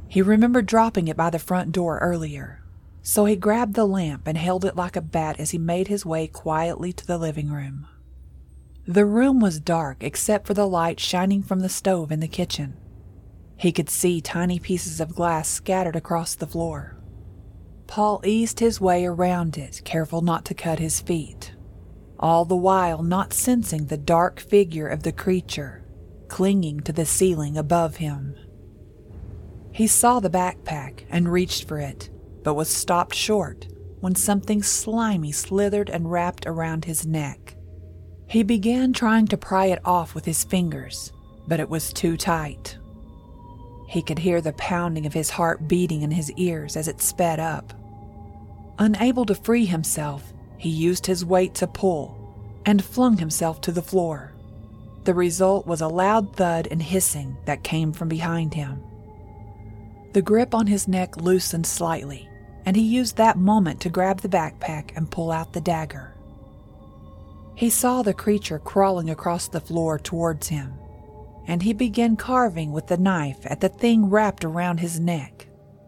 He 0.07 0.22
remembered 0.22 0.66
dropping 0.66 1.09
it 1.09 1.16
by 1.16 1.31
the 1.31 1.39
front 1.39 1.72
door 1.72 1.99
earlier, 1.99 2.62
so 3.03 3.24
he 3.24 3.37
grabbed 3.37 3.74
the 3.74 3.87
lamp 3.87 4.26
and 4.26 4.39
held 4.39 4.64
it 4.64 4.76
like 4.76 4.97
a 4.97 5.01
bat 5.03 5.41
as 5.41 5.51
he 5.51 5.59
made 5.59 5.89
his 5.89 6.07
way 6.07 6.26
quietly 6.26 6.93
to 6.93 7.07
the 7.07 7.18
living 7.18 7.51
room. 7.51 7.87
The 8.87 9.05
room 9.05 9.41
was 9.41 9.61
dark 9.61 9.99
except 10.03 10.47
for 10.47 10.55
the 10.55 10.66
light 10.66 11.01
shining 11.01 11.43
from 11.43 11.61
the 11.61 11.68
stove 11.68 12.12
in 12.12 12.20
the 12.20 12.29
kitchen. 12.29 12.76
He 13.57 13.72
could 13.72 13.91
see 13.91 14.20
tiny 14.20 14.59
pieces 14.59 15.01
of 15.01 15.14
glass 15.14 15.49
scattered 15.49 15.97
across 15.97 16.35
the 16.35 16.47
floor. 16.47 16.97
Paul 17.87 18.20
eased 18.24 18.61
his 18.61 18.81
way 18.81 19.05
around 19.05 19.59
it, 19.59 19.83
careful 19.85 20.20
not 20.20 20.45
to 20.47 20.55
cut 20.55 20.79
his 20.79 21.01
feet 21.01 21.53
all 22.19 22.45
the 22.45 22.57
while 22.57 23.03
not 23.03 23.33
sensing 23.33 23.87
the 23.87 23.97
dark 23.97 24.41
figure 24.41 24.89
of 24.89 25.03
the 25.03 25.12
creature 25.12 25.85
clinging 26.29 26.81
to 26.81 26.93
the 26.93 27.07
ceiling 27.07 27.57
above 27.57 27.97
him. 27.97 28.37
He 29.73 29.87
saw 29.87 30.21
the 30.21 30.31
backpack 30.31 31.05
and 31.11 31.33
reached 31.33 31.66
for 31.66 31.79
it, 31.79 32.11
but 32.43 32.55
was 32.55 32.69
stopped 32.69 33.14
short 33.14 33.66
when 34.01 34.14
something 34.14 34.62
slimy 34.62 35.33
slithered 35.33 35.91
and 35.91 36.11
wrapped 36.11 36.47
around 36.47 36.85
his 36.85 37.07
neck. 37.07 37.57
He 38.29 38.43
began 38.43 38.93
trying 38.93 39.27
to 39.29 39.37
pry 39.37 39.66
it 39.66 39.81
off 39.85 40.14
with 40.14 40.25
his 40.25 40.45
fingers, 40.45 41.12
but 41.47 41.61
it 41.61 41.69
was 41.69 41.93
too 41.93 42.16
tight. 42.16 42.79
He 43.89 44.03
could 44.03 44.19
hear 44.19 44.41
the 44.41 44.53
pounding 44.53 45.07
of 45.07 45.14
his 45.14 45.31
heart 45.31 45.66
beating 45.66 46.03
in 46.03 46.11
his 46.11 46.31
ears 46.33 46.77
as 46.77 46.89
it 46.89 47.01
sped 47.01 47.41
up. 47.41 47.73
Unable 48.79 49.25
to 49.27 49.35
free 49.35 49.64
himself, 49.64 50.33
he 50.59 50.69
used 50.69 51.07
his 51.07 51.25
weight 51.25 51.55
to 51.55 51.67
pull 51.67 52.15
and 52.67 52.85
flung 52.85 53.17
himself 53.17 53.61
to 53.63 53.73
the 53.73 53.83
floor. 53.83 54.33
The 55.05 55.15
result 55.15 55.67
was 55.67 55.81
a 55.81 55.89
loud 55.89 56.37
thud 56.37 56.69
and 56.71 56.83
hissing 56.83 57.39
that 57.47 57.65
came 57.65 57.93
from 57.93 58.09
behind 58.09 58.53
him. 58.53 58.83
The 60.13 60.23
grip 60.23 60.55
on 60.55 60.67
his 60.67 60.89
neck 60.89 61.17
loosened 61.17 61.67
slightly, 61.67 62.29
and 62.67 62.77
he 62.77 62.83
used 62.83 63.17
that 63.17 63.39
moment 63.39 63.81
to 63.81 63.89
grab 63.89 64.21
the 64.21 64.29
backpack 64.29 64.95
and 64.97 65.11
pull 65.11 65.31
out 65.31 65.53
the 65.53 65.61
dagger. 65.61 66.15
He 67.55 67.71
saw 67.71 68.03
the 68.03 68.15
creature 68.15 68.59
crawling 68.59 69.11
across 69.11 69.49
the 69.49 69.61
floor 69.61 69.99
towards 69.99 70.49
him, 70.49 70.75
and 71.47 71.63
he 71.63 71.73
began 71.73 72.17
carving 72.17 72.73
with 72.73 72.89
the 72.89 72.99
knife 72.99 73.39
at 73.45 73.61
the 73.61 73.69
thing 73.69 74.11
wrapped 74.11 74.45
around 74.45 74.81
his 74.81 75.01
neck 75.01 75.47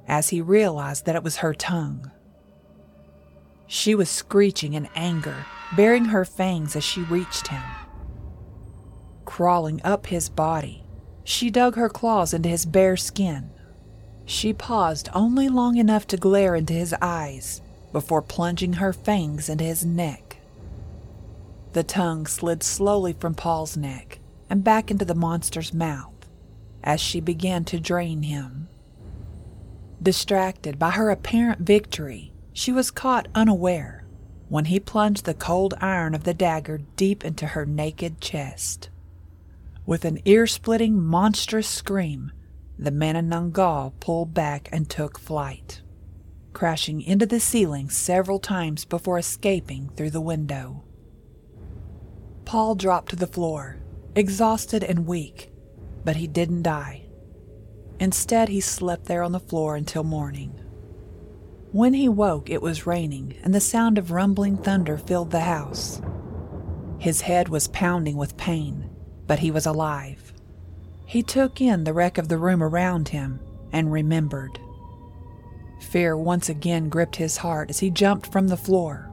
as 0.09 0.31
he 0.31 0.41
realized 0.41 1.07
that 1.07 1.15
it 1.15 1.23
was 1.23 1.37
her 1.37 1.55
tongue. 1.55 2.11
She 3.73 3.95
was 3.95 4.11
screeching 4.11 4.73
in 4.73 4.89
anger, 4.97 5.47
baring 5.77 6.07
her 6.07 6.25
fangs 6.25 6.75
as 6.75 6.83
she 6.83 7.03
reached 7.03 7.47
him. 7.47 7.63
Crawling 9.25 9.81
up 9.85 10.07
his 10.07 10.29
body, 10.29 10.83
she 11.23 11.51
dug 11.51 11.77
her 11.77 11.89
claws 11.89 12.35
into 12.35 12.49
his 12.49 12.67
bare 12.67 12.97
skin. 12.97 13.53
She 14.25 14.53
paused 14.53 15.09
only 15.15 15.49
long 15.49 15.77
enough 15.77 16.05
to 16.09 16.17
glare 16.17 16.57
into 16.57 16.73
his 16.73 16.93
eyes 17.01 17.63
before 17.93 18.23
plunging 18.23 18.73
her 18.75 18.93
fangs 18.93 19.49
into 19.49 19.63
his 19.63 19.85
neck. 19.85 20.39
The 21.73 21.85
tongue 21.85 22.27
slid 22.27 22.65
slowly 22.65 23.13
from 23.13 23.37
Paul's 23.37 23.77
neck 23.77 24.19
and 24.51 24.65
back 24.65 24.91
into 24.91 25.05
the 25.05 25.15
monster's 25.15 25.73
mouth 25.73 26.29
as 26.83 27.01
she 27.01 27.21
began 27.21 27.65
to 27.67 27.79
drain 27.79 28.25
him. 28.25 28.69
Distracted 30.03 30.77
by 30.77 30.91
her 30.91 31.09
apparent 31.09 31.61
victory, 31.61 32.33
she 32.61 32.73
was 32.73 32.91
caught 32.91 33.27
unaware 33.35 34.05
when 34.51 34.67
he 34.67 34.79
plunged 34.79 35.25
the 35.25 35.33
cold 35.33 35.73
iron 35.81 36.15
of 36.15 36.25
the 36.25 36.35
dagger 36.35 36.77
deep 36.95 37.25
into 37.25 37.47
her 37.47 37.65
naked 37.65 38.21
chest. 38.21 38.91
With 39.87 40.05
an 40.05 40.19
ear 40.27 40.47
splitting, 40.47 41.01
monstrous 41.01 41.67
scream, 41.67 42.33
the 42.79 42.91
Manananggal 42.91 43.95
pulled 43.99 44.35
back 44.35 44.69
and 44.71 44.91
took 44.91 45.19
flight, 45.19 45.81
crashing 46.53 47.01
into 47.01 47.25
the 47.25 47.41
ceiling 47.41 47.89
several 47.89 48.39
times 48.39 48.85
before 48.85 49.17
escaping 49.17 49.89
through 49.97 50.11
the 50.11 50.21
window. 50.21 50.85
Paul 52.45 52.75
dropped 52.75 53.09
to 53.09 53.17
the 53.17 53.27
floor, 53.27 53.79
exhausted 54.15 54.85
and 54.85 55.07
weak, 55.07 55.51
but 56.05 56.17
he 56.17 56.27
didn't 56.27 56.65
die. 56.65 57.07
Instead, 57.99 58.51
he 58.51 58.61
slept 58.61 59.07
there 59.07 59.23
on 59.23 59.33
the 59.33 59.41
floor 59.41 59.77
until 59.77 60.05
morning. 60.05 60.61
When 61.73 61.95
he 61.95 62.09
woke, 62.09 62.51
it 62.51 62.63
was 62.63 62.85
raining, 62.85 63.37
and 63.45 63.55
the 63.55 63.61
sound 63.61 63.97
of 63.97 64.11
rumbling 64.11 64.57
thunder 64.57 64.99
filled 64.99 65.31
the 65.31 65.41
house. 65.41 66.03
His 66.99 67.21
head 67.21 67.49
was 67.49 67.69
pounding 67.69 68.17
with 68.17 68.37
pain, 68.37 68.91
but 69.29 69.39
he 69.39 69.53
was 69.53 69.67
alive. 69.67 70.33
He 71.07 71.23
took 71.23 71.61
in 71.61 71.85
the 71.85 71.93
wreck 71.93 72.19
of 72.19 72.27
the 72.27 72.39
room 72.39 72.61
around 72.61 73.11
him 73.11 73.39
and 73.73 73.93
remembered. 73.93 74.59
Fear 75.81 76.17
once 76.17 76.49
again 76.49 76.89
gripped 76.89 77.17
his 77.17 77.37
heart 77.37 77.71
as 77.71 77.79
he 77.79 77.91
jumped 77.91 78.33
from 78.33 78.49
the 78.49 78.57
floor, 78.57 79.09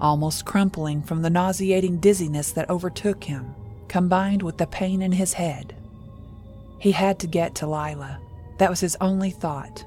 almost 0.00 0.44
crumpling 0.44 1.02
from 1.02 1.22
the 1.22 1.30
nauseating 1.30 1.98
dizziness 1.98 2.50
that 2.50 2.68
overtook 2.68 3.22
him, 3.22 3.54
combined 3.86 4.42
with 4.42 4.58
the 4.58 4.66
pain 4.66 5.02
in 5.02 5.12
his 5.12 5.34
head. 5.34 5.76
He 6.80 6.90
had 6.90 7.20
to 7.20 7.28
get 7.28 7.54
to 7.56 7.66
Lila. 7.68 8.18
That 8.58 8.70
was 8.70 8.80
his 8.80 8.96
only 9.00 9.30
thought 9.30 9.84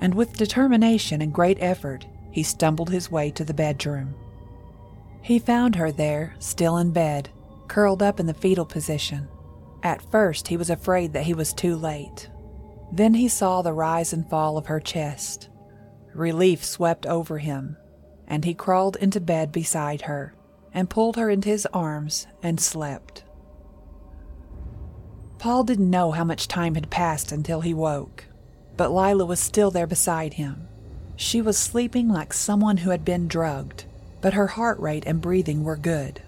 and 0.00 0.14
with 0.14 0.36
determination 0.36 1.20
and 1.22 1.32
great 1.32 1.58
effort, 1.60 2.06
he 2.30 2.42
stumbled 2.42 2.90
his 2.90 3.10
way 3.10 3.30
to 3.32 3.44
the 3.44 3.54
bedroom. 3.54 4.14
He 5.22 5.38
found 5.38 5.76
her 5.76 5.92
there, 5.92 6.34
still 6.38 6.78
in 6.78 6.92
bed, 6.92 7.28
curled 7.68 8.02
up 8.02 8.18
in 8.18 8.26
the 8.26 8.34
fetal 8.34 8.64
position. 8.64 9.28
At 9.82 10.02
first, 10.10 10.48
he 10.48 10.56
was 10.56 10.70
afraid 10.70 11.12
that 11.12 11.24
he 11.24 11.34
was 11.34 11.52
too 11.52 11.76
late. 11.76 12.28
Then 12.92 13.14
he 13.14 13.28
saw 13.28 13.62
the 13.62 13.72
rise 13.72 14.12
and 14.12 14.28
fall 14.28 14.56
of 14.56 14.66
her 14.66 14.80
chest. 14.80 15.48
Relief 16.14 16.64
swept 16.64 17.06
over 17.06 17.38
him, 17.38 17.76
and 18.26 18.44
he 18.44 18.54
crawled 18.54 18.96
into 18.96 19.20
bed 19.20 19.52
beside 19.52 20.02
her 20.02 20.34
and 20.72 20.90
pulled 20.90 21.16
her 21.16 21.30
into 21.30 21.48
his 21.48 21.66
arms 21.72 22.26
and 22.42 22.60
slept. 22.60 23.24
Paul 25.38 25.64
didn't 25.64 25.90
know 25.90 26.10
how 26.10 26.24
much 26.24 26.48
time 26.48 26.74
had 26.74 26.90
passed 26.90 27.32
until 27.32 27.60
he 27.60 27.72
woke, 27.72 28.26
but 28.80 28.94
Lila 28.94 29.26
was 29.26 29.38
still 29.38 29.70
there 29.70 29.86
beside 29.86 30.32
him. 30.32 30.66
She 31.14 31.42
was 31.42 31.58
sleeping 31.58 32.08
like 32.08 32.32
someone 32.32 32.78
who 32.78 32.88
had 32.88 33.04
been 33.04 33.28
drugged, 33.28 33.84
but 34.22 34.32
her 34.32 34.46
heart 34.46 34.80
rate 34.80 35.04
and 35.06 35.20
breathing 35.20 35.64
were 35.64 35.76
good. 35.76 36.22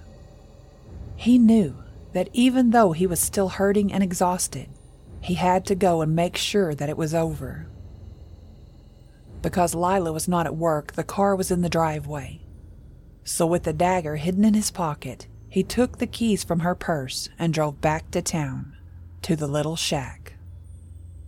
He 1.16 1.38
knew 1.38 1.74
that 2.12 2.28
even 2.34 2.68
though 2.68 2.92
he 2.92 3.06
was 3.06 3.20
still 3.20 3.48
hurting 3.48 3.90
and 3.90 4.02
exhausted, 4.02 4.68
he 5.22 5.32
had 5.32 5.64
to 5.64 5.74
go 5.74 6.02
and 6.02 6.14
make 6.14 6.36
sure 6.36 6.74
that 6.74 6.90
it 6.90 6.98
was 6.98 7.14
over. 7.14 7.68
Because 9.40 9.74
Lila 9.74 10.12
was 10.12 10.28
not 10.28 10.44
at 10.44 10.54
work, 10.54 10.92
the 10.92 11.04
car 11.04 11.34
was 11.34 11.50
in 11.50 11.62
the 11.62 11.70
driveway. 11.70 12.42
So, 13.24 13.46
with 13.46 13.62
the 13.62 13.72
dagger 13.72 14.16
hidden 14.16 14.44
in 14.44 14.52
his 14.52 14.70
pocket, 14.70 15.26
he 15.48 15.62
took 15.62 15.96
the 15.96 16.06
keys 16.06 16.44
from 16.44 16.60
her 16.60 16.74
purse 16.74 17.30
and 17.38 17.54
drove 17.54 17.80
back 17.80 18.10
to 18.10 18.20
town, 18.20 18.76
to 19.22 19.36
the 19.36 19.48
little 19.48 19.74
shack. 19.74 20.21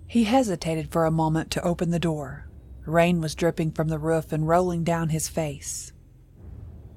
He 0.07 0.25
hesitated 0.25 0.91
for 0.91 1.07
a 1.07 1.11
moment 1.11 1.51
to 1.53 1.63
open 1.63 1.91
the 1.91 1.99
door. 1.99 2.49
Rain 2.87 3.21
was 3.21 3.35
dripping 3.35 3.73
from 3.73 3.89
the 3.89 3.99
roof 3.99 4.33
and 4.33 4.47
rolling 4.47 4.85
down 4.85 5.09
his 5.09 5.29
face. 5.29 5.93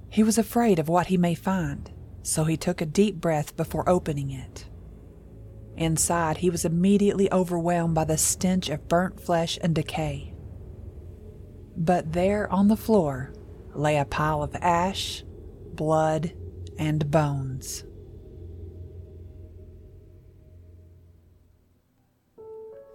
He 0.10 0.24
was 0.24 0.38
afraid 0.38 0.80
of 0.80 0.90
what 0.90 1.08
he 1.08 1.18
may 1.18 1.36
find, 1.36 1.92
so 2.22 2.44
he 2.44 2.58
took 2.58 2.82
a 2.82 2.86
deep 2.86 3.16
breath 3.16 3.56
before 3.56 3.88
opening 3.90 4.32
it. 4.32 4.68
Inside, 5.76 6.38
he 6.38 6.50
was 6.50 6.66
immediately 6.66 7.32
overwhelmed 7.32 7.96
by 7.96 8.04
the 8.04 8.18
stench 8.18 8.70
of 8.70 8.88
burnt 8.88 9.20
flesh 9.20 9.60
and 9.62 9.76
decay. 9.76 10.34
But 11.78 12.14
there 12.14 12.52
on 12.52 12.68
the 12.68 12.76
floor 12.76 13.32
lay 13.76 13.98
a 13.98 14.06
pile 14.06 14.42
of 14.42 14.56
ash, 14.56 15.24
blood, 15.74 16.34
and 16.80 17.12
bones. 17.12 17.84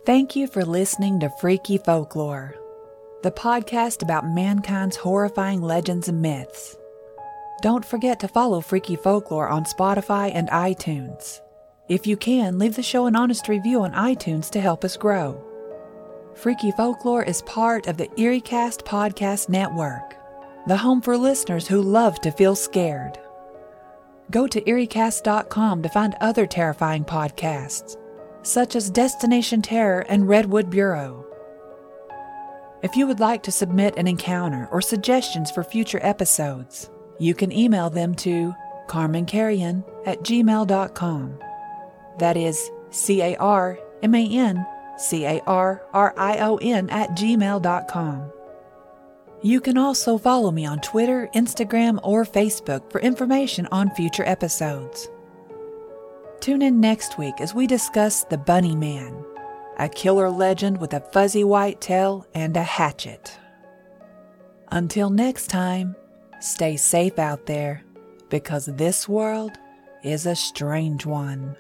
Thank 0.05 0.35
you 0.35 0.49
for 0.49 0.65
listening 0.65 1.21
to 1.21 1.31
Freaky 1.41 1.79
Folklore, 1.79 2.57
the 3.23 3.31
podcast 3.31 4.03
about 4.03 4.27
mankind's 4.27 4.97
horrifying 4.97 5.63
legends 5.63 6.09
and 6.09 6.21
myths. 6.21 6.77
Don't 7.61 7.85
forget 7.85 8.19
to 8.19 8.27
follow 8.27 8.61
Freaky 8.61 8.97
Folklore 8.97 9.47
on 9.47 9.65
Spotify 9.65 10.33
and 10.35 10.49
iTunes. 10.49 11.41
If 11.89 12.05
you 12.05 12.17
can, 12.17 12.59
leave 12.59 12.75
the 12.75 12.83
show 12.83 13.07
an 13.07 13.15
honest 13.15 13.47
review 13.47 13.83
on 13.83 13.93
iTunes 13.93 14.51
to 14.51 14.61
help 14.61 14.85
us 14.85 14.97
grow. 14.97 15.41
Freaky 16.35 16.73
Folklore 16.73 17.23
is 17.23 17.43
part 17.43 17.87
of 17.87 17.97
the 17.97 18.09
EerieCast 18.09 18.83
Podcast 18.83 19.49
Network, 19.49 20.17
the 20.67 20.79
home 20.79 21.01
for 21.01 21.17
listeners 21.17 21.69
who 21.69 21.81
love 21.81 22.21
to 22.23 22.33
feel 22.33 22.57
scared. 22.57 23.21
Go 24.33 24.49
to 24.49 24.61
EerieCast.com 24.63 25.81
to 25.81 25.89
find 25.89 26.17
other 26.21 26.45
terrifying 26.45 27.05
podcasts, 27.05 27.97
such 28.43 28.77
as 28.77 28.91
Destination 28.91 29.63
Terror 29.63 30.01
and 30.09 30.29
Redwood 30.29 30.71
Bureau. 30.71 31.27
If 32.83 32.97
you 32.97 33.07
would 33.07 33.21
like 33.21 33.43
to 33.45 33.53
submit 33.53 33.97
an 33.97 34.09
encounter 34.09 34.69
or 34.73 34.81
suggestions 34.81 35.51
for 35.51 35.63
future 35.63 36.01
episodes, 36.03 36.91
you 37.19 37.35
can 37.35 37.53
email 37.53 37.89
them 37.91 38.15
to 38.17 38.53
carmancarrion 38.89 39.85
at 40.05 40.23
gmail.com. 40.23 41.39
That 42.19 42.37
is 42.37 42.71
C 42.91 43.23
A 43.23 43.37
R 43.37 43.79
M 44.03 44.15
A 44.15 44.27
N 44.27 44.67
C 44.99 45.25
A 45.25 45.41
R 45.47 45.87
R 45.93 46.15
I 46.17 46.39
O 46.39 46.57
N 46.57 46.91
at 46.91 47.11
gmail.com. 47.11 48.33
You 49.45 49.61
can 49.61 49.77
also 49.77 50.19
follow 50.19 50.51
me 50.51 50.67
on 50.67 50.81
Twitter, 50.81 51.29
Instagram, 51.35 51.99
or 52.03 52.25
Facebook 52.25 52.91
for 52.93 53.01
information 53.01 53.67
on 53.73 53.91
future 53.91 54.25
episodes. 54.25 55.09
Tune 56.43 56.61
in 56.63 56.81
next 56.81 57.19
week 57.19 57.41
as 57.41 57.55
we 57.55 57.69
discuss 57.69 58.25
the 58.25 58.37
Bunny 58.37 58.75
Man, 58.75 59.25
a 59.79 59.89
killer 59.89 60.29
legend 60.29 60.81
with 60.81 60.93
a 60.93 60.99
fuzzy 60.99 61.45
white 61.45 61.81
tail 61.81 62.27
and 62.35 62.57
a 62.57 62.65
hatchet. 62.65 63.39
Until 64.73 65.09
next 65.09 65.47
time, 65.47 65.95
stay 66.41 66.77
safe 66.77 67.17
out 67.17 67.47
there 67.47 67.85
because 68.29 68.67
this 68.67 69.09
world 69.09 69.53
is 70.03 70.27
a 70.27 70.35
strange 70.35 71.07
one. 71.07 71.55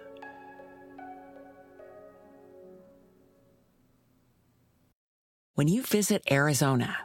When 5.55 5.69
you 5.69 5.85
visit 5.85 6.25
Arizona, 6.29 6.97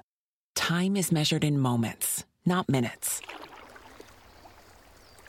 time 0.55 0.97
is 0.97 1.11
measured 1.11 1.43
in 1.43 1.59
moments, 1.59 2.25
not 2.43 2.67
minutes. 2.69 3.21